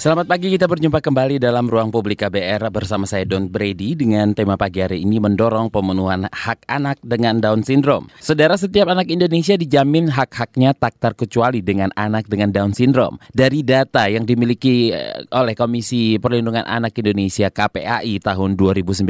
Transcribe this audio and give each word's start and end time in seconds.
Selamat 0.00 0.32
pagi, 0.32 0.48
kita 0.48 0.64
berjumpa 0.64 1.04
kembali 1.04 1.36
dalam 1.36 1.68
ruang 1.68 1.92
publik 1.92 2.24
KBR 2.24 2.72
bersama 2.72 3.04
saya 3.04 3.28
Don 3.28 3.52
Brady 3.52 3.92
dengan 3.92 4.32
tema 4.32 4.56
pagi 4.56 4.80
hari 4.80 5.04
ini 5.04 5.20
mendorong 5.20 5.68
pemenuhan 5.68 6.24
hak 6.24 6.64
anak 6.72 7.04
dengan 7.04 7.36
Down 7.36 7.60
Syndrome. 7.60 8.08
Saudara, 8.16 8.56
setiap 8.56 8.88
anak 8.88 9.12
Indonesia 9.12 9.60
dijamin 9.60 10.08
hak-haknya 10.08 10.72
tak 10.72 10.96
terkecuali 10.96 11.60
dengan 11.60 11.92
anak 12.00 12.32
dengan 12.32 12.48
Down 12.48 12.72
Syndrome. 12.72 13.20
Dari 13.28 13.60
data 13.60 14.08
yang 14.08 14.24
dimiliki 14.24 14.88
eh, 14.88 15.20
oleh 15.36 15.52
Komisi 15.52 16.16
Perlindungan 16.16 16.64
Anak 16.64 16.96
Indonesia 16.96 17.52
KPAI 17.52 18.24
tahun 18.24 18.56
2019 18.56 19.04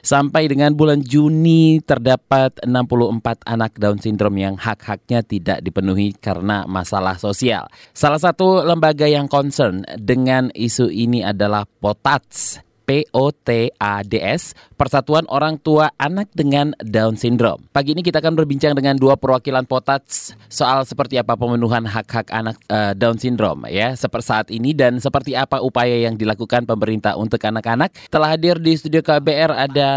sampai 0.00 0.48
dengan 0.48 0.72
bulan 0.72 1.04
Juni 1.04 1.84
terdapat 1.84 2.64
64 2.64 3.44
anak 3.44 3.76
Down 3.76 4.00
Syndrome 4.00 4.40
yang 4.40 4.56
hak-haknya 4.56 5.20
tidak 5.20 5.60
dipenuhi 5.60 6.16
karena 6.16 6.64
masalah 6.64 7.20
sosial. 7.20 7.68
Salah 7.92 8.16
satu 8.16 8.64
lembaga 8.64 9.04
yang 9.04 9.28
concern 9.28 9.84
dengan 10.00 10.29
dengan 10.30 10.54
isu 10.54 10.94
ini 10.94 11.26
adalah 11.26 11.66
POTATS 11.66 12.62
POTADS, 12.90 14.58
Persatuan 14.74 15.22
Orang 15.30 15.62
Tua 15.62 15.94
Anak 15.94 16.26
dengan 16.34 16.74
Down 16.82 17.14
Syndrome. 17.14 17.70
Pagi 17.70 17.94
ini 17.94 18.02
kita 18.02 18.18
akan 18.18 18.34
berbincang 18.34 18.74
dengan 18.74 18.98
dua 18.98 19.14
perwakilan 19.14 19.62
POTADS 19.62 20.34
soal 20.50 20.82
seperti 20.82 21.14
apa 21.14 21.38
pemenuhan 21.38 21.86
hak-hak 21.86 22.26
anak 22.34 22.58
uh, 22.66 22.90
Down 22.98 23.14
Syndrome 23.14 23.70
ya, 23.70 23.94
seperti 23.94 24.26
saat 24.26 24.48
ini 24.50 24.74
dan 24.74 24.98
seperti 24.98 25.38
apa 25.38 25.62
upaya 25.62 26.02
yang 26.02 26.18
dilakukan 26.18 26.66
pemerintah 26.66 27.14
untuk 27.14 27.38
anak-anak. 27.38 27.94
Telah 28.10 28.34
hadir 28.34 28.58
di 28.58 28.74
studio 28.74 29.06
KBR 29.06 29.70
ada 29.70 29.90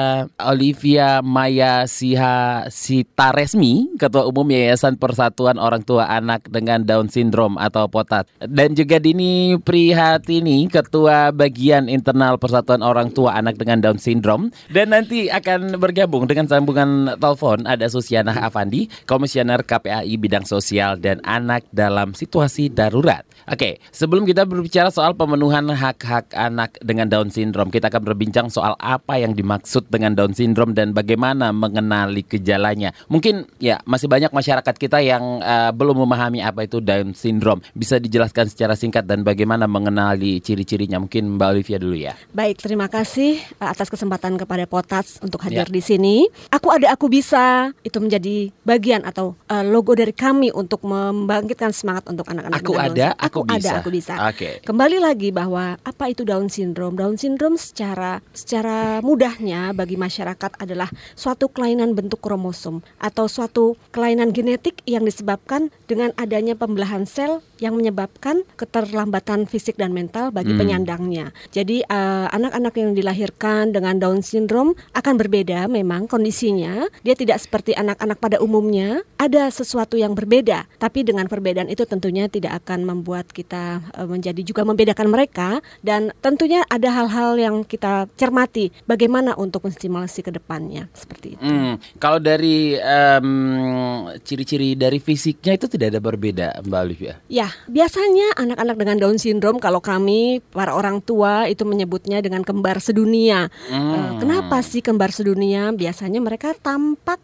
Olivia 0.46 1.26
Maya 1.26 1.90
Siha 1.90 2.70
Sitaresmi, 2.70 3.98
Ketua 3.98 4.30
Umum 4.30 4.46
Yayasan 4.54 5.02
Persatuan 5.02 5.58
Orang 5.58 5.82
Tua 5.82 6.06
Anak 6.14 6.46
dengan 6.46 6.86
Down 6.86 7.10
Syndrome 7.10 7.58
atau 7.58 7.90
POTAD. 7.90 8.30
Dan 8.46 8.78
juga 8.78 9.02
Dini 9.02 9.58
Prihatini, 9.58 10.70
Ketua 10.70 11.34
Bagian 11.34 11.90
Internal 11.90 12.38
Persatuan 12.38 12.83
orang 12.84 13.16
tua 13.16 13.40
anak 13.40 13.56
dengan 13.56 13.80
Down 13.80 13.98
syndrome 13.98 14.52
dan 14.70 14.92
nanti 14.92 15.32
akan 15.32 15.80
bergabung 15.80 16.28
dengan 16.28 16.46
sambungan 16.52 17.16
telepon 17.16 17.64
ada 17.64 17.88
Susiana 17.88 18.36
Afandi, 18.44 18.92
Komisioner 19.08 19.64
KPAI 19.64 20.14
bidang 20.20 20.44
sosial 20.44 21.00
dan 21.00 21.24
anak 21.24 21.64
dalam 21.72 22.12
situasi 22.12 22.68
darurat. 22.68 23.24
Oke, 23.44 23.84
sebelum 23.92 24.24
kita 24.24 24.48
berbicara 24.48 24.88
soal 24.88 25.16
pemenuhan 25.20 25.68
hak-hak 25.68 26.32
anak 26.32 26.80
dengan 26.80 27.12
Down 27.12 27.28
syndrome, 27.28 27.70
kita 27.70 27.92
akan 27.92 28.04
berbincang 28.08 28.48
soal 28.48 28.74
apa 28.80 29.20
yang 29.20 29.36
dimaksud 29.36 29.92
dengan 29.92 30.16
Down 30.16 30.32
syndrome 30.32 30.72
dan 30.72 30.96
bagaimana 30.96 31.52
mengenali 31.52 32.24
gejalanya. 32.24 32.96
Mungkin 33.12 33.46
ya 33.60 33.84
masih 33.84 34.08
banyak 34.08 34.34
masyarakat 34.34 34.76
kita 34.80 35.04
yang 35.04 35.44
uh, 35.44 35.76
belum 35.76 36.08
memahami 36.08 36.42
apa 36.42 36.66
itu 36.66 36.82
Down 36.82 37.14
syndrome. 37.14 37.62
Bisa 37.78 38.00
dijelaskan 38.02 38.50
secara 38.50 38.74
singkat 38.74 39.06
dan 39.06 39.28
bagaimana 39.28 39.70
mengenali 39.70 40.42
ciri-cirinya? 40.42 40.98
Mungkin 40.98 41.38
Mbak 41.38 41.50
Olivia 41.54 41.78
dulu 41.78 41.96
ya. 41.96 42.18
Baik, 42.34 42.66
terima 42.66 42.73
kasih 42.90 43.38
eh, 43.40 43.70
atas 43.70 43.88
kesempatan 43.90 44.36
kepada 44.38 44.66
Potats 44.66 45.22
untuk 45.22 45.42
hadir 45.46 45.70
ya. 45.70 45.74
di 45.74 45.82
sini. 45.84 46.16
Aku 46.50 46.74
ada 46.74 46.90
aku 46.90 47.08
bisa 47.08 47.70
itu 47.86 47.98
menjadi 48.02 48.50
bagian 48.66 49.06
atau 49.06 49.38
uh, 49.50 49.62
logo 49.62 49.94
dari 49.94 50.12
kami 50.16 50.50
untuk 50.50 50.82
membangkitkan 50.86 51.70
semangat 51.70 52.10
untuk 52.10 52.26
anak-anak. 52.26 52.64
Aku 52.64 52.74
ada, 52.78 53.14
aku, 53.20 53.46
aku 53.46 53.54
bisa. 53.54 53.70
ada, 53.70 53.72
aku 53.80 53.90
bisa. 53.94 54.14
Oke. 54.26 54.34
Okay. 54.34 54.54
Kembali 54.66 54.98
lagi 54.98 55.30
bahwa 55.30 55.78
apa 55.84 56.06
itu 56.10 56.26
Down 56.26 56.50
syndrome? 56.50 56.98
Down 56.98 57.16
syndrome 57.20 57.60
secara 57.62 58.24
secara 58.34 59.04
mudahnya 59.06 59.76
bagi 59.78 60.00
masyarakat 60.00 60.58
adalah 60.58 60.90
suatu 61.14 61.52
kelainan 61.52 61.94
bentuk 61.94 62.24
kromosom 62.24 62.82
atau 62.98 63.30
suatu 63.30 63.78
kelainan 63.94 64.34
genetik 64.34 64.82
yang 64.90 65.06
disebabkan 65.06 65.70
dengan 65.86 66.16
adanya 66.18 66.58
pembelahan 66.58 67.06
sel 67.06 67.46
yang 67.62 67.78
menyebabkan 67.78 68.44
keterlambatan 68.60 69.48
fisik 69.48 69.80
dan 69.80 69.96
mental 69.96 70.34
bagi 70.36 70.52
hmm. 70.52 70.60
penyandangnya. 70.60 71.26
Jadi 71.54 71.86
uh, 71.88 72.28
anak-anak 72.32 72.54
anak 72.63 72.63
yang 72.72 72.96
dilahirkan 72.96 73.76
dengan 73.76 74.00
Down 74.00 74.24
syndrome 74.24 74.80
akan 74.96 75.20
berbeda 75.20 75.68
memang 75.68 76.08
kondisinya. 76.08 76.88
Dia 77.04 77.20
tidak 77.20 77.44
seperti 77.44 77.76
anak-anak 77.76 78.24
pada 78.24 78.40
umumnya, 78.40 79.04
ada 79.20 79.52
sesuatu 79.52 80.00
yang 80.00 80.16
berbeda. 80.16 80.72
Tapi 80.80 81.04
dengan 81.04 81.28
perbedaan 81.28 81.68
itu 81.68 81.84
tentunya 81.84 82.32
tidak 82.32 82.64
akan 82.64 82.88
membuat 82.88 83.28
kita 83.34 83.84
uh, 83.98 84.08
menjadi 84.08 84.40
juga 84.46 84.64
membedakan 84.64 85.08
mereka 85.10 85.60
dan 85.82 86.14
tentunya 86.24 86.64
ada 86.70 86.94
hal-hal 86.94 87.36
yang 87.36 87.56
kita 87.66 88.08
cermati 88.14 88.70
bagaimana 88.86 89.34
untuk 89.36 89.66
menstimulasi 89.66 90.22
ke 90.22 90.32
depannya 90.32 90.88
seperti 90.94 91.36
itu. 91.36 91.42
Hmm, 91.42 91.82
kalau 91.98 92.22
dari 92.22 92.78
um, 92.78 94.08
ciri-ciri 94.22 94.78
dari 94.78 95.02
fisiknya 95.02 95.58
itu 95.58 95.66
tidak 95.66 95.98
ada 95.98 96.02
berbeda 96.04 96.48
Mbak 96.62 96.82
Olivia? 96.86 97.14
Ya, 97.28 97.50
biasanya 97.66 98.38
anak-anak 98.38 98.76
dengan 98.78 98.98
Down 99.02 99.18
syndrome 99.18 99.58
kalau 99.58 99.82
kami 99.82 100.44
para 100.54 100.76
orang 100.76 101.02
tua 101.02 101.50
itu 101.50 101.66
menyebutnya 101.66 102.22
dengan 102.22 102.43
kembar 102.44 102.80
sedunia. 102.84 103.50
Hmm. 103.72 103.92
Uh, 103.92 104.12
kenapa 104.20 104.60
sih 104.62 104.84
kembar 104.84 105.10
sedunia? 105.10 105.72
Biasanya 105.72 106.20
mereka 106.20 106.54
tampak 106.60 107.20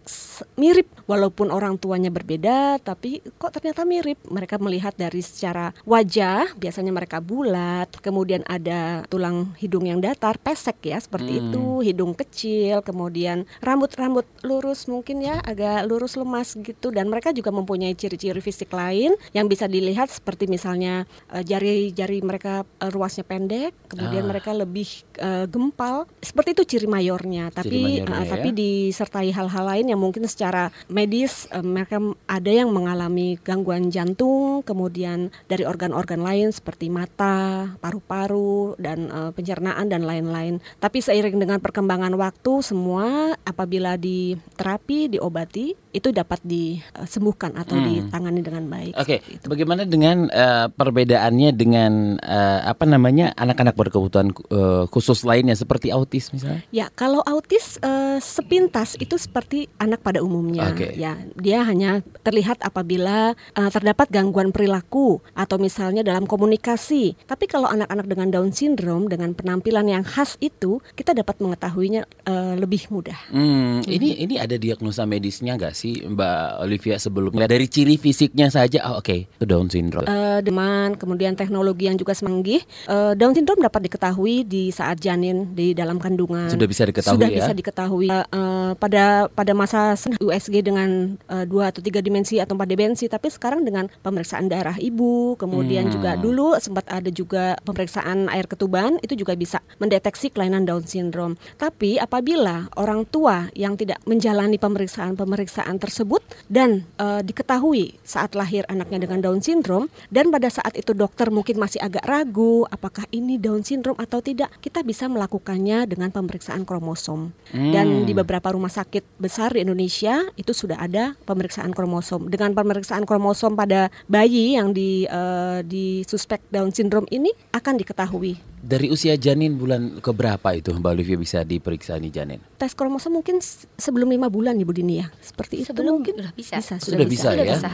mirip 0.56 0.88
walaupun 1.06 1.52
orang 1.54 1.78
tuanya 1.78 2.10
berbeda, 2.10 2.80
tapi 2.82 3.22
kok 3.38 3.54
ternyata 3.54 3.84
mirip. 3.86 4.18
Mereka 4.26 4.58
melihat 4.58 4.96
dari 4.96 5.22
secara 5.22 5.72
wajah, 5.86 6.56
biasanya 6.58 6.92
mereka 6.96 7.20
bulat, 7.20 7.92
kemudian 8.02 8.42
ada 8.48 9.04
tulang 9.08 9.54
hidung 9.60 9.86
yang 9.86 10.00
datar, 10.00 10.40
pesek 10.40 10.82
ya 10.84 10.98
seperti 10.98 11.38
hmm. 11.38 11.42
itu, 11.52 11.66
hidung 11.86 12.14
kecil, 12.18 12.82
kemudian 12.82 13.46
rambut-rambut 13.60 14.26
lurus 14.44 14.88
mungkin 14.88 15.22
ya 15.22 15.44
agak 15.44 15.86
lurus 15.86 16.16
lemas 16.16 16.56
gitu 16.56 16.90
dan 16.90 17.12
mereka 17.12 17.36
juga 17.36 17.52
mempunyai 17.52 17.94
ciri-ciri 17.94 18.40
fisik 18.40 18.72
lain 18.72 19.14
yang 19.36 19.52
bisa 19.52 19.68
dilihat 19.68 20.08
seperti 20.08 20.48
misalnya 20.48 21.04
eh, 21.34 21.44
jari-jari 21.44 22.24
mereka 22.24 22.64
uh, 22.64 22.92
ruasnya 22.92 23.26
pendek, 23.26 23.76
kemudian 23.92 24.26
ah. 24.26 24.30
mereka 24.32 24.52
lebih 24.56 25.04
uh, 25.20 25.46
gempal 25.46 26.08
seperti 26.24 26.56
itu 26.56 26.64
ciri 26.76 26.88
mayornya 26.90 27.52
tapi 27.54 27.70
ciri 27.70 27.84
mayornya, 28.08 28.16
uh, 28.16 28.26
ya? 28.26 28.32
tapi 28.34 28.50
disertai 28.56 29.30
hal-hal 29.30 29.66
lain 29.68 29.86
yang 29.92 30.02
mungkin 30.02 30.26
secara 30.26 30.74
medis 30.90 31.46
uh, 31.52 31.64
mereka 31.64 32.02
ada 32.26 32.52
yang 32.52 32.72
mengalami 32.72 33.38
gangguan 33.44 33.92
jantung 33.94 34.64
kemudian 34.64 35.30
dari 35.46 35.64
organ-organ 35.68 36.24
lain 36.24 36.50
seperti 36.50 36.90
mata 36.90 37.70
paru-paru 37.84 38.80
dan 38.80 39.12
uh, 39.12 39.32
pencernaan 39.36 39.92
dan 39.92 40.04
lain-lain 40.08 40.64
tapi 40.80 41.04
seiring 41.04 41.38
dengan 41.38 41.60
perkembangan 41.60 42.16
waktu 42.16 42.64
semua 42.64 43.36
apabila 43.44 44.00
diterapi 44.00 45.12
diobati 45.16 45.90
itu 45.90 46.14
dapat 46.14 46.38
disembuhkan 46.46 47.58
atau 47.58 47.74
hmm. 47.74 47.86
ditangani 47.86 48.42
dengan 48.46 48.64
baik. 48.70 48.94
Oke, 48.94 49.20
okay. 49.26 49.42
bagaimana 49.50 49.90
dengan 49.90 50.30
uh, 50.30 50.70
perbedaannya 50.70 51.50
dengan 51.58 52.22
uh, 52.22 52.62
apa 52.70 52.86
namanya 52.86 53.34
anak-anak 53.34 53.74
berkebutuhan 53.74 54.30
uh, 54.54 54.86
khusus 54.86 55.09
lainnya 55.26 55.56
seperti 55.58 55.90
autis 55.94 56.32
misalnya? 56.34 56.62
Ya, 56.74 56.88
kalau 56.94 57.22
autis 57.26 57.78
uh, 57.82 58.18
sepintas 58.22 58.96
itu 58.98 59.16
seperti 59.16 59.68
anak 59.78 60.02
pada 60.02 60.24
umumnya. 60.24 60.72
Okay. 60.74 60.98
Ya, 60.98 61.18
dia 61.38 61.64
hanya 61.64 62.02
terlihat 62.26 62.62
apabila 62.66 63.34
uh, 63.36 63.70
terdapat 63.70 64.10
gangguan 64.10 64.50
perilaku 64.50 65.22
atau 65.38 65.62
misalnya 65.62 66.02
dalam 66.02 66.26
komunikasi. 66.26 67.14
Tapi 67.30 67.46
kalau 67.46 67.70
anak-anak 67.70 68.06
dengan 68.10 68.28
Down 68.34 68.50
syndrome 68.56 69.06
dengan 69.06 69.38
penampilan 69.38 69.86
yang 69.86 70.04
khas 70.04 70.40
itu 70.42 70.82
kita 70.98 71.14
dapat 71.14 71.38
mengetahuinya 71.44 72.10
uh, 72.26 72.56
lebih 72.58 72.90
mudah. 72.90 73.20
Hmm, 73.30 73.84
hmm. 73.84 73.90
Ini 73.90 74.10
ini 74.26 74.36
ada 74.40 74.56
diagnosa 74.56 75.06
medisnya 75.06 75.60
nggak 75.60 75.76
sih 75.76 76.02
Mbak 76.10 76.66
Olivia 76.66 76.98
sebelumnya 76.98 77.46
dari 77.46 77.70
ciri 77.70 78.02
fisiknya 78.02 78.50
saja 78.50 78.90
oh, 78.90 79.04
oke 79.04 79.06
okay, 79.06 79.46
Down 79.46 79.70
syndrome. 79.70 80.10
Uh, 80.10 80.42
deman 80.42 80.98
kemudian 80.98 81.38
teknologi 81.38 81.86
yang 81.86 81.98
juga 82.00 82.18
semanggih 82.18 82.64
uh, 82.90 83.14
Down 83.14 83.38
syndrome 83.38 83.62
dapat 83.62 83.86
diketahui 83.86 84.48
di 84.50 84.74
saat 84.74 84.89
janin 84.98 85.54
di 85.54 85.78
dalam 85.78 86.02
kandungan. 86.02 86.50
Sudah 86.50 86.66
bisa 86.66 86.90
diketahui 86.90 87.16
Sudah 87.22 87.30
ya. 87.30 87.38
bisa 87.44 87.54
diketahui 87.54 88.10
uh, 88.10 88.26
uh, 88.34 88.72
pada 88.80 89.30
pada 89.30 89.54
masa 89.54 89.94
USG 90.18 90.66
dengan 90.66 91.20
uh, 91.30 91.46
dua 91.46 91.70
atau 91.70 91.86
tiga 91.86 92.02
dimensi 92.02 92.42
atau 92.42 92.58
empat 92.58 92.70
dimensi 92.70 93.06
tapi 93.06 93.30
sekarang 93.30 93.62
dengan 93.62 93.86
pemeriksaan 94.02 94.50
darah 94.50 94.78
ibu 94.82 95.38
kemudian 95.38 95.90
hmm. 95.90 95.94
juga 95.94 96.12
dulu 96.18 96.58
sempat 96.58 96.90
ada 96.90 97.14
juga 97.14 97.54
pemeriksaan 97.62 98.32
air 98.34 98.50
ketuban 98.50 98.98
itu 99.06 99.14
juga 99.14 99.38
bisa 99.38 99.62
mendeteksi 99.78 100.34
kelainan 100.34 100.66
Down 100.66 100.88
syndrome. 100.88 101.38
Tapi 101.62 102.02
apabila 102.02 102.72
orang 102.74 103.06
tua 103.06 103.52
yang 103.54 103.78
tidak 103.78 104.02
menjalani 104.10 104.58
pemeriksaan-pemeriksaan 104.58 105.50
pemeriksaan 105.60 105.82
tersebut 105.82 106.22
dan 106.48 106.88
uh, 107.02 107.26
diketahui 107.26 107.98
saat 108.06 108.38
lahir 108.38 108.64
anaknya 108.70 109.04
dengan 109.04 109.20
Down 109.20 109.42
syndrome 109.42 109.90
dan 110.14 110.30
pada 110.30 110.48
saat 110.48 110.78
itu 110.78 110.94
dokter 110.94 111.34
mungkin 111.34 111.58
masih 111.58 111.82
agak 111.82 112.06
ragu 112.06 112.64
apakah 112.70 113.04
ini 113.10 113.42
Down 113.42 113.66
syndrome 113.66 113.98
atau 113.98 114.22
tidak, 114.22 114.54
kita 114.62 114.79
bisa 114.84 115.08
melakukannya 115.08 115.86
dengan 115.90 116.10
pemeriksaan 116.12 116.64
kromosom. 116.64 117.32
Hmm. 117.52 117.72
Dan 117.74 117.88
di 118.06 118.14
beberapa 118.14 118.54
rumah 118.54 118.72
sakit 118.72 119.22
besar 119.22 119.56
di 119.56 119.64
Indonesia 119.64 120.26
itu 120.36 120.52
sudah 120.52 120.80
ada 120.80 121.16
pemeriksaan 121.24 121.72
kromosom. 121.72 122.28
Dengan 122.28 122.54
pemeriksaan 122.54 123.04
kromosom 123.08 123.56
pada 123.56 123.94
bayi 124.06 124.60
yang 124.60 124.76
di 124.76 125.06
uh, 125.10 125.62
di 125.66 126.04
suspek 126.06 126.44
Down 126.50 126.74
syndrome 126.74 127.08
ini 127.12 127.32
akan 127.54 127.80
diketahui 127.80 128.50
dari 128.60 128.92
usia 128.92 129.16
janin 129.16 129.56
bulan 129.56 130.04
keberapa 130.04 130.52
itu 130.52 130.76
Mbak 130.76 130.92
Olivia 130.92 131.18
bisa 131.18 131.40
diperiksa 131.48 131.96
nih 131.96 132.12
janin? 132.12 132.40
Tes 132.60 132.76
kromosom 132.76 133.16
mungkin 133.16 133.40
sebelum 133.80 134.12
lima 134.12 134.28
bulan 134.28 134.60
Ibu 134.60 134.72
Dini 134.76 135.00
ya. 135.00 135.08
Seperti 135.24 135.64
itu 135.64 135.72
sebelum 135.72 136.04
mungkin 136.04 136.20
sudah 136.20 136.34
bisa. 136.36 136.60
bisa 136.60 136.76
sudah, 136.78 137.00
sudah 137.00 137.08
bisa, 137.08 137.30
bisa 137.32 137.40
ya. 137.40 137.56
Bisa. 137.56 137.70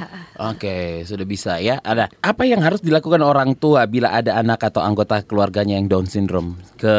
Oke, 0.54 0.78
sudah 1.10 1.26
bisa 1.26 1.52
ya. 1.58 1.76
Ada 1.82 2.14
apa 2.22 2.44
yang 2.46 2.62
harus 2.62 2.86
dilakukan 2.86 3.22
orang 3.26 3.58
tua 3.58 3.90
bila 3.90 4.14
ada 4.14 4.38
anak 4.38 4.62
atau 4.62 4.86
anggota 4.86 5.26
keluarganya 5.26 5.76
yang 5.76 5.90
Down 5.90 6.06
syndrome 6.06 6.62
ke 6.78 6.95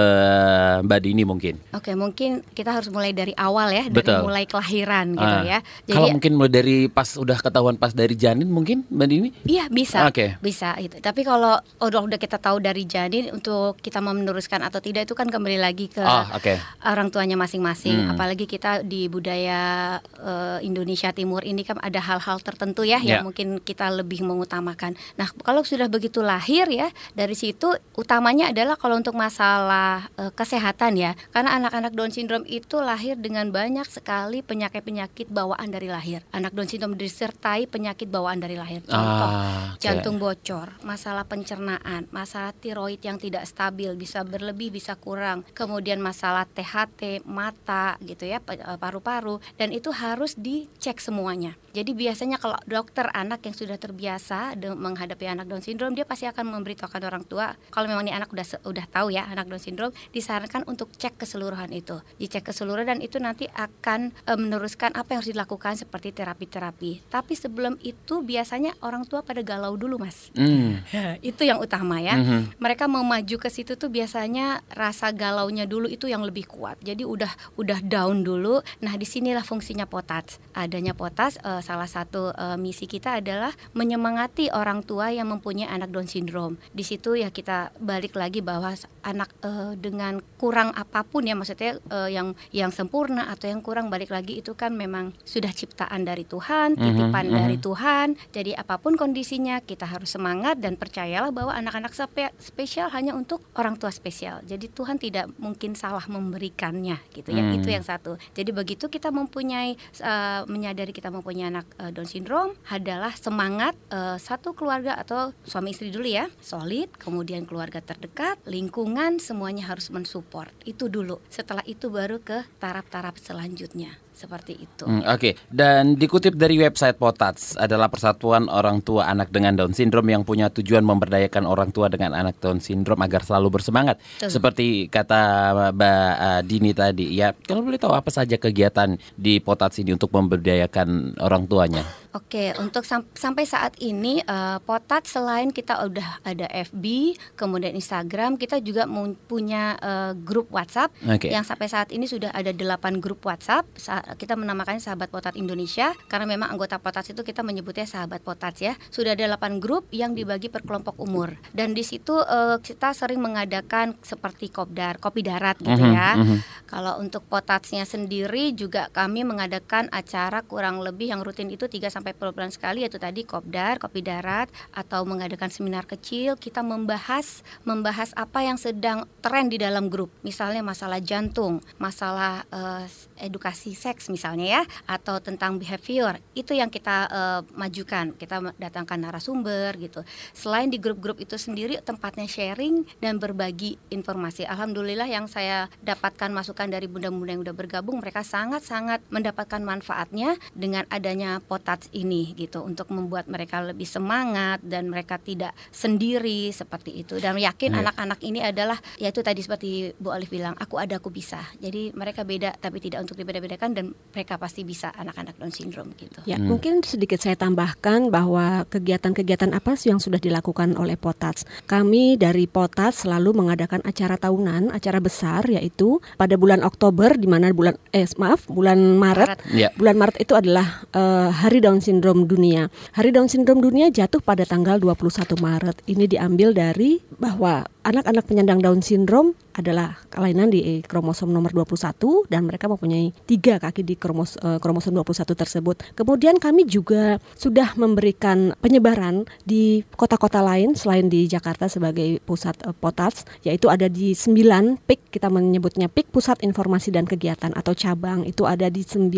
Mbak 0.82 1.00
Dini 1.02 1.22
mungkin? 1.22 1.54
Oke, 1.72 1.93
mungkin 1.94 2.44
kita 2.52 2.75
harus 2.75 2.88
mulai 2.93 3.12
dari 3.12 3.32
awal 3.37 3.72
ya, 3.72 3.84
dari 3.88 4.06
Betul. 4.06 4.20
mulai 4.26 4.44
kelahiran 4.44 5.16
gitu 5.16 5.37
uh, 5.38 5.44
ya. 5.44 5.58
Jadi, 5.87 5.96
kalau 5.96 6.08
mungkin 6.12 6.32
mulai 6.37 6.52
dari 6.52 6.76
pas 6.90 7.08
udah 7.16 7.38
ketahuan 7.38 7.76
pas 7.78 7.93
dari 7.94 8.14
janin 8.19 8.48
mungkin 8.50 8.84
Mbak 8.88 9.06
Dini? 9.08 9.28
Iya, 9.46 9.70
bisa. 9.70 10.08
Oke. 10.08 10.14
Okay. 10.14 10.28
Bisa 10.43 10.75
itu. 10.82 10.98
Tapi 10.98 11.20
kalau 11.22 11.60
udah 11.81 12.00
udah 12.04 12.19
kita 12.19 12.43
tahu 12.43 12.58
dari 12.58 12.84
janin 12.84 13.31
untuk 13.31 13.78
kita 13.78 14.02
mau 14.02 14.12
meneruskan 14.12 14.64
atau 14.66 14.82
tidak 14.82 15.06
itu 15.06 15.14
kan 15.14 15.31
kembali 15.31 15.58
lagi 15.62 15.87
ke 15.87 16.02
oh, 16.02 16.26
okay. 16.34 16.58
orang 16.82 17.08
tuanya 17.14 17.38
masing-masing. 17.38 18.06
Hmm. 18.06 18.12
Apalagi 18.16 18.50
kita 18.50 18.82
di 18.82 19.06
budaya 19.06 19.96
uh, 20.20 20.58
Indonesia 20.60 21.14
Timur 21.14 21.46
ini 21.46 21.62
kan 21.62 21.78
ada 21.78 22.02
hal-hal 22.02 22.42
tertentu 22.42 22.82
ya 22.82 22.99
yeah. 22.99 23.00
yang 23.02 23.20
ya. 23.22 23.25
mungkin 23.25 23.49
kita 23.62 23.88
lebih 23.94 24.26
mengutamakan. 24.26 24.99
Nah, 25.14 25.31
kalau 25.46 25.62
sudah 25.62 25.87
begitu 25.87 26.20
lahir 26.20 26.66
ya, 26.69 26.90
dari 27.14 27.38
situ 27.38 27.72
utamanya 27.94 28.50
adalah 28.50 28.75
kalau 28.75 28.99
untuk 28.99 29.14
masalah 29.14 29.85
uh, 30.18 30.32
kesehatan 30.34 30.98
ya. 31.00 31.12
Karena 31.32 31.56
anak-anak 31.56 31.92
Down 31.96 32.12
syndrome 32.12 32.46
itu 32.46 32.78
lahir 32.78 33.16
dengan 33.16 33.48
banyak 33.50 33.88
sekali 33.88 34.44
penyakit-penyakit 34.44 35.32
bawaan 35.32 35.72
dari 35.72 35.88
lahir. 35.88 36.22
Anak 36.30 36.52
Down 36.52 36.68
syndrome 36.68 36.98
disertai 36.98 37.66
penyakit 37.66 38.06
bawaan 38.10 38.38
dari 38.38 38.54
lahir. 38.54 38.84
Contoh, 38.86 39.30
ah, 39.30 39.74
okay. 39.74 39.88
jantung 39.88 40.20
bocor, 40.20 40.76
masalah 40.84 41.24
pencernaan, 41.24 42.06
masalah 42.12 42.52
tiroid 42.56 43.00
yang 43.02 43.16
tidak 43.16 43.46
stabil 43.46 43.92
bisa 43.96 44.22
berlebih 44.26 44.68
bisa 44.74 44.94
kurang 44.98 45.46
kemudian 45.56 46.02
masalah 46.02 46.44
THT 46.44 47.24
mata 47.24 47.96
gitu 48.04 48.28
ya 48.28 48.38
eh, 48.38 48.78
paru-paru 48.78 49.40
dan 49.56 49.72
itu 49.72 49.88
harus 49.90 50.36
dicek 50.36 51.00
semuanya 51.00 51.56
jadi 51.76 51.93
biasanya 51.93 52.40
kalau 52.40 52.56
dokter 52.64 53.12
anak 53.12 53.44
yang 53.44 53.52
sudah 53.52 53.76
terbiasa 53.76 54.56
menghadapi 54.56 55.28
anak 55.28 55.44
Down 55.52 55.61
syndrome 55.61 55.93
dia 55.93 56.08
pasti 56.08 56.25
akan 56.25 56.56
memberitahukan 56.56 57.02
orang 57.05 57.28
tua 57.28 57.52
kalau 57.69 57.84
memang 57.93 58.08
ini 58.08 58.17
anak 58.17 58.32
udah 58.32 58.64
udah 58.64 58.87
tahu 58.88 59.12
ya 59.12 59.28
anak 59.28 59.52
Down 59.52 59.61
syndrome 59.61 59.93
disarankan 60.17 60.64
untuk 60.64 60.88
cek 60.96 61.20
keseluruhan 61.20 61.69
itu 61.76 62.00
dicek 62.17 62.49
keseluruhan 62.49 62.96
dan 62.96 63.00
itu 63.05 63.20
nanti 63.20 63.44
akan 63.52 64.17
e, 64.25 64.32
meneruskan 64.40 64.96
apa 64.96 65.12
yang 65.12 65.20
harus 65.20 65.37
dilakukan 65.37 65.76
seperti 65.76 66.17
terapi-terapi 66.17 67.12
tapi 67.12 67.37
sebelum 67.37 67.76
itu 67.84 68.25
biasanya 68.25 68.73
orang 68.81 69.05
tua 69.05 69.20
pada 69.20 69.44
galau 69.44 69.76
dulu 69.76 70.00
mas 70.00 70.32
mm. 70.32 70.88
itu 71.20 71.43
yang 71.44 71.61
utama 71.61 72.00
ya 72.00 72.17
mm 72.17 72.25
-hmm. 72.25 72.40
mereka 72.56 72.88
mau 72.88 73.05
maju 73.05 73.37
ke 73.37 73.52
situ 73.52 73.76
tuh 73.76 73.93
biasanya 73.93 74.62
rasa 74.73 75.11
galaunya 75.11 75.67
dulu 75.67 75.90
itu 75.90 76.06
yang 76.06 76.23
lebih 76.23 76.46
kuat. 76.46 76.78
Jadi 76.81 77.02
udah 77.02 77.28
udah 77.58 77.82
down 77.82 78.23
dulu. 78.23 78.62
Nah, 78.84 78.94
di 78.94 79.05
sinilah 79.08 79.43
fungsinya 79.43 79.84
potas. 79.84 80.38
Adanya 80.55 80.94
potas 80.94 81.37
uh, 81.43 81.61
salah 81.66 81.90
satu 81.90 82.30
uh, 82.30 82.54
misi 82.54 82.86
kita 82.86 83.18
adalah 83.18 83.50
menyemangati 83.74 84.54
orang 84.54 84.86
tua 84.86 85.10
yang 85.10 85.26
mempunyai 85.34 85.66
anak 85.66 85.90
Down 85.90 86.06
syndrome. 86.06 86.62
Di 86.70 86.86
situ 86.86 87.18
ya 87.18 87.34
kita 87.34 87.74
balik 87.82 88.14
lagi 88.14 88.38
bahwa 88.38 88.70
anak 89.02 89.34
uh, 89.42 89.74
dengan 89.74 90.22
kurang 90.38 90.70
apa 90.78 91.02
pun 91.02 91.26
ya 91.26 91.34
maksudnya 91.34 91.82
uh, 91.90 92.06
yang 92.06 92.38
yang 92.54 92.70
sempurna 92.70 93.26
atau 93.34 93.50
yang 93.50 93.58
kurang 93.64 93.90
balik 93.90 94.14
lagi 94.14 94.38
itu 94.38 94.54
kan 94.54 94.78
memang 94.78 95.10
sudah 95.26 95.50
ciptaan 95.50 96.06
dari 96.06 96.22
Tuhan, 96.22 96.76
mhm, 96.76 96.82
titipan 96.82 97.24
mm 97.26 97.30
-hmm. 97.32 97.40
dari 97.42 97.56
Tuhan. 97.58 98.08
Jadi 98.30 98.52
apa 98.52 98.78
pun 98.78 98.94
kondisinya 98.94 99.58
kita 99.64 99.88
harus 99.88 100.12
semangat 100.12 100.60
dan 100.60 100.76
percayalah 100.76 101.32
bahwa 101.32 101.56
anak-anak 101.56 101.96
spesial 102.38 102.92
hanya 102.92 103.16
untuk 103.16 103.40
orang 103.56 103.80
tua 103.80 103.88
spesial. 103.88 104.44
Jadi 104.44 104.68
Tuhan 104.68 105.00
tidak 105.00 105.32
mungkin 105.40 105.72
salah 105.72 106.04
memberikannya 106.04 107.00
gitu 107.16 107.32
ya. 107.32 107.40
Hmm. 107.40 107.56
Itu 107.56 107.72
yang 107.72 107.82
satu. 107.82 108.20
Jadi 108.36 108.52
begitu 108.52 108.92
kita 108.92 109.08
mempunyai 109.08 109.80
uh, 110.04 110.44
menyadari 110.44 110.92
kita 110.92 111.08
mempunyai 111.08 111.48
anak 111.48 111.55
uh, 111.78 111.92
Down 111.94 112.08
syndrome 112.08 112.52
adalah 112.68 113.14
semangat 113.14 113.72
uh, 113.88 114.18
satu 114.20 114.52
keluarga 114.52 114.98
atau 114.98 115.30
suami 115.46 115.72
istri 115.72 115.88
dulu 115.88 116.08
ya, 116.08 116.26
solid, 116.42 116.90
kemudian 116.98 117.46
keluarga 117.46 117.78
terdekat, 117.80 118.40
lingkungan 118.44 119.22
semuanya 119.22 119.68
harus 119.70 119.88
mensupport. 119.88 120.52
Itu 120.66 120.90
dulu. 120.90 121.22
Setelah 121.30 121.62
itu 121.68 121.92
baru 121.92 122.18
ke 122.20 122.44
taraf-taraf 122.58 123.16
selanjutnya 123.20 124.05
seperti 124.16 124.64
itu. 124.64 124.88
Hmm, 124.88 125.04
Oke, 125.04 125.12
okay. 125.12 125.32
dan 125.52 126.00
dikutip 126.00 126.32
dari 126.32 126.56
website 126.56 126.96
Potats 126.96 127.52
adalah 127.60 127.92
persatuan 127.92 128.48
orang 128.48 128.80
tua 128.80 129.04
anak 129.12 129.28
dengan 129.28 129.52
Down 129.52 129.76
syndrome 129.76 130.08
yang 130.08 130.24
punya 130.24 130.48
tujuan 130.48 130.80
memberdayakan 130.88 131.44
orang 131.44 131.68
tua 131.68 131.92
dengan 131.92 132.16
anak 132.16 132.40
Down 132.40 132.64
syndrome 132.64 133.04
agar 133.04 133.28
selalu 133.28 133.60
bersemangat. 133.60 134.00
Tuh. 134.16 134.32
Seperti 134.32 134.88
kata 134.88 135.52
Mbak 135.76 136.12
uh, 136.16 136.40
Dini 136.48 136.72
tadi, 136.72 137.12
ya 137.12 137.36
kalau 137.36 137.60
boleh 137.60 137.76
tahu 137.76 137.92
apa 137.92 138.08
saja 138.08 138.40
kegiatan 138.40 138.96
di 139.12 139.36
Potats 139.36 139.76
ini 139.76 139.92
untuk 139.92 140.08
memberdayakan 140.16 141.20
orang 141.20 141.44
tuanya? 141.44 141.84
Oke, 142.16 142.56
untuk 142.56 142.88
sam 142.88 143.04
sampai 143.12 143.44
saat 143.44 143.76
ini 143.76 144.24
uh, 144.24 144.56
Potat 144.64 145.04
selain 145.04 145.52
kita 145.52 145.84
udah 145.84 146.24
ada 146.24 146.48
FB, 146.48 147.12
kemudian 147.36 147.76
Instagram, 147.76 148.40
kita 148.40 148.56
juga 148.64 148.88
punya 149.28 149.76
uh, 149.76 150.16
grup 150.16 150.48
WhatsApp 150.48 150.96
okay. 151.04 151.28
yang 151.28 151.44
sampai 151.44 151.68
saat 151.68 151.92
ini 151.92 152.08
sudah 152.08 152.32
ada 152.32 152.56
8 152.56 153.04
grup 153.04 153.20
WhatsApp. 153.28 153.68
Sa 153.76 154.00
kita 154.14 154.38
menamakannya 154.38 154.82
Sahabat 154.82 155.12
Potat 155.12 155.36
Indonesia 155.36 155.92
karena 156.08 156.24
memang 156.24 156.54
anggota 156.54 156.80
Potat 156.80 157.10
itu 157.12 157.20
kita 157.20 157.44
menyebutnya 157.44 157.84
Sahabat 157.84 158.22
Potat 158.22 158.54
ya. 158.58 158.72
Sudah 158.88 159.18
ada 159.18 159.36
8 159.36 159.60
grup 159.60 159.90
yang 159.92 160.16
dibagi 160.16 160.48
per 160.48 160.62
kelompok 160.62 160.96
umur. 161.02 161.34
Dan 161.52 161.74
di 161.74 161.82
situ 161.82 162.16
uh, 162.16 162.58
kita 162.62 162.96
sering 162.96 163.20
mengadakan 163.20 163.98
seperti 164.00 164.48
kopdar, 164.50 164.96
kopi 165.02 165.20
darat 165.26 165.60
gitu 165.60 165.76
mm 165.76 165.90
-hmm, 165.92 165.98
ya. 165.98 166.10
Mm 166.16 166.24
-hmm. 166.24 166.38
Kalau 166.66 166.98
untuk 166.98 167.22
Potatsnya 167.26 167.84
sendiri 167.84 168.56
juga 168.56 168.88
kami 168.90 169.26
mengadakan 169.26 169.90
acara 169.92 170.40
kurang 170.46 170.80
lebih 170.80 171.10
yang 171.10 171.20
rutin 171.20 171.50
itu 171.50 171.66
3 171.66 171.90
sampai 171.90 172.06
sampai 172.12 172.30
bulan 172.30 172.52
sekali 172.54 172.86
yaitu 172.86 173.02
tadi 173.02 173.26
kopdar, 173.26 173.82
kopi 173.82 173.98
darat 173.98 174.46
atau 174.70 175.02
mengadakan 175.02 175.50
seminar 175.50 175.82
kecil 175.88 176.38
kita 176.38 176.62
membahas 176.62 177.42
membahas 177.66 178.14
apa 178.14 178.46
yang 178.46 178.54
sedang 178.54 179.10
tren 179.18 179.50
di 179.50 179.58
dalam 179.58 179.90
grup. 179.90 180.12
Misalnya 180.22 180.62
masalah 180.62 181.02
jantung, 181.02 181.58
masalah 181.82 182.46
uh, 182.54 182.86
edukasi 183.18 183.74
seks 183.74 183.95
misalnya 184.08 184.60
ya 184.60 184.62
atau 184.88 185.19
tentang 185.20 185.56
behavior. 185.56 186.20
Itu 186.37 186.52
yang 186.52 186.69
kita 186.69 186.96
uh, 187.08 187.40
majukan. 187.56 188.14
Kita 188.16 188.54
datangkan 188.56 189.08
narasumber 189.08 189.76
gitu. 189.81 190.04
Selain 190.32 190.69
di 190.69 190.76
grup-grup 190.76 191.19
itu 191.20 191.37
sendiri 191.37 191.78
tempatnya 191.81 192.28
sharing 192.28 192.87
dan 193.00 193.16
berbagi 193.16 193.81
informasi. 193.90 194.44
Alhamdulillah 194.44 195.08
yang 195.08 195.26
saya 195.26 195.70
dapatkan 195.81 196.31
masukan 196.32 196.69
dari 196.69 196.87
bunda-bunda 196.90 197.37
yang 197.37 197.43
udah 197.43 197.56
bergabung 197.56 197.98
mereka 198.00 198.22
sangat-sangat 198.25 199.04
mendapatkan 199.12 199.60
manfaatnya 199.60 200.37
dengan 200.52 200.84
adanya 200.88 201.38
potats 201.44 201.88
ini 201.92 202.32
gitu 202.37 202.62
untuk 202.62 202.88
membuat 202.90 203.28
mereka 203.31 203.62
lebih 203.62 203.87
semangat 203.87 204.60
dan 204.64 204.88
mereka 204.88 205.20
tidak 205.20 205.52
sendiri 205.70 206.50
seperti 206.50 207.04
itu 207.04 207.20
dan 207.20 207.37
yakin 207.37 207.76
anak-anak 207.76 208.20
ini 208.25 208.40
adalah 208.42 208.80
yaitu 208.97 209.20
tadi 209.20 209.44
seperti 209.44 209.92
Bu 210.00 210.11
Alif 210.11 210.32
bilang 210.32 210.56
aku 210.56 210.80
ada 210.80 210.99
aku 210.99 211.12
bisa 211.12 211.40
jadi 211.61 211.92
mereka 211.92 212.25
beda 212.25 212.56
tapi 212.59 212.80
tidak 212.80 213.04
untuk 213.04 213.20
dibeda-bedakan 213.20 213.76
dan 213.76 213.86
mereka 213.93 214.40
pasti 214.40 214.64
bisa 214.64 214.88
anak-anak 214.97 215.37
Down 215.37 215.52
syndrome 215.52 215.93
gitu 216.00 216.25
ya 216.25 216.40
hmm. 216.40 216.49
mungkin 216.49 216.81
sedikit 216.81 217.21
saya 217.21 217.37
tambahkan 217.37 218.09
bahwa 218.09 218.64
kegiatan-kegiatan 218.73 219.52
apa 219.52 219.76
sih 219.76 219.93
yang 219.93 220.00
sudah 220.00 220.16
dilakukan 220.16 220.73
oleh 220.81 220.97
Potats 220.97 221.45
kami 221.69 222.16
dari 222.16 222.49
Potats 222.49 223.05
selalu 223.05 223.37
mengadakan 223.37 223.85
acara 223.85 224.16
tahunan 224.16 224.73
acara 224.73 224.99
besar 224.99 225.45
yaitu 225.47 226.00
pada 226.16 226.40
bulan 226.40 226.64
Oktober 226.64 227.12
di 227.14 227.28
mana 227.28 227.52
bulan 227.52 227.76
eh 227.93 228.09
maaf 228.16 228.49
bulan 228.49 228.97
Maret, 228.97 229.28
Maret. 229.28 229.38
Yeah. 229.52 229.71
bulan 229.76 229.97
Maret 230.00 230.16
itu 230.23 230.33
adalah 230.33 230.87
uh, 230.97 231.28
Hari 231.31 231.61
Down 231.61 231.85
Syndrome 231.85 232.25
Dunia. 232.25 232.73
Hari 232.97 233.11
Down 233.12 233.28
Syndrome 233.28 233.61
Dunia 233.61 233.93
jatuh 233.93 234.23
pada 234.23 234.47
tanggal 234.49 234.81
21 234.81 235.37
Maret. 235.37 235.76
Ini 235.87 236.05
diambil 236.09 236.57
dari 236.57 237.02
bahwa 237.21 237.66
anak-anak 237.85 238.25
penyandang 238.26 238.61
Down 238.62 238.81
Syndrome 238.81 239.37
adalah 239.56 239.96
kelainan 240.12 240.52
di 240.52 240.84
kromosom 240.84 241.32
nomor 241.32 241.50
21 241.50 242.28
dan 242.28 242.44
mereka 242.44 242.68
mempunyai 242.68 243.10
tiga 243.25 243.56
kaki 243.56 243.82
di 243.82 243.96
kromos, 243.96 244.36
uh, 244.44 244.60
kromosom 244.60 244.92
21 244.92 245.32
tersebut. 245.32 245.76
Kemudian 245.96 246.36
kami 246.36 246.68
juga 246.68 247.16
sudah 247.34 247.72
memberikan 247.80 248.52
penyebaran 248.60 249.25
di 249.48 249.80
kota-kota 249.96 250.44
lain 250.44 250.76
selain 250.76 251.08
di 251.08 251.25
Jakarta 251.25 251.66
sebagai 251.72 252.20
pusat 252.28 252.54
uh, 252.68 252.76
potats, 252.76 253.25
yaitu 253.42 253.72
ada 253.72 253.88
di 253.88 254.12
9 254.12 254.76
PIK, 254.84 255.00
kita 255.16 255.32
menyebutnya 255.32 255.88
PIK 255.88 256.12
Pusat 256.12 256.38
Informasi 256.44 256.92
dan 256.92 257.08
Kegiatan 257.08 257.56
atau 257.56 257.72
cabang. 257.72 258.28
Itu 258.28 258.44
ada 258.44 258.68
di 258.68 258.84
9, 258.84 259.08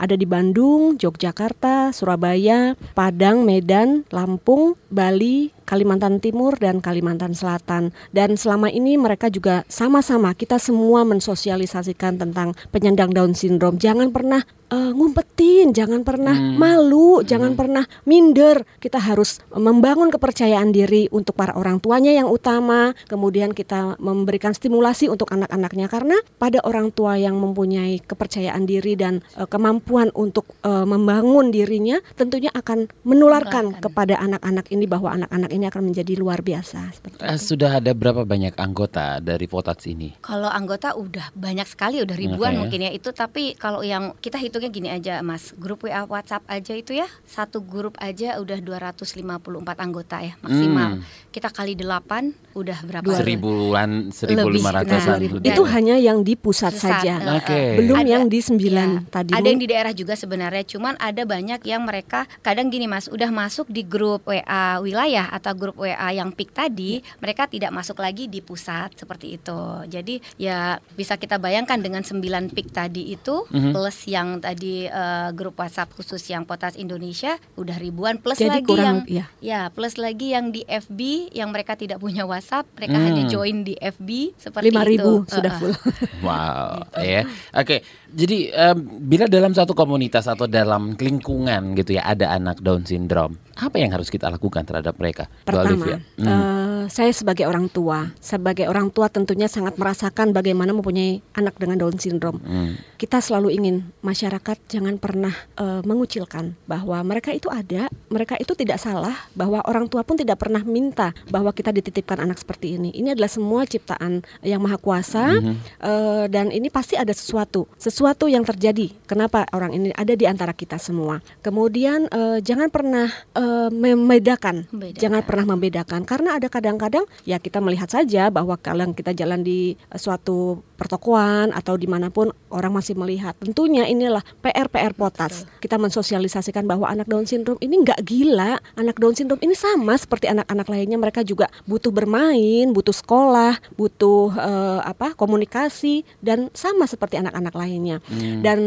ada 0.00 0.14
di 0.16 0.24
Bandung, 0.24 0.96
Yogyakarta, 0.96 1.92
Surabaya, 1.92 2.72
Padang, 2.96 3.44
Medan, 3.44 4.08
Lampung, 4.08 4.80
Bali, 4.88 5.55
Kalimantan 5.66 6.22
Timur 6.22 6.54
dan 6.56 6.78
Kalimantan 6.78 7.34
Selatan. 7.34 7.90
Dan 8.14 8.38
selama 8.38 8.70
ini 8.70 8.94
mereka 8.94 9.26
juga 9.28 9.66
sama-sama 9.66 10.32
kita 10.32 10.62
semua 10.62 11.02
mensosialisasikan 11.02 12.22
tentang 12.22 12.54
penyandang 12.70 13.10
Down 13.10 13.34
syndrome. 13.34 13.76
Jangan 13.82 14.14
pernah 14.14 14.46
uh, 14.70 14.92
ngumpetin, 14.94 15.74
jangan 15.74 16.02
pernah 16.02 16.34
hmm. 16.34 16.56
malu, 16.58 17.20
hmm. 17.20 17.26
jangan 17.26 17.52
pernah 17.54 17.84
minder. 18.06 18.62
Kita 18.78 18.98
harus 18.98 19.42
membangun 19.54 20.10
kepercayaan 20.10 20.70
diri 20.70 21.10
untuk 21.10 21.34
para 21.38 21.54
orang 21.54 21.78
tuanya 21.82 22.14
yang 22.14 22.30
utama, 22.30 22.94
kemudian 23.10 23.52
kita 23.54 23.98
memberikan 23.98 24.54
stimulasi 24.54 25.10
untuk 25.10 25.30
anak-anaknya 25.30 25.86
karena 25.90 26.16
pada 26.38 26.62
orang 26.62 26.90
tua 26.94 27.18
yang 27.18 27.38
mempunyai 27.38 28.02
kepercayaan 28.02 28.64
diri 28.66 28.94
dan 28.98 29.22
uh, 29.38 29.46
kemampuan 29.46 30.10
untuk 30.14 30.46
uh, 30.62 30.86
membangun 30.86 31.50
dirinya 31.50 31.98
tentunya 32.14 32.50
akan 32.54 32.90
menularkan 33.02 33.74
Menularkan. 33.74 33.82
kepada 33.82 34.14
anak-anak 34.22 34.66
ini 34.70 34.84
bahwa 34.86 35.14
anak-anak 35.14 35.50
ini 35.56 35.70
akan 35.70 35.94
menjadi 35.94 36.18
luar 36.18 36.42
biasa 36.42 36.92
uh, 37.22 37.38
Sudah 37.38 37.78
ada 37.78 37.94
berapa 37.94 38.26
banyak 38.26 38.58
anggota 38.58 39.22
dari 39.22 39.46
Potats 39.46 39.86
ini? 39.86 40.18
Kalau 40.20 40.50
anggota 40.50 40.98
udah 40.98 41.32
banyak 41.32 41.66
sekali, 41.70 42.02
udah 42.02 42.16
ribuan 42.18 42.56
okay. 42.56 42.60
mungkin 42.60 42.80
ya 42.86 42.90
itu 42.92 43.10
tapi 43.14 43.54
kalau 43.56 43.80
yang 43.80 44.12
kita 44.18 44.36
hitung 44.36 44.56
hitungnya 44.56 44.72
gini 44.72 44.88
aja 44.88 45.14
Mas, 45.20 45.52
grup 45.60 45.84
WA 45.84 46.08
WhatsApp 46.08 46.48
aja 46.48 46.72
itu 46.72 46.96
ya, 46.96 47.04
satu 47.28 47.60
grup 47.60 47.92
aja 48.00 48.40
udah 48.40 48.56
254 48.64 49.36
anggota 49.76 50.16
ya 50.24 50.32
maksimal. 50.40 50.96
Hmm. 50.96 51.04
Kita 51.28 51.52
kali 51.52 51.76
8 51.76 52.56
udah 52.56 52.78
berapa? 52.88 53.12
Seribuan, 53.20 54.08
seribu 54.08 54.48
lima 54.48 54.72
ratusan. 54.72 55.20
Nah, 55.20 55.44
itu 55.44 55.62
hanya 55.68 56.00
yang 56.00 56.24
di 56.24 56.32
pusat, 56.40 56.72
pusat 56.72 57.04
saja, 57.04 57.14
uh, 57.20 57.36
okay. 57.36 57.76
belum 57.76 58.00
ada, 58.00 58.08
yang 58.08 58.24
di 58.32 58.40
sembilan 58.40 58.88
ya, 58.88 59.00
tadi. 59.12 59.32
Ada 59.36 59.46
yang 59.52 59.60
di 59.60 59.68
daerah 59.68 59.92
juga 59.92 60.16
sebenarnya, 60.16 60.64
cuman 60.64 60.96
ada 60.96 61.22
banyak 61.28 61.60
yang 61.68 61.84
mereka 61.84 62.24
kadang 62.40 62.72
gini 62.72 62.88
Mas, 62.88 63.12
udah 63.12 63.28
masuk 63.28 63.68
di 63.68 63.84
grup 63.84 64.24
WA 64.24 64.80
wilayah 64.80 65.28
atau 65.28 65.45
grup 65.52 65.78
WA 65.78 66.10
yang 66.10 66.32
peak 66.32 66.56
tadi, 66.56 67.04
mereka 67.20 67.46
tidak 67.46 67.70
masuk 67.70 68.00
lagi 68.00 68.26
di 68.26 68.40
pusat 68.40 68.96
seperti 68.96 69.36
itu. 69.38 69.60
Jadi 69.86 70.18
ya 70.40 70.80
bisa 70.96 71.20
kita 71.20 71.36
bayangkan 71.36 71.78
dengan 71.78 72.02
9 72.02 72.54
peak 72.54 72.72
tadi 72.72 73.12
itu 73.12 73.44
mm 73.46 73.58
-hmm. 73.58 73.72
plus 73.76 73.98
yang 74.08 74.40
tadi 74.40 74.88
uh, 74.88 75.30
grup 75.36 75.60
WhatsApp 75.60 75.92
khusus 75.92 76.22
yang 76.30 76.48
Potas 76.48 76.74
Indonesia 76.80 77.36
udah 77.60 77.76
ribuan 77.76 78.18
plus 78.18 78.40
Jadi 78.40 78.62
lagi 78.62 78.66
kurang, 78.66 79.04
yang 79.06 79.06
ya. 79.06 79.24
ya 79.44 79.60
plus 79.68 80.00
lagi 80.00 80.32
yang 80.32 80.50
di 80.54 80.64
FB 80.64 81.30
yang 81.34 81.52
mereka 81.52 81.76
tidak 81.76 82.00
punya 82.00 82.24
WhatsApp 82.24 82.66
mereka 82.78 82.96
hmm. 82.96 83.06
hanya 83.06 83.22
join 83.28 83.66
di 83.66 83.74
FB 83.76 84.38
seperti 84.38 84.72
5 84.72 84.90
ribu 84.90 85.12
itu. 85.22 85.34
sudah 85.34 85.52
full. 85.58 85.74
wow, 86.26 86.80
gitu. 86.80 87.02
ya. 87.04 87.22
Oke. 87.26 87.66
Okay. 87.66 87.78
Jadi 88.16 88.48
um, 88.54 88.78
bila 89.04 89.28
dalam 89.28 89.52
satu 89.52 89.76
komunitas 89.76 90.24
atau 90.30 90.48
dalam 90.48 90.96
lingkungan 90.96 91.76
gitu 91.76 92.00
ya 92.00 92.08
ada 92.08 92.32
anak 92.32 92.64
Down 92.64 92.86
syndrome, 92.86 93.36
apa 93.56 93.80
yang 93.80 93.88
harus 93.88 94.12
kita 94.12 94.28
lakukan 94.28 94.62
terhadap 94.68 94.94
mereka? 95.00 95.32
Pertama, 95.48 95.96
hmm. 95.96 96.26
uh, 96.28 96.84
saya 96.92 97.08
sebagai 97.16 97.48
orang 97.48 97.72
tua, 97.72 98.12
sebagai 98.20 98.68
orang 98.68 98.92
tua 98.92 99.08
tentunya 99.08 99.48
sangat 99.48 99.80
merasakan 99.80 100.36
bagaimana 100.36 100.76
mempunyai 100.76 101.24
anak 101.32 101.56
dengan 101.56 101.80
Down 101.80 101.96
syndrome. 101.96 102.38
Hmm. 102.44 102.76
Kita 103.00 103.24
selalu 103.24 103.56
ingin 103.56 103.76
masyarakat 104.04 104.60
jangan 104.68 105.00
pernah 105.00 105.32
uh, 105.56 105.80
mengucilkan 105.88 106.52
bahwa 106.68 107.00
mereka 107.00 107.32
itu 107.32 107.48
ada, 107.48 107.88
mereka 108.12 108.36
itu 108.36 108.52
tidak 108.52 108.76
salah, 108.76 109.16
bahwa 109.32 109.64
orang 109.64 109.88
tua 109.88 110.04
pun 110.04 110.20
tidak 110.20 110.36
pernah 110.36 110.60
minta 110.60 111.16
bahwa 111.32 111.48
kita 111.56 111.72
dititipkan 111.72 112.20
anak 112.20 112.36
seperti 112.36 112.76
ini. 112.76 112.92
Ini 112.92 113.16
adalah 113.16 113.32
semua 113.32 113.64
ciptaan 113.64 114.20
yang 114.44 114.60
maha 114.60 114.76
kuasa 114.76 115.40
hmm. 115.40 115.56
uh, 115.80 116.24
dan 116.28 116.52
ini 116.52 116.68
pasti 116.68 116.94
ada 117.00 117.16
sesuatu 117.16 117.64
sesuatu 117.80 118.28
yang 118.28 118.44
terjadi. 118.44 118.92
Kenapa 119.08 119.48
orang 119.56 119.72
ini 119.72 119.88
ada 119.96 120.12
di 120.12 120.28
antara 120.28 120.52
kita 120.52 120.76
semua? 120.76 121.24
Kemudian 121.40 122.10
uh, 122.12 122.38
jangan 122.44 122.68
pernah 122.68 123.08
uh, 123.32 123.45
membedakan, 123.72 124.68
membedakan, 124.70 125.00
jangan 125.00 125.22
pernah 125.24 125.44
membedakan 125.56 126.00
karena 126.04 126.38
ada 126.38 126.48
kadang-kadang 126.50 127.04
ya 127.24 127.40
kita 127.42 127.58
melihat 127.62 127.90
saja 127.90 128.28
bahwa 128.30 128.58
kalau 128.60 128.90
kita 128.92 129.12
jalan 129.16 129.42
di 129.42 129.74
uh, 129.90 129.98
suatu 129.98 130.62
pertokoan 130.76 131.50
atau 131.56 131.74
di 131.80 131.88
mana 131.88 132.12
pun 132.12 132.30
orang 132.52 132.76
masih 132.76 132.94
melihat. 132.94 133.32
Tentunya 133.40 133.88
inilah 133.88 134.20
PR-PR 134.44 134.92
potas. 134.92 135.48
Kita 135.58 135.80
mensosialisasikan 135.80 136.68
bahwa 136.68 136.86
anak 136.86 137.08
Down 137.08 137.24
syndrome 137.24 137.58
ini 137.64 137.80
nggak 137.80 138.04
gila. 138.04 138.60
Anak 138.76 139.00
Down 139.00 139.16
syndrome 139.16 139.40
ini 139.42 139.56
sama 139.56 139.96
seperti 139.96 140.28
anak-anak 140.28 140.68
lainnya. 140.68 141.00
Mereka 141.00 141.24
juga 141.24 141.48
butuh 141.64 141.90
bermain, 141.90 142.70
butuh 142.70 142.92
sekolah, 142.92 143.56
butuh 143.74 144.36
uh, 144.36 144.80
apa 144.84 145.16
komunikasi 145.16 146.04
dan 146.20 146.52
sama 146.52 146.84
seperti 146.84 147.18
anak-anak 147.18 147.56
lainnya. 147.56 147.98
Hmm. 148.06 148.44
Dan 148.44 148.60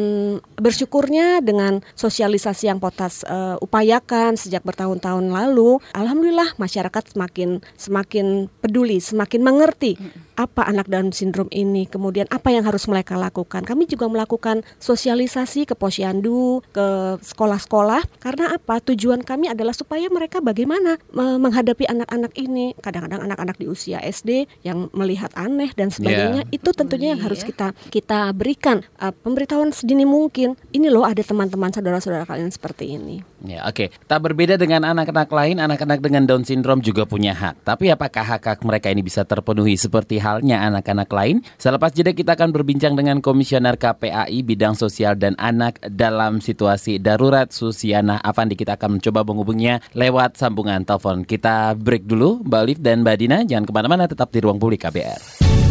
bersyukurnya 0.57 1.45
dengan 1.45 1.79
sosialisasi 1.93 2.67
yang 2.67 2.81
potas 2.81 3.21
uh, 3.29 3.55
upayakan 3.61 4.33
sejak 4.35 4.65
bertahun-tahun 4.69 5.33
lalu, 5.33 5.81
alhamdulillah 5.97 6.53
masyarakat 6.61 7.17
semakin 7.17 7.59
semakin 7.73 8.47
peduli, 8.61 9.01
semakin 9.01 9.41
mengerti. 9.41 9.97
Apa 10.39 10.63
anak 10.63 10.87
Down 10.87 11.11
syndrome 11.11 11.51
ini, 11.51 11.83
kemudian 11.83 12.23
apa 12.31 12.47
yang 12.47 12.63
harus 12.63 12.87
mereka 12.87 13.19
lakukan. 13.19 13.67
Kami 13.67 13.83
juga 13.91 14.07
melakukan 14.07 14.63
sosialisasi 14.79 15.67
ke 15.67 15.75
posyandu, 15.75 16.63
ke 16.71 17.19
sekolah-sekolah 17.19 18.23
karena 18.23 18.55
apa? 18.55 18.79
Tujuan 18.79 19.19
kami 19.19 19.51
adalah 19.51 19.75
supaya 19.75 20.07
mereka 20.07 20.39
bagaimana 20.39 20.95
menghadapi 21.11 21.91
anak-anak 21.91 22.31
ini. 22.39 22.71
Kadang-kadang 22.79 23.27
anak-anak 23.27 23.59
di 23.59 23.67
usia 23.67 23.99
SD 23.99 24.47
yang 24.63 24.87
melihat 24.95 25.35
aneh 25.35 25.75
dan 25.75 25.91
sebagainya, 25.91 26.47
yeah. 26.47 26.55
itu 26.55 26.71
tentunya 26.71 27.11
yang 27.11 27.21
harus 27.27 27.43
iya. 27.43 27.47
kita 27.51 27.67
kita 27.91 28.19
berikan 28.31 28.79
uh, 29.03 29.11
pemberitahuan 29.11 29.75
sedini 29.75 30.07
mungkin. 30.07 30.55
Ini 30.71 30.87
loh 30.87 31.03
ada 31.03 31.19
teman-teman 31.19 31.75
saudara-saudara 31.75 32.23
kalian 32.23 32.47
seperti 32.47 32.95
ini. 32.95 33.19
Ya, 33.43 33.67
oke. 33.67 33.75
Okay. 33.75 33.87
Tak 34.07 34.19
berbeda 34.23 34.55
dengan 34.55 34.87
anak-anak 34.87 35.27
lain, 35.31 35.59
anak-anak 35.59 35.99
dengan 35.99 36.23
Down 36.23 36.43
syndrome 36.47 36.79
juga 36.79 37.03
punya 37.03 37.35
hak. 37.35 37.67
Tapi 37.67 37.91
apakah 37.91 38.23
hak-hak 38.23 38.63
mereka 38.63 38.87
ini 38.91 39.03
bisa 39.03 39.27
terpenuhi 39.27 39.75
seperti 39.75 40.19
halnya 40.29 40.61
anak-anak 40.69 41.09
lain. 41.09 41.41
Selepas 41.57 41.89
jeda 41.97 42.13
kita 42.13 42.37
akan 42.37 42.53
berbincang 42.53 42.93
dengan 42.93 43.17
Komisioner 43.23 43.75
KPAI 43.81 44.45
bidang 44.45 44.77
sosial 44.77 45.17
dan 45.17 45.33
anak 45.41 45.81
dalam 45.89 46.37
situasi 46.37 47.01
darurat 47.01 47.49
Susiana 47.49 48.21
Avandi. 48.21 48.53
Kita 48.53 48.77
akan 48.77 49.01
mencoba 49.01 49.25
menghubungnya 49.25 49.81
lewat 49.97 50.37
sambungan 50.37 50.85
telepon. 50.85 51.25
Kita 51.25 51.73
break 51.73 52.05
dulu 52.05 52.45
Mbak 52.45 52.61
Olive 52.61 52.81
dan 52.83 53.01
Mbak 53.01 53.17
Dina. 53.17 53.37
Jangan 53.41 53.65
ke 53.65 53.73
mana-mana 53.73 54.05
tetap 54.05 54.29
di 54.29 54.39
ruang 54.43 54.61
publik 54.61 54.85
KBR. 54.85 55.68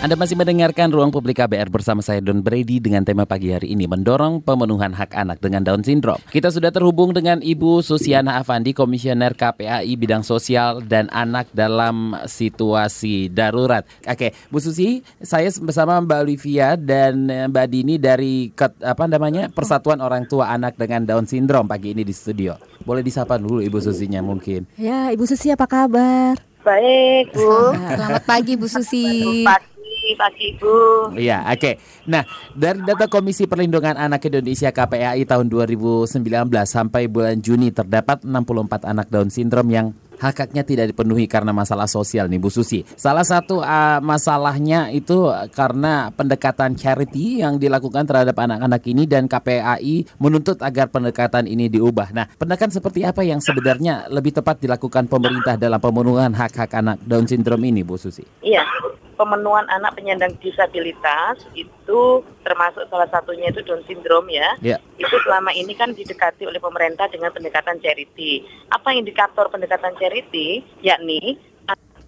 Anda 0.00 0.16
masih 0.16 0.32
mendengarkan 0.32 0.88
Ruang 0.96 1.12
Publik 1.12 1.44
KBR 1.44 1.68
bersama 1.68 2.00
saya 2.00 2.24
Don 2.24 2.40
Brady 2.40 2.80
dengan 2.80 3.04
tema 3.04 3.28
pagi 3.28 3.52
hari 3.52 3.76
ini 3.76 3.84
mendorong 3.84 4.40
pemenuhan 4.40 4.96
hak 4.96 5.12
anak 5.12 5.44
dengan 5.44 5.60
Down 5.60 5.84
Syndrome. 5.84 6.24
Kita 6.32 6.48
sudah 6.48 6.72
terhubung 6.72 7.12
dengan 7.12 7.44
Ibu 7.44 7.84
Susiana 7.84 8.40
Avandi, 8.40 8.72
Komisioner 8.72 9.36
KPAI 9.36 9.92
bidang 10.00 10.24
sosial 10.24 10.80
dan 10.88 11.12
anak 11.12 11.52
dalam 11.52 12.16
situasi 12.24 13.28
darurat. 13.28 13.84
Oke, 14.08 14.32
Bu 14.48 14.56
Susi, 14.64 15.04
saya 15.20 15.52
bersama 15.60 16.00
Mbak 16.00 16.20
Olivia 16.24 16.80
dan 16.80 17.28
Mbak 17.52 17.66
Dini 17.68 18.00
dari 18.00 18.48
apa 18.80 19.04
namanya 19.04 19.52
Persatuan 19.52 20.00
Orang 20.00 20.24
Tua 20.24 20.48
Anak 20.48 20.80
dengan 20.80 21.04
Down 21.04 21.28
Syndrome 21.28 21.68
pagi 21.68 21.92
ini 21.92 22.08
di 22.08 22.16
studio. 22.16 22.56
Boleh 22.88 23.04
disapa 23.04 23.36
dulu 23.36 23.60
Ibu 23.60 23.76
Susinya 23.84 24.24
mungkin. 24.24 24.64
Ya, 24.80 25.12
Ibu 25.12 25.28
Susi 25.28 25.52
apa 25.52 25.68
kabar? 25.68 26.40
Baik, 26.64 27.36
Bu. 27.36 27.76
Selamat 27.76 28.24
pagi 28.24 28.56
Bu 28.56 28.64
Susi. 28.64 29.04
Selamat 29.44 29.60
pagi 29.60 29.79
Ibu. 30.00 30.74
Iya, 31.16 31.44
oke. 31.46 31.58
Okay. 31.60 31.74
Nah, 32.08 32.24
dari 32.56 32.80
data 32.82 33.06
Komisi 33.06 33.44
Perlindungan 33.44 33.96
Anak 33.96 34.24
Indonesia 34.26 34.72
KPAI 34.72 35.22
tahun 35.28 35.46
2019 35.52 36.18
sampai 36.64 37.06
bulan 37.06 37.38
Juni 37.38 37.70
terdapat 37.70 38.24
64 38.24 38.88
anak 38.88 39.06
Down 39.12 39.28
syndrome 39.28 39.70
yang 39.70 39.86
hak-haknya 40.20 40.62
tidak 40.62 40.86
dipenuhi 40.92 41.24
karena 41.24 41.50
masalah 41.50 41.88
sosial 41.88 42.28
nih 42.28 42.36
Bu 42.36 42.52
Susi. 42.52 42.84
Salah 42.84 43.24
satu 43.24 43.64
uh, 43.64 43.98
masalahnya 44.04 44.92
itu 44.92 45.32
karena 45.56 46.12
pendekatan 46.12 46.76
charity 46.76 47.40
yang 47.40 47.56
dilakukan 47.56 48.04
terhadap 48.04 48.36
anak-anak 48.36 48.84
ini 48.84 49.08
dan 49.08 49.24
KPAI 49.24 50.20
menuntut 50.20 50.60
agar 50.60 50.92
pendekatan 50.92 51.48
ini 51.48 51.72
diubah. 51.72 52.12
Nah, 52.12 52.28
pendekatan 52.36 52.76
seperti 52.76 53.00
apa 53.08 53.24
yang 53.24 53.40
sebenarnya 53.40 54.12
lebih 54.12 54.36
tepat 54.36 54.60
dilakukan 54.60 55.08
pemerintah 55.08 55.56
dalam 55.56 55.80
pemenuhan 55.80 56.36
hak-hak 56.36 56.70
anak 56.76 57.00
Down 57.00 57.24
syndrome 57.24 57.64
ini 57.64 57.80
Bu 57.80 57.96
Susi? 57.96 58.22
Iya, 58.44 58.62
pemenuhan 59.20 59.68
anak 59.68 60.00
penyandang 60.00 60.32
disabilitas 60.40 61.44
itu 61.52 62.24
termasuk 62.40 62.88
salah 62.88 63.04
satunya 63.12 63.52
itu 63.52 63.60
Down 63.60 63.84
syndrome 63.84 64.32
ya. 64.32 64.48
Yeah. 64.64 64.80
Itu 64.96 65.12
selama 65.28 65.52
ini 65.52 65.76
kan 65.76 65.92
didekati 65.92 66.48
oleh 66.48 66.56
pemerintah 66.56 67.04
dengan 67.12 67.28
pendekatan 67.28 67.76
charity. 67.84 68.48
Apa 68.72 68.96
indikator 68.96 69.52
pendekatan 69.52 69.92
charity? 70.00 70.64
Yakni 70.80 71.36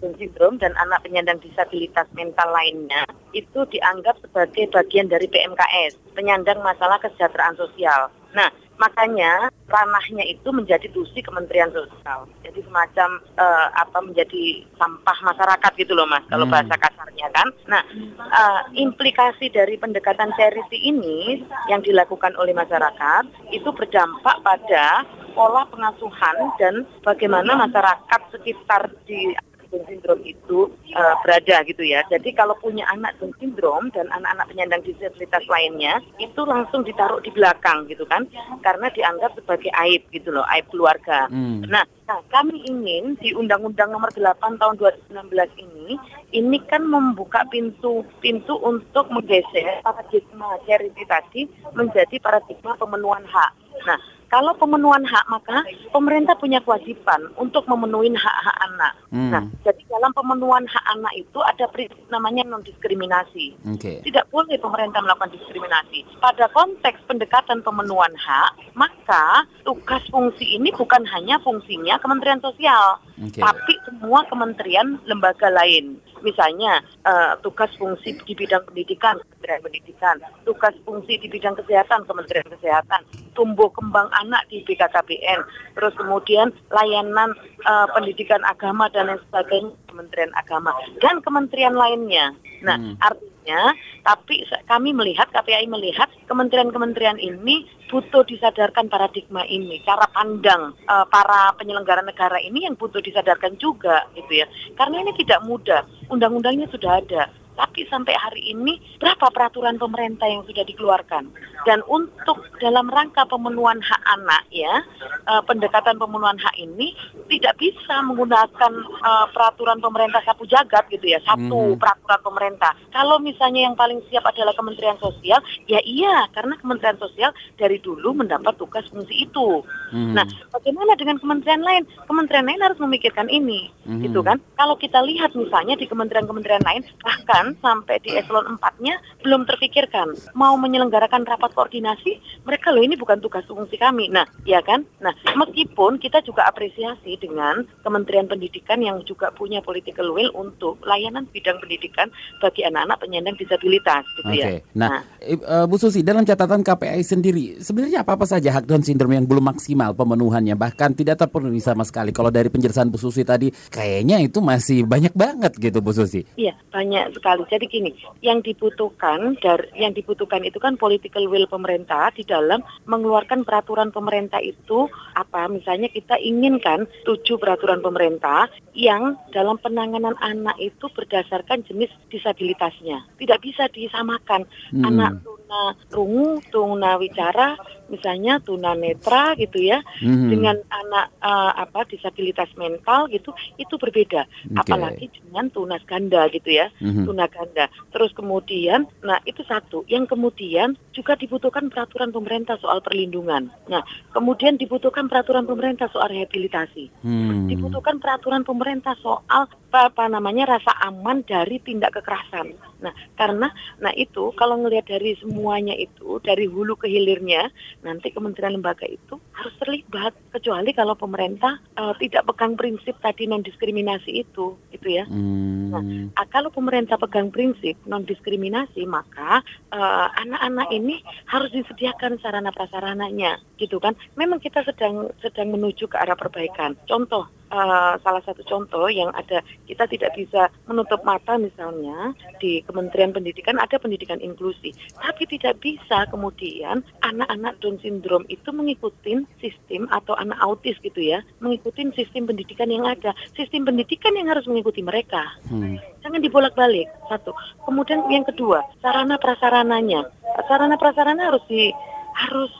Down 0.01 0.17
syndrome 0.17 0.57
dan 0.57 0.73
anak 0.81 1.05
penyandang 1.05 1.37
disabilitas 1.37 2.09
mental 2.17 2.49
lainnya 2.49 3.05
itu 3.37 3.61
dianggap 3.69 4.17
sebagai 4.25 4.73
bagian 4.73 5.05
dari 5.05 5.29
PMKS, 5.29 6.17
penyandang 6.17 6.65
masalah 6.65 6.97
kesejahteraan 6.97 7.55
sosial. 7.55 8.09
Nah, 8.33 8.49
makanya 8.81 9.47
ranahnya 9.69 10.25
itu 10.27 10.49
menjadi 10.49 10.89
tusi 10.91 11.21
Kementerian 11.21 11.69
Sosial. 11.71 12.27
Jadi 12.43 12.59
semacam 12.65 13.21
uh, 13.37 13.67
apa 13.77 14.01
menjadi 14.01 14.65
sampah 14.77 15.17
masyarakat 15.23 15.71
gitu 15.77 15.93
loh 15.93 16.09
Mas, 16.09 16.25
kalau 16.27 16.45
hmm. 16.49 16.53
bahasa 16.53 16.75
kasarnya 16.77 17.27
kan. 17.31 17.47
Nah, 17.69 17.81
uh, 18.19 18.61
implikasi 18.73 19.53
dari 19.53 19.77
pendekatan 19.77 20.33
charity 20.35 20.77
ini 20.83 21.45
yang 21.69 21.85
dilakukan 21.85 22.33
oleh 22.35 22.51
masyarakat 22.51 23.23
itu 23.53 23.69
berdampak 23.71 24.41
pada 24.41 25.05
pola 25.33 25.65
pengasuhan 25.69 26.37
dan 26.61 26.85
bagaimana 27.01 27.57
masyarakat 27.57 28.21
sekitar 28.29 28.93
di 29.09 29.33
Down 29.73 29.89
syndrome 29.89 30.21
itu 30.21 30.69
uh, 30.93 31.15
berada 31.25 31.65
gitu 31.65 31.81
ya. 31.81 32.05
Jadi 32.05 32.29
kalau 32.37 32.53
punya 32.61 32.85
anak 32.93 33.17
Down 33.17 33.33
syndrome 33.41 33.89
dan 33.89 34.05
anak-anak 34.13 34.45
penyandang 34.53 34.85
disabilitas 34.85 35.41
lainnya 35.49 35.97
itu 36.21 36.41
langsung 36.45 36.85
ditaruh 36.85 37.17
di 37.25 37.33
belakang 37.33 37.89
gitu 37.89 38.05
kan, 38.05 38.29
karena 38.61 38.93
dianggap 38.93 39.33
sebagai 39.33 39.73
aib 39.89 40.05
gitu 40.13 40.29
loh, 40.29 40.45
aib 40.53 40.69
keluarga. 40.69 41.25
Hmm. 41.33 41.65
Nah, 41.65 41.81
nah, 42.05 42.21
kami 42.29 42.61
ingin 42.69 43.17
di 43.17 43.33
Undang-Undang 43.33 43.89
Nomor 43.89 44.13
8 44.13 44.61
Tahun 44.61 44.75
2016 44.77 45.65
ini, 45.65 45.97
ini 46.37 46.57
kan 46.69 46.85
membuka 46.85 47.41
pintu 47.49 48.05
pintu 48.21 48.53
untuk 48.61 49.09
menggeser 49.09 49.81
paradigma 49.81 50.61
charity 50.69 51.03
tadi 51.09 51.41
menjadi 51.73 52.21
paradigma 52.21 52.77
pemenuhan 52.77 53.25
hak. 53.25 53.51
Nah, 53.89 53.99
kalau 54.33 54.49
pemenuhan 54.57 55.05
hak 55.05 55.29
maka 55.29 55.61
pemerintah 55.93 56.33
punya 56.41 56.57
kewajiban 56.65 57.29
untuk 57.37 57.69
memenuhi 57.69 58.09
hak-hak 58.17 58.57
anak. 58.65 58.93
Hmm. 59.13 59.29
Nah, 59.29 59.45
jadi 59.61 59.77
dalam 59.93 60.09
pemenuhan 60.17 60.65
hak 60.65 60.85
anak 60.97 61.13
itu 61.13 61.37
ada 61.45 61.69
prinsip 61.69 62.01
namanya 62.09 62.41
non 62.49 62.65
diskriminasi. 62.65 63.53
Okay. 63.77 64.01
Tidak 64.01 64.33
boleh 64.33 64.57
pemerintah 64.57 65.05
melakukan 65.05 65.37
diskriminasi. 65.37 66.01
Pada 66.17 66.49
konteks 66.49 67.05
pendekatan 67.05 67.61
pemenuhan 67.61 68.09
hak, 68.17 68.73
maka 68.73 69.45
tugas 69.61 70.01
fungsi 70.09 70.57
ini 70.57 70.73
bukan 70.73 71.05
hanya 71.13 71.37
fungsinya 71.45 72.01
Kementerian 72.01 72.41
Sosial, 72.41 72.97
okay. 73.21 73.37
tapi 73.37 73.73
semua 73.85 74.25
kementerian 74.33 74.97
lembaga 75.05 75.53
lain. 75.53 76.01
Misalnya 76.23 76.79
uh, 77.03 77.35
tugas 77.43 77.69
fungsi 77.75 78.15
di 78.23 78.33
bidang 78.33 78.63
pendidikan 78.71 79.19
Kementerian 79.19 79.61
Pendidikan, 79.61 80.15
tugas 80.47 80.73
fungsi 80.87 81.19
di 81.19 81.27
bidang 81.27 81.59
kesehatan 81.59 82.07
Kementerian 82.07 82.47
Kesehatan, 82.47 83.03
tumbuh 83.35 83.67
kembang 83.75 84.07
anak 84.23 84.47
di 84.47 84.63
BKKBN, 84.63 85.43
terus 85.75 85.93
kemudian 85.99 86.55
layanan 86.71 87.35
uh, 87.67 87.87
pendidikan 87.91 88.39
agama 88.47 88.87
dan 88.95 89.11
lain 89.11 89.21
sebagainya 89.27 89.75
Kementerian 89.91 90.33
Agama. 90.39 90.71
Dan 91.03 91.19
kementerian 91.21 91.75
lainnya. 91.75 92.31
Nah, 92.63 92.79
hmm. 92.79 92.95
artinya 93.03 93.75
tapi 94.03 94.47
kami 94.67 94.95
melihat 94.95 95.27
KPI 95.31 95.67
melihat 95.67 96.07
kementerian-kementerian 96.31 97.19
ini 97.19 97.67
butuh 97.91 98.23
disadarkan 98.23 98.87
paradigma 98.87 99.43
ini, 99.45 99.83
cara 99.83 100.07
pandang 100.11 100.73
uh, 100.87 101.05
para 101.11 101.51
penyelenggara 101.59 102.01
negara 102.01 102.39
ini 102.39 102.65
yang 102.65 102.79
butuh 102.79 103.03
disadarkan 103.03 103.59
juga 103.59 104.07
gitu 104.15 104.43
ya. 104.43 104.47
Karena 104.79 105.03
ini 105.03 105.11
tidak 105.19 105.43
mudah. 105.43 105.83
Undang-undangnya 106.07 106.71
sudah 106.71 107.03
ada 107.03 107.29
tapi 107.53 107.85
sampai 107.89 108.13
hari 108.17 108.53
ini 108.53 108.81
berapa 108.97 109.29
peraturan 109.29 109.77
pemerintah 109.77 110.25
yang 110.25 110.41
sudah 110.45 110.65
dikeluarkan? 110.65 111.29
Dan 111.63 111.79
untuk 111.87 112.43
dalam 112.59 112.91
rangka 112.91 113.23
pemenuhan 113.23 113.79
hak 113.79 114.01
anak 114.19 114.43
ya, 114.51 114.83
uh, 115.31 115.41
pendekatan 115.47 115.95
pemenuhan 115.95 116.35
hak 116.35 116.55
ini 116.59 116.91
tidak 117.31 117.55
bisa 117.55 118.03
menggunakan 118.03 118.71
uh, 118.99 119.27
peraturan 119.31 119.79
pemerintah 119.79 120.19
sapu 120.27 120.43
jagat 120.43 120.83
gitu 120.91 121.07
ya, 121.07 121.23
satu 121.23 121.75
hmm. 121.75 121.79
peraturan 121.79 122.21
pemerintah. 122.21 122.71
Kalau 122.91 123.17
misalnya 123.23 123.71
yang 123.71 123.75
paling 123.79 124.03
siap 124.11 124.27
adalah 124.27 124.51
Kementerian 124.53 124.99
Sosial, 124.99 125.39
ya 125.69 125.79
iya 125.87 126.27
karena 126.35 126.59
Kementerian 126.59 126.99
Sosial 126.99 127.31
dari 127.55 127.79
dulu 127.79 128.11
mendapat 128.11 128.59
tugas 128.59 128.83
fungsi 128.91 129.23
itu. 129.23 129.63
Hmm. 129.93 130.17
Nah, 130.17 130.27
bagaimana 130.51 130.99
dengan 130.99 131.15
kementerian 131.21 131.63
lain? 131.63 131.87
Kementerian 132.05 132.45
lain 132.49 132.61
harus 132.61 132.79
memikirkan 132.81 133.31
ini, 133.31 133.71
hmm. 133.87 134.03
gitu 134.03 134.19
kan? 134.19 134.37
Kalau 134.59 134.75
kita 134.75 134.99
lihat 134.99 135.31
misalnya 135.31 135.79
di 135.79 135.87
kementerian-kementerian 135.87 136.63
lain 136.63 136.83
bahkan 137.03 137.42
bahkan 137.43 137.59
sampai 137.59 137.99
di 137.99 138.15
eselon 138.15 138.55
4-nya 138.55 138.95
belum 139.19 139.43
terpikirkan. 139.43 140.15
Mau 140.37 140.55
menyelenggarakan 140.55 141.27
rapat 141.27 141.51
koordinasi 141.51 142.23
mereka 142.47 142.71
loh 142.71 142.83
ini 142.83 142.95
bukan 142.95 143.19
tugas 143.19 143.43
fungsi 143.43 143.75
kami. 143.75 144.07
Nah 144.07 144.23
ya 144.47 144.63
kan? 144.63 144.87
Nah 145.03 145.11
meskipun 145.35 145.99
kita 145.99 146.23
juga 146.23 146.47
apresiasi 146.47 147.19
dengan 147.19 147.67
Kementerian 147.83 148.31
Pendidikan 148.31 148.79
yang 148.79 149.03
juga 149.03 149.33
punya 149.35 149.59
political 149.59 150.15
will 150.15 150.31
untuk 150.37 150.79
layanan 150.87 151.27
bidang 151.33 151.59
pendidikan 151.59 152.07
bagi 152.39 152.63
anak-anak 152.63 152.97
penyandang 153.01 153.35
disabilitas 153.35 154.05
gitu 154.19 154.29
okay. 154.29 154.61
ya 154.61 154.77
nah, 154.77 155.01
nah. 155.01 155.65
Bu 155.65 155.75
Susi 155.81 156.05
dalam 156.05 156.23
catatan 156.23 156.61
KPI 156.61 157.01
sendiri 157.01 157.45
sebenarnya 157.59 158.05
apa 158.05 158.15
apa 158.15 158.25
saja 158.29 158.53
hak 158.53 158.69
Down 158.69 158.85
syndrome 158.85 159.17
yang 159.17 159.25
belum 159.25 159.43
maksimal 159.53 159.97
pemenuhannya? 159.97 160.53
Bahkan 160.53 160.93
tidak 160.93 161.25
terpenuhi 161.25 161.59
sama 161.59 161.81
sekali. 161.87 162.13
Kalau 162.13 162.29
dari 162.29 162.47
penjelasan 162.51 162.93
Bu 162.93 163.01
Susi 163.01 163.25
tadi 163.25 163.49
kayaknya 163.49 164.21
itu 164.21 164.39
masih 164.43 164.85
banyak 164.85 165.15
banget 165.15 165.57
gitu 165.57 165.81
Bu 165.81 165.95
Susi. 165.95 166.21
Iya 166.37 166.53
banyak 166.69 167.15
sekali 167.17 167.32
sekali. 167.33 167.51
Jadi 167.53 167.65
gini, 167.69 167.91
yang 168.21 168.39
dibutuhkan 168.41 169.37
dari 169.41 169.65
yang 169.77 169.93
dibutuhkan 169.93 170.45
itu 170.45 170.57
kan 170.61 170.77
political 170.77 171.25
will 171.29 171.49
pemerintah 171.49 172.13
di 172.13 172.23
dalam 172.25 172.61
mengeluarkan 172.85 173.45
peraturan 173.45 173.89
pemerintah 173.89 174.39
itu 174.41 174.89
apa? 175.17 175.49
Misalnya 175.49 175.89
kita 175.89 176.17
inginkan 176.21 176.85
tujuh 177.05 177.37
peraturan 177.41 177.81
pemerintah 177.81 178.49
yang 178.73 179.17
dalam 179.33 179.57
penanganan 179.61 180.17
anak 180.21 180.57
itu 180.61 180.85
berdasarkan 180.93 181.65
jenis 181.65 181.89
disabilitasnya. 182.09 183.05
Tidak 183.17 183.39
bisa 183.41 183.69
disamakan 183.69 184.45
hmm. 184.73 184.83
anak 184.85 185.11
tuna 185.21 185.42
rungu, 185.91 186.41
tuna 186.49 186.97
wicara, 186.97 187.57
misalnya 187.91 188.41
tuna 188.41 188.73
netra 188.73 189.37
gitu 189.37 189.61
ya, 189.61 189.81
hmm. 190.01 190.29
dengan 190.29 190.57
anak 190.69 191.13
uh, 191.21 191.53
apa 191.57 191.85
disabilitas 191.89 192.49
mental 192.57 193.09
gitu, 193.11 193.33
itu 193.61 193.75
berbeda. 193.77 194.25
Okay. 194.25 194.59
Apalagi 194.59 195.05
dengan 195.13 195.49
tunas 195.53 195.83
ganda 195.85 196.25
gitu 196.31 196.49
ya, 196.49 196.69
hmm. 196.81 197.05
tuna 197.05 197.25
ganda. 197.29 197.69
Terus 197.93 198.11
kemudian, 198.17 198.89
nah 199.05 199.19
itu 199.27 199.45
satu. 199.45 199.85
Yang 199.85 200.15
kemudian 200.17 200.75
juga 200.93 201.13
dibutuhkan 201.17 201.69
peraturan 201.69 202.13
pemerintah 202.13 202.57
soal 202.61 202.81
perlindungan. 202.81 203.49
Nah, 203.69 203.81
kemudian 204.13 204.57
dibutuhkan 204.57 205.09
peraturan 205.09 205.45
pemerintah 205.45 205.89
soal 205.89 206.09
rehabilitasi. 206.09 206.89
Hmm. 207.03 207.49
Dibutuhkan 207.49 207.97
peraturan 207.97 208.45
pemerintah 208.45 208.93
soal 209.01 209.49
apa, 209.73 209.89
apa 209.89 210.05
namanya 210.05 210.53
rasa 210.53 210.69
aman 210.85 211.25
dari 211.25 211.57
tindak 211.57 211.97
kekerasan. 211.97 212.53
Nah, 212.85 212.93
karena 213.17 213.49
nah 213.81 213.89
itu 213.97 214.29
kalau 214.37 214.61
ngelihat 214.61 214.85
dari 214.85 215.17
semuanya 215.17 215.73
itu 215.73 216.21
dari 216.21 216.45
hulu 216.45 216.77
ke 216.77 216.85
hilirnya, 216.85 217.49
nanti 217.81 218.13
kementerian 218.13 218.53
lembaga 218.53 218.85
itu 218.85 219.17
harus 219.33 219.49
terlibat 219.57 220.13
kecuali 220.29 220.77
kalau 220.77 220.93
pemerintah 220.93 221.57
uh, 221.73 221.97
tidak 221.97 222.29
pegang 222.29 222.53
prinsip 222.53 222.93
tadi 223.01 223.25
non 223.25 223.41
diskriminasi 223.41 224.21
itu, 224.21 224.53
itu 224.69 224.87
ya. 224.93 225.09
Hmm. 225.09 225.73
Nah, 225.73 225.81
kalau 226.29 226.53
pemerintah 226.53 227.01
pegang 227.01 227.33
prinsip 227.33 227.73
non 227.89 228.05
diskriminasi, 228.05 228.85
maka 228.85 229.41
uh, 229.73 230.07
anak-anak 230.21 230.69
ini 230.69 231.01
harus 231.33 231.49
disediakan 231.49 232.21
sarana 232.21 232.53
prasarananya, 232.53 233.41
gitu 233.57 233.81
kan. 233.81 233.97
Memang 234.21 234.37
kita 234.37 234.61
sedang 234.69 235.09
sedang 235.17 235.49
menuju 235.49 235.89
ke 235.89 235.97
arah 235.97 236.13
perbaikan. 236.13 236.77
Contoh 236.85 237.25
uh, 237.53 237.93
salah 238.01 238.23
satu 238.25 238.41
contoh 238.43 238.89
yang 238.89 239.13
ada 239.13 239.45
kita 239.69 239.85
tidak 239.87 240.13
bisa 240.17 240.49
menutup 240.65 241.01
mata 241.05 241.37
misalnya 241.37 242.11
di 242.41 242.65
Kementerian 242.65 243.13
Pendidikan 243.13 243.61
ada 243.61 243.77
pendidikan 243.77 244.19
inklusi, 244.19 244.73
tapi 244.97 245.29
tidak 245.29 245.61
bisa 245.61 246.09
kemudian 246.09 246.81
anak-anak 247.05 247.57
Down 247.61 247.77
syndrome 247.79 248.25
itu 248.27 248.49
mengikuti 248.49 249.23
sistem 249.39 249.85
atau 249.93 250.17
anak 250.17 250.37
autis 250.41 250.75
gitu 250.81 250.99
ya, 250.99 251.21
mengikuti 251.39 251.85
sistem 251.93 252.27
pendidikan 252.27 252.67
yang 252.67 252.83
ada, 252.89 253.13
sistem 253.37 253.69
pendidikan 253.69 254.17
yang 254.17 254.27
harus 254.31 254.43
mengikuti 254.49 254.81
mereka. 254.81 255.23
Hmm. 255.47 255.77
Jangan 256.01 256.19
dibolak-balik 256.19 256.89
satu. 257.07 257.31
Kemudian 257.63 258.03
yang 258.11 258.25
kedua 258.27 258.65
sarana 258.83 259.15
prasarananya, 259.21 260.09
sarana 260.49 260.75
prasarana 260.75 261.31
harus 261.31 261.43
di 261.47 261.71
harus 262.13 262.51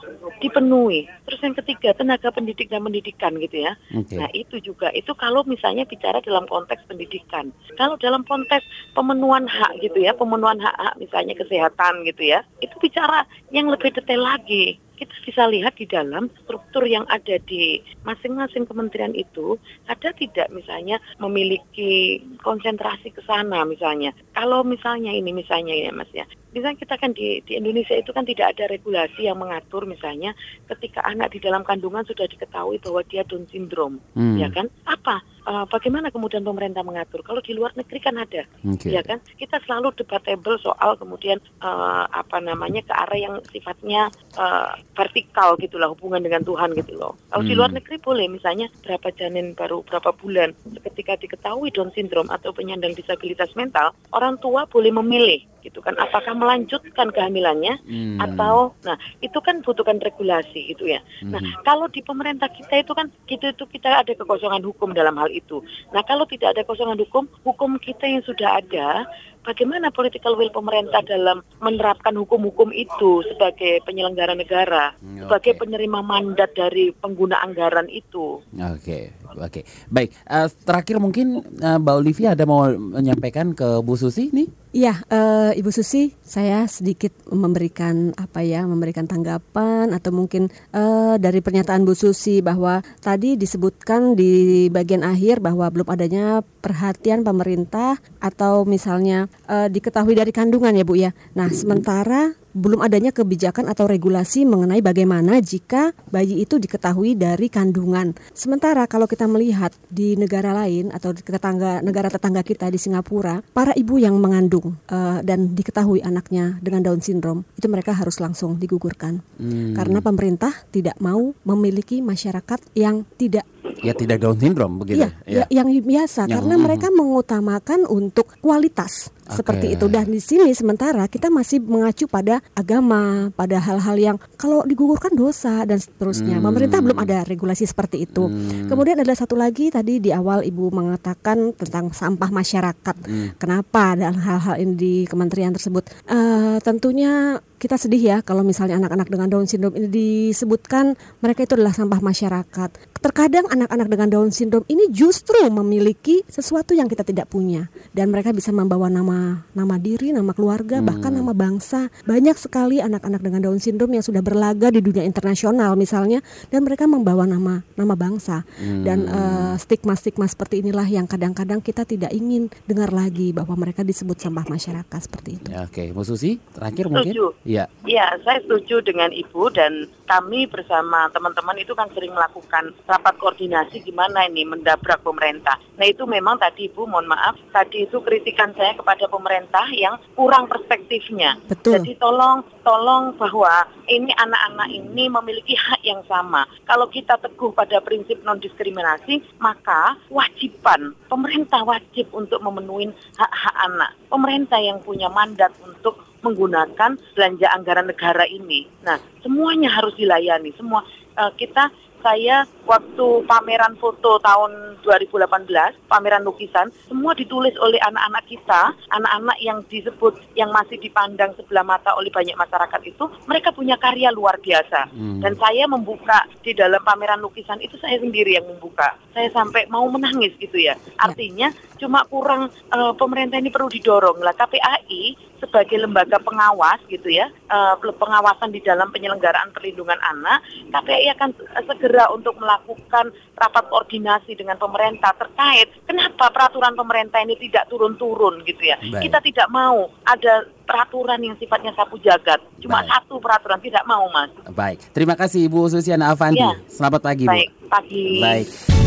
dipenuhi. 0.41 1.07
Terus 1.29 1.39
yang 1.41 1.55
ketiga 1.55 1.89
tenaga 1.95 2.29
pendidik 2.33 2.67
dan 2.69 2.83
pendidikan 2.83 3.37
gitu 3.39 3.63
ya. 3.63 3.73
Okay. 3.93 4.17
Nah 4.19 4.29
itu 4.33 4.59
juga 4.59 4.89
itu 4.91 5.13
kalau 5.15 5.45
misalnya 5.45 5.85
bicara 5.87 6.19
dalam 6.25 6.49
konteks 6.49 6.83
pendidikan. 6.89 7.53
Kalau 7.77 7.95
dalam 8.01 8.25
konteks 8.25 8.65
pemenuhan 8.97 9.45
hak 9.45 9.79
gitu 9.81 10.01
ya, 10.03 10.11
pemenuhan 10.13 10.59
hak-hak 10.59 10.97
misalnya 10.99 11.33
kesehatan 11.37 12.03
gitu 12.09 12.33
ya, 12.33 12.41
itu 12.59 12.73
bicara 12.81 13.25
yang 13.53 13.69
lebih 13.69 13.93
detail 13.93 14.25
lagi 14.25 14.81
kita 14.93 15.13
bisa 15.25 15.43
lihat 15.49 15.75
di 15.75 15.89
dalam 15.89 16.29
struktur 16.45 16.85
yang 16.85 17.03
ada 17.09 17.35
di 17.43 17.81
masing-masing 18.07 18.69
kementerian 18.69 19.11
itu 19.17 19.57
ada 19.89 20.13
tidak 20.15 20.47
misalnya 20.53 21.01
memiliki 21.17 22.21
konsentrasi 22.39 23.09
ke 23.11 23.19
sana 23.25 23.65
misalnya. 23.65 24.13
Kalau 24.37 24.61
misalnya 24.63 25.11
ini 25.11 25.33
misalnya 25.33 25.73
ya 25.73 25.91
Mas 25.91 26.09
ya, 26.13 26.23
misalnya 26.53 26.77
kita 26.79 26.95
kan 27.01 27.11
di, 27.11 27.41
di 27.43 27.57
Indonesia 27.57 27.97
itu 27.97 28.13
kan 28.13 28.23
tidak 28.23 28.53
ada 28.55 28.69
regulasi 28.69 29.25
yang 29.25 29.41
mengatur 29.41 29.83
misalnya 29.89 30.37
ketika 30.69 31.01
anak 31.03 31.33
di 31.33 31.41
dalam 31.41 31.65
kandungan 31.65 32.05
sudah 32.05 32.29
diketahui 32.29 32.77
bahwa 32.79 33.01
dia 33.09 33.25
Down 33.25 33.49
syndrome, 33.49 33.97
hmm. 34.13 34.37
ya 34.37 34.47
kan? 34.53 34.69
Apa? 34.85 35.25
Uh, 35.43 35.67
bagaimana 35.67 36.07
kemudian 36.07 36.39
pemerintah 36.39 36.87
mengatur? 36.87 37.19
Kalau 37.19 37.43
di 37.43 37.51
luar 37.51 37.75
negeri 37.75 37.99
kan 37.99 38.15
ada, 38.15 38.47
okay. 38.63 38.95
ya 38.95 39.03
kan? 39.03 39.19
Kita 39.35 39.59
selalu 39.67 39.91
debatable 39.99 40.55
soal 40.63 40.95
kemudian 40.95 41.43
uh, 41.59 42.07
apa 42.07 42.39
namanya 42.39 42.79
ke 42.79 42.93
arah 42.95 43.19
yang 43.19 43.35
sifatnya 43.51 44.07
uh, 44.39 44.71
vertikal 44.95 45.59
gitulah 45.59 45.91
hubungan 45.91 46.23
dengan 46.23 46.47
Tuhan 46.47 46.71
gitu 46.79 46.95
loh. 46.95 47.19
Kalau 47.27 47.43
hmm. 47.43 47.51
di 47.51 47.53
luar 47.59 47.71
negeri 47.75 47.97
boleh 47.99 48.31
misalnya 48.31 48.71
berapa 48.87 49.11
janin 49.19 49.51
baru 49.51 49.83
berapa 49.83 50.15
bulan 50.15 50.55
ketika 50.79 51.19
diketahui 51.19 51.75
Down 51.75 51.91
syndrome 51.91 52.31
atau 52.31 52.55
penyandang 52.55 52.95
disabilitas 52.95 53.51
mental, 53.59 53.91
orang 54.15 54.39
tua 54.39 54.63
boleh 54.63 54.95
memilih 54.95 55.43
gitu 55.63 55.79
kan 55.79 55.95
apakah 55.95 56.35
melanjutkan 56.43 57.07
kehamilannya 57.15 57.79
hmm. 57.87 58.19
atau 58.19 58.75
nah 58.83 58.99
itu 59.23 59.39
kan 59.39 59.63
butuhkan 59.63 60.03
regulasi 60.03 60.75
gitu 60.75 60.91
ya. 60.91 60.99
Nah, 61.23 61.39
hmm. 61.39 61.43
Nah, 61.43 61.63
kalau 61.63 61.87
di 61.87 62.03
pemerintah 62.03 62.51
kita 62.51 62.83
itu 62.83 62.91
kan 62.91 63.07
kita 63.25 63.55
itu 63.55 63.63
kita 63.71 64.03
ada 64.03 64.11
kekosongan 64.11 64.61
hukum 64.67 64.91
dalam 64.91 65.15
hal 65.15 65.31
itu. 65.31 65.63
Nah, 65.95 66.03
kalau 66.03 66.27
tidak 66.27 66.53
ada 66.53 66.67
kekosongan 66.67 66.99
hukum, 66.99 67.31
hukum 67.47 67.79
kita 67.79 68.03
yang 68.03 68.23
sudah 68.27 68.59
ada 68.59 69.07
bagaimana 69.43 69.91
political 69.91 70.39
will 70.39 70.49
pemerintah 70.49 71.03
dalam 71.05 71.43
menerapkan 71.59 72.15
hukum-hukum 72.15 72.71
itu 72.71 73.21
sebagai 73.27 73.83
penyelenggara 73.83 74.33
negara, 74.33 74.95
okay. 74.97 75.21
sebagai 75.23 75.53
penerima 75.59 75.99
mandat 76.01 76.55
dari 76.55 76.95
pengguna 76.95 77.43
anggaran 77.43 77.91
itu. 77.91 78.39
Oke, 78.39 78.57
okay. 78.57 79.03
oke, 79.35 79.39
okay. 79.43 79.63
baik. 79.91 80.15
Uh, 80.25 80.47
terakhir 80.63 80.97
mungkin 80.97 81.43
uh, 81.59 81.77
Mbak 81.77 81.95
Olivia 81.99 82.33
ada 82.33 82.47
mau 82.47 82.65
menyampaikan 82.71 83.51
ke 83.51 83.83
Bu 83.83 83.99
Susi 83.99 84.31
nih? 84.31 84.47
Iya, 84.73 85.05
uh, 85.05 85.53
Ibu 85.53 85.69
Susi, 85.69 86.17
saya 86.25 86.65
sedikit 86.65 87.13
memberikan 87.29 88.09
apa 88.17 88.41
ya, 88.41 88.65
memberikan 88.65 89.05
tanggapan 89.05 89.93
atau 89.93 90.09
mungkin 90.09 90.49
uh, 90.73 91.13
dari 91.21 91.45
pernyataan 91.45 91.85
Bu 91.85 91.93
Susi 91.93 92.41
bahwa 92.41 92.81
tadi 92.97 93.37
disebutkan 93.37 94.17
di 94.17 94.65
bagian 94.73 95.05
akhir 95.05 95.45
bahwa 95.45 95.69
belum 95.69 95.85
adanya 95.93 96.41
perhatian 96.63 97.27
pemerintah 97.27 97.99
atau 98.23 98.63
misalnya 98.63 99.27
uh, 99.51 99.67
diketahui 99.67 100.15
dari 100.15 100.31
kandungan 100.31 100.71
ya 100.71 100.87
Bu 100.87 100.95
ya. 100.95 101.11
Nah, 101.35 101.51
sementara 101.51 102.39
belum 102.53 102.85
adanya 102.85 103.09
kebijakan 103.09 103.65
atau 103.65 103.89
regulasi 103.89 104.45
mengenai 104.45 104.79
bagaimana 104.79 105.41
jika 105.41 105.91
bayi 106.13 106.45
itu 106.45 106.61
diketahui 106.61 107.17
dari 107.17 107.49
kandungan. 107.49 108.13
Sementara 108.31 108.85
kalau 108.85 109.09
kita 109.09 109.25
melihat 109.25 109.73
di 109.89 110.13
negara 110.13 110.53
lain 110.53 110.93
atau 110.93 111.11
di 111.11 111.25
tetangga 111.25 111.81
negara 111.81 112.13
tetangga 112.13 112.45
kita 112.45 112.69
di 112.69 112.77
Singapura, 112.77 113.41
para 113.41 113.73
ibu 113.73 113.97
yang 113.97 114.21
mengandung 114.21 114.77
uh, 114.93 115.19
dan 115.25 115.57
diketahui 115.57 116.05
anaknya 116.05 116.61
dengan 116.61 116.85
Down 116.85 117.01
syndrome 117.01 117.41
itu 117.57 117.65
mereka 117.65 117.91
harus 117.97 118.21
langsung 118.21 118.61
digugurkan 118.61 119.25
hmm. 119.41 119.73
karena 119.73 119.99
pemerintah 119.99 120.53
tidak 120.69 120.95
mau 121.01 121.33
memiliki 121.41 122.05
masyarakat 122.05 122.61
yang 122.77 123.01
tidak 123.17 123.49
ya 123.83 123.93
tidak 123.95 124.23
Down 124.23 124.37
syndrome 124.39 124.79
begitu. 124.79 125.07
Iya, 125.07 125.09
ya. 125.27 125.43
ya 125.47 125.63
yang 125.63 125.67
biasa 125.71 126.27
yang, 126.27 126.39
karena 126.39 126.55
mereka 126.59 126.87
mengutamakan 126.91 127.87
untuk 127.87 128.31
kualitas 128.39 129.11
okay. 129.27 129.37
seperti 129.39 129.65
itu. 129.75 129.85
Dan 129.87 130.05
di 130.11 130.21
sini 130.23 130.51
sementara 130.55 131.07
kita 131.07 131.27
masih 131.31 131.63
mengacu 131.63 132.07
pada 132.07 132.39
agama, 132.55 133.31
pada 133.35 133.59
hal-hal 133.59 133.95
yang 133.99 134.17
kalau 134.35 134.63
digugurkan 134.63 135.15
dosa 135.15 135.63
dan 135.63 135.79
seterusnya. 135.79 136.39
Hmm. 136.39 136.45
Pemerintah 136.51 136.79
belum 136.83 136.99
ada 136.99 137.23
regulasi 137.27 137.67
seperti 137.67 138.03
itu. 138.07 138.27
Hmm. 138.27 138.67
Kemudian 138.67 138.99
ada 138.99 139.13
satu 139.15 139.35
lagi 139.35 139.71
tadi 139.71 139.99
di 139.99 140.11
awal 140.11 140.43
Ibu 140.43 140.71
mengatakan 140.71 141.55
tentang 141.55 141.91
sampah 141.95 142.29
masyarakat. 142.31 142.95
Hmm. 143.03 143.35
Kenapa 143.39 143.95
dan 143.95 144.19
hal-hal 144.19 144.59
ini 144.59 144.73
di 144.75 144.93
kementerian 145.07 145.55
tersebut? 145.55 145.87
Uh, 146.07 146.59
tentunya 146.63 147.39
kita 147.63 147.79
sedih 147.79 148.03
ya 148.03 148.17
kalau 148.19 148.43
misalnya 148.43 148.75
anak-anak 148.75 149.07
dengan 149.07 149.31
Down 149.31 149.47
syndrome 149.47 149.79
ini 149.79 149.87
disebutkan 149.87 150.99
mereka 151.23 151.47
itu 151.47 151.55
adalah 151.55 151.71
sampah 151.71 152.03
masyarakat. 152.03 152.69
Terkadang 152.99 153.47
anak-anak 153.47 153.87
dengan 153.87 154.07
Down 154.11 154.35
syndrome 154.35 154.67
ini 154.67 154.91
justru 154.91 155.39
memiliki 155.47 156.27
sesuatu 156.27 156.75
yang 156.75 156.91
kita 156.91 157.07
tidak 157.07 157.31
punya 157.31 157.71
dan 157.95 158.11
mereka 158.11 158.35
bisa 158.35 158.51
membawa 158.51 158.91
nama 158.91 159.47
nama 159.55 159.79
diri, 159.79 160.11
nama 160.11 160.35
keluarga, 160.35 160.83
hmm. 160.83 160.87
bahkan 160.91 161.15
nama 161.15 161.31
bangsa. 161.31 161.87
Banyak 162.03 162.35
sekali 162.35 162.83
anak-anak 162.83 163.23
dengan 163.23 163.39
Down 163.47 163.63
syndrome 163.63 163.95
yang 163.95 164.03
sudah 164.03 164.19
berlaga 164.19 164.67
di 164.67 164.83
dunia 164.83 165.07
internasional 165.07 165.79
misalnya 165.79 166.19
dan 166.51 166.67
mereka 166.67 166.83
membawa 166.83 167.23
nama 167.23 167.63
nama 167.79 167.95
bangsa. 167.95 168.43
Hmm. 168.59 168.83
Dan 168.83 169.07
uh, 169.07 169.55
stigma-stigma 169.55 170.27
seperti 170.27 170.59
inilah 170.59 170.87
yang 170.91 171.07
kadang-kadang 171.07 171.63
kita 171.63 171.87
tidak 171.87 172.11
ingin 172.11 172.51
dengar 172.67 172.91
lagi 172.91 173.31
bahwa 173.31 173.55
mereka 173.55 173.87
disebut 173.87 174.19
sampah 174.19 174.43
masyarakat 174.51 174.99
seperti 174.99 175.39
itu. 175.39 175.47
Ya, 175.47 175.63
Oke, 175.63 175.87
okay. 175.87 175.95
Bu 175.95 176.03
Susi, 176.03 176.43
terakhir 176.51 176.91
mungkin. 176.91 177.31
Iya. 177.53 177.65
Iya, 177.85 178.17
saya 178.25 178.41
setuju 178.41 178.81
dengan 178.81 179.13
Ibu 179.13 179.53
dan 179.53 179.85
kami 180.09 180.49
bersama 180.49 181.05
teman-teman 181.13 181.61
itu 181.61 181.77
kan 181.77 181.85
sering 181.93 182.09
melakukan 182.15 182.73
rapat 182.89 183.13
koordinasi 183.21 183.85
gimana 183.85 184.25
ini 184.25 184.41
mendabrak 184.41 185.05
pemerintah. 185.05 185.61
Nah 185.77 185.85
itu 185.85 186.09
memang 186.09 186.41
tadi 186.41 186.65
Ibu 186.71 186.89
mohon 186.89 187.05
maaf, 187.05 187.37
tadi 187.53 187.85
itu 187.85 188.01
kritikan 188.01 188.55
saya 188.57 188.73
kepada 188.73 189.05
pemerintah 189.05 189.69
yang 189.75 190.01
kurang 190.17 190.49
perspektifnya. 190.49 191.37
Betul. 191.45 191.77
Jadi 191.83 191.93
tolong 192.01 192.41
tolong 192.65 193.13
bahwa 193.19 193.67
ini 193.91 194.09
anak-anak 194.15 194.69
ini 194.73 195.11
memiliki 195.11 195.53
hak 195.53 195.83
yang 195.85 196.01
sama. 196.09 196.47
Kalau 196.65 196.89
kita 196.89 197.19
teguh 197.21 197.53
pada 197.53 197.83
prinsip 197.83 198.17
non 198.25 198.39
diskriminasi, 198.39 199.21
maka 199.37 199.99
wajiban 200.09 200.95
pemerintah 201.11 201.61
wajib 201.67 202.09
untuk 202.15 202.39
memenuhi 202.41 202.89
hak-hak 203.19 203.55
anak. 203.69 203.91
Pemerintah 204.07 204.57
yang 204.63 204.79
punya 204.81 205.11
mandat 205.11 205.51
untuk 205.61 206.12
menggunakan 206.23 206.97
belanja 207.13 207.47
anggaran 207.51 207.87
negara 207.91 208.23
ini. 208.25 208.65
Nah, 208.81 208.97
semuanya 209.21 209.69
harus 209.69 209.93
dilayani. 209.99 210.55
Semua 210.55 210.81
uh, 211.19 211.31
kita 211.35 211.69
saya 212.03 212.43
waktu 212.67 213.23
pameran 213.23 213.79
foto 213.79 214.19
tahun 214.19 214.75
2018, 214.83 215.87
pameran 215.87 216.27
lukisan, 216.27 216.67
semua 216.91 217.15
ditulis 217.15 217.55
oleh 217.63 217.79
anak-anak 217.79 218.27
kita, 218.27 218.75
anak-anak 218.91 219.37
yang 219.39 219.63
disebut 219.71 220.19
yang 220.35 220.51
masih 220.51 220.75
dipandang 220.83 221.31
sebelah 221.39 221.63
mata 221.63 221.95
oleh 221.95 222.11
banyak 222.11 222.35
masyarakat 222.35 222.81
itu, 222.83 223.07
mereka 223.23 223.55
punya 223.55 223.79
karya 223.79 224.11
luar 224.11 224.35
biasa. 224.43 224.91
Hmm. 224.91 225.23
Dan 225.23 225.39
saya 225.39 225.63
membuka 225.65 226.27
di 226.43 226.51
dalam 226.51 226.83
pameran 226.83 227.23
lukisan 227.23 227.63
itu 227.63 227.79
saya 227.79 227.95
sendiri 228.03 228.35
yang 228.35 228.45
membuka. 228.51 228.99
Saya 229.15 229.31
sampai 229.31 229.71
mau 229.71 229.87
menangis 229.87 230.35
gitu 230.35 230.59
ya. 230.59 230.75
Artinya 230.99 231.55
cuma 231.79 232.03
kurang 232.11 232.51
uh, 232.75 232.91
pemerintah 232.99 233.39
ini 233.39 233.47
perlu 233.47 233.71
didorong 233.71 234.19
lah. 234.19 234.35
KPAI 234.35 235.31
sebagai 235.43 235.77
lembaga 235.83 236.17
pengawas 236.23 236.79
gitu 236.87 237.11
ya, 237.11 237.27
uh, 237.51 237.75
pengawasan 237.79 238.55
di 238.55 238.63
dalam 238.63 238.87
penyelenggaraan 238.95 239.51
perlindungan 239.51 239.99
anak, 239.99 240.39
KPAI 240.71 241.11
akan 241.19 241.29
segera 241.67 242.07
untuk 242.15 242.39
melakukan 242.39 243.11
rapat 243.35 243.63
koordinasi 243.67 244.37
dengan 244.39 244.55
pemerintah 244.55 245.11
terkait 245.19 245.67
kenapa 245.83 246.31
peraturan 246.31 246.73
pemerintah 246.77 247.19
ini 247.21 247.35
tidak 247.39 247.67
turun-turun 247.67 248.45
gitu 248.47 248.63
ya. 248.63 248.77
Baik. 248.79 249.09
Kita 249.09 249.19
tidak 249.19 249.47
mau 249.51 249.89
ada 250.07 250.47
peraturan 250.63 251.19
yang 251.19 251.35
sifatnya 251.37 251.75
sapu 251.75 251.99
jagat. 251.99 252.39
Cuma 252.63 252.81
Baik. 252.81 252.89
satu 252.89 253.15
peraturan 253.19 253.59
tidak 253.59 253.83
mau, 253.83 254.07
Mas. 254.09 254.31
Baik. 254.53 254.79
Terima 254.95 255.13
kasih 255.19 255.45
Ibu 255.51 255.67
Susiana 255.67 256.15
Avanti. 256.15 256.39
Ya. 256.39 256.55
Selamat 256.71 257.01
pagi, 257.03 257.27
Baik. 257.27 257.49
Bu. 257.51 257.67
Pagi. 257.67 258.07
Baik. 258.21 258.82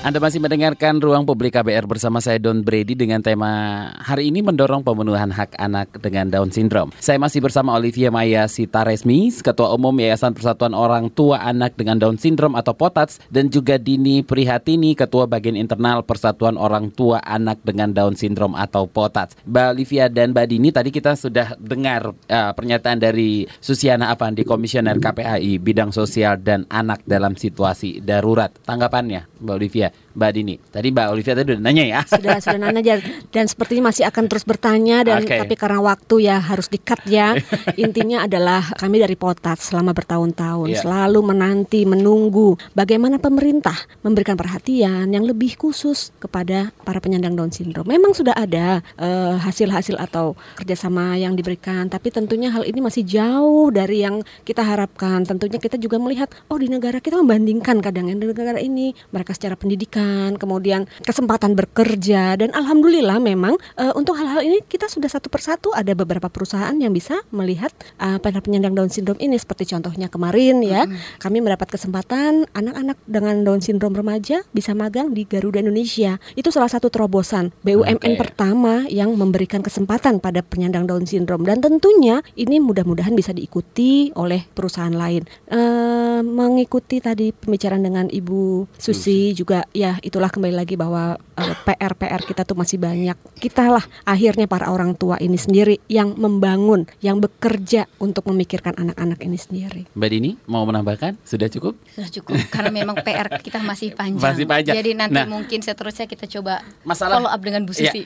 Anda 0.00 0.16
masih 0.16 0.40
mendengarkan 0.40 0.96
Ruang 0.96 1.28
Publik 1.28 1.52
KBR 1.52 1.84
bersama 1.84 2.24
saya 2.24 2.40
Don 2.40 2.64
Brady 2.64 2.96
dengan 2.96 3.20
tema 3.20 3.84
hari 4.00 4.32
ini 4.32 4.40
mendorong 4.40 4.80
pemenuhan 4.80 5.28
hak 5.28 5.60
anak 5.60 5.92
dengan 6.00 6.24
Down 6.32 6.48
Syndrome. 6.48 6.88
Saya 6.96 7.20
masih 7.20 7.44
bersama 7.44 7.76
Olivia 7.76 8.08
Maya 8.08 8.48
Sitaresmi, 8.48 9.28
Ketua 9.44 9.76
Umum 9.76 9.92
Yayasan 9.92 10.32
Persatuan 10.32 10.72
Orang 10.72 11.12
Tua 11.12 11.44
Anak 11.44 11.76
dengan 11.76 12.00
Down 12.00 12.16
Syndrome 12.16 12.56
atau 12.56 12.72
POTATS, 12.72 13.20
dan 13.28 13.52
juga 13.52 13.76
Dini 13.76 14.24
Prihatini, 14.24 14.96
Ketua 14.96 15.28
Bagian 15.28 15.52
Internal 15.52 16.00
Persatuan 16.08 16.56
Orang 16.56 16.96
Tua 16.96 17.20
Anak 17.20 17.60
dengan 17.60 17.92
Down 17.92 18.16
Syndrome 18.16 18.56
atau 18.56 18.88
POTATS. 18.88 19.44
Mbak 19.44 19.66
Olivia 19.68 20.08
dan 20.08 20.32
Mbak 20.32 20.46
Dini, 20.48 20.72
tadi 20.72 20.96
kita 20.96 21.12
sudah 21.12 21.60
dengar 21.60 22.16
uh, 22.16 22.56
pernyataan 22.56 23.04
dari 23.04 23.44
Susiana 23.60 24.08
Avandi, 24.08 24.48
Komisioner 24.48 24.96
KPAI, 24.96 25.60
Bidang 25.60 25.92
Sosial 25.92 26.40
dan 26.40 26.64
Anak 26.72 27.04
dalam 27.04 27.36
Situasi 27.36 28.00
Darurat. 28.00 28.48
Tanggapannya, 28.64 29.28
Mbak 29.44 29.56
Olivia? 29.60 29.89
yeah. 29.90 30.09
Mbak 30.10 30.30
Dini. 30.34 30.54
Tadi 30.58 30.88
Mbak 30.90 31.06
Olivia 31.14 31.34
tadi 31.38 31.54
udah 31.54 31.62
nanya 31.62 31.84
ya. 31.86 32.00
Sudah 32.10 32.36
sudah 32.42 32.58
nanya 32.58 32.98
dan 33.30 33.46
sepertinya 33.46 33.94
masih 33.94 34.04
akan 34.10 34.24
terus 34.26 34.42
bertanya 34.42 35.06
dan 35.06 35.22
okay. 35.22 35.38
tapi 35.38 35.54
karena 35.54 35.78
waktu 35.78 36.26
ya 36.26 36.36
harus 36.42 36.66
dikat 36.66 37.00
ya. 37.06 37.38
Intinya 37.84 38.26
adalah 38.26 38.74
kami 38.74 38.98
dari 38.98 39.14
Potat 39.14 39.62
selama 39.62 39.94
bertahun-tahun 39.94 40.74
yeah. 40.74 40.82
selalu 40.82 41.20
menanti 41.22 41.86
menunggu 41.86 42.58
bagaimana 42.74 43.22
pemerintah 43.22 43.76
memberikan 44.02 44.34
perhatian 44.34 45.06
yang 45.14 45.22
lebih 45.22 45.54
khusus 45.54 46.10
kepada 46.18 46.74
para 46.82 46.98
penyandang 46.98 47.38
Down 47.38 47.54
syndrome. 47.54 47.86
Memang 47.86 48.10
sudah 48.16 48.34
ada 48.34 48.82
uh, 48.98 49.38
hasil-hasil 49.38 49.94
atau 49.94 50.34
kerjasama 50.58 51.14
yang 51.16 51.38
diberikan, 51.38 51.86
tapi 51.86 52.10
tentunya 52.10 52.50
hal 52.50 52.66
ini 52.66 52.82
masih 52.82 53.06
jauh 53.06 53.70
dari 53.70 54.02
yang 54.02 54.26
kita 54.42 54.66
harapkan. 54.66 55.22
Tentunya 55.22 55.62
kita 55.62 55.78
juga 55.78 56.02
melihat 56.02 56.26
oh 56.50 56.58
di 56.58 56.66
negara 56.66 56.98
kita 56.98 57.14
membandingkan 57.22 57.78
kadang 57.78 58.10
yang 58.10 58.18
di 58.18 58.26
negara 58.26 58.58
ini 58.58 58.90
mereka 59.14 59.36
secara 59.36 59.54
pendidikan 59.54 59.99
pendidikan, 60.00 60.32
kemudian 60.40 60.80
kesempatan 61.04 61.52
bekerja 61.54 62.38
dan 62.40 62.50
alhamdulillah 62.56 63.20
memang 63.20 63.54
uh, 63.76 63.92
untuk 63.94 64.16
hal-hal 64.16 64.40
ini 64.40 64.64
kita 64.64 64.88
sudah 64.88 65.10
satu 65.10 65.28
persatu 65.28 65.74
ada 65.76 65.92
beberapa 65.92 66.32
perusahaan 66.32 66.74
yang 66.76 66.94
bisa 66.94 67.20
melihat 67.34 67.70
uh, 68.00 68.16
pada 68.22 68.40
penyandang 68.40 68.72
Down 68.72 68.90
syndrome 68.90 69.20
ini 69.20 69.36
seperti 69.36 69.68
contohnya 69.74 70.08
kemarin 70.08 70.64
ya 70.64 70.86
mm-hmm. 70.86 71.20
kami 71.20 71.38
mendapat 71.44 71.76
kesempatan 71.76 72.48
anak-anak 72.56 72.98
dengan 73.04 73.44
Down 73.44 73.60
syndrome 73.60 73.96
remaja 73.96 74.42
bisa 74.54 74.72
magang 74.72 75.12
di 75.12 75.28
Garuda 75.28 75.60
Indonesia 75.60 76.16
itu 76.34 76.48
salah 76.48 76.70
satu 76.70 76.88
terobosan 76.88 77.52
BUMN 77.66 78.00
okay. 78.00 78.16
pertama 78.16 78.86
yang 78.88 79.12
memberikan 79.14 79.60
kesempatan 79.60 80.22
pada 80.22 80.40
penyandang 80.40 80.88
Down 80.88 81.04
syndrome 81.04 81.44
dan 81.44 81.60
tentunya 81.60 82.24
ini 82.38 82.62
mudah-mudahan 82.62 83.12
bisa 83.12 83.34
diikuti 83.34 84.12
oleh 84.16 84.46
perusahaan 84.52 84.92
lain. 84.92 85.26
Uh, 85.50 85.79
mengikuti 86.22 87.00
tadi 87.02 87.32
pembicaraan 87.32 87.84
dengan 87.84 88.06
Ibu 88.08 88.68
Susi 88.76 89.32
juga 89.36 89.64
ya 89.74 89.96
itulah 90.00 90.28
kembali 90.32 90.54
lagi 90.54 90.74
bahwa 90.74 91.16
uh, 91.16 91.42
eh, 91.42 91.56
PR 91.64 91.94
PR 91.96 92.22
kita 92.24 92.42
tuh 92.44 92.56
masih 92.56 92.76
banyak. 92.76 93.16
Kita 93.40 93.68
lah 93.72 93.84
akhirnya 94.04 94.44
para 94.44 94.68
orang 94.68 94.94
tua 94.94 95.16
ini 95.18 95.36
sendiri 95.36 95.80
yang 95.88 96.16
membangun, 96.16 96.84
yang 97.00 97.18
bekerja 97.18 97.88
untuk 98.02 98.28
memikirkan 98.28 98.76
anak-anak 98.76 99.20
ini 99.24 99.38
sendiri. 99.38 99.82
Mbak 99.96 100.08
Dini 100.10 100.30
mau 100.46 100.64
menambahkan? 100.68 101.20
Sudah 101.24 101.48
cukup? 101.48 101.78
Sudah 101.92 102.10
cukup 102.10 102.36
karena 102.52 102.70
memang 102.70 102.98
PR 103.00 103.28
kita 103.40 103.62
masih 103.64 103.94
panjang. 103.98 104.20
Masih 104.20 104.44
panjang. 104.44 104.74
Jadi 104.76 104.90
nanti 104.96 105.16
nah, 105.16 105.26
mungkin 105.28 105.64
seterusnya 105.64 106.06
kita 106.10 106.28
coba 106.38 106.60
masalah, 106.84 107.20
follow 107.20 107.30
up 107.30 107.40
dengan 107.40 107.64
Bu 107.64 107.72
iya. 107.76 107.92
Susi. 107.92 108.02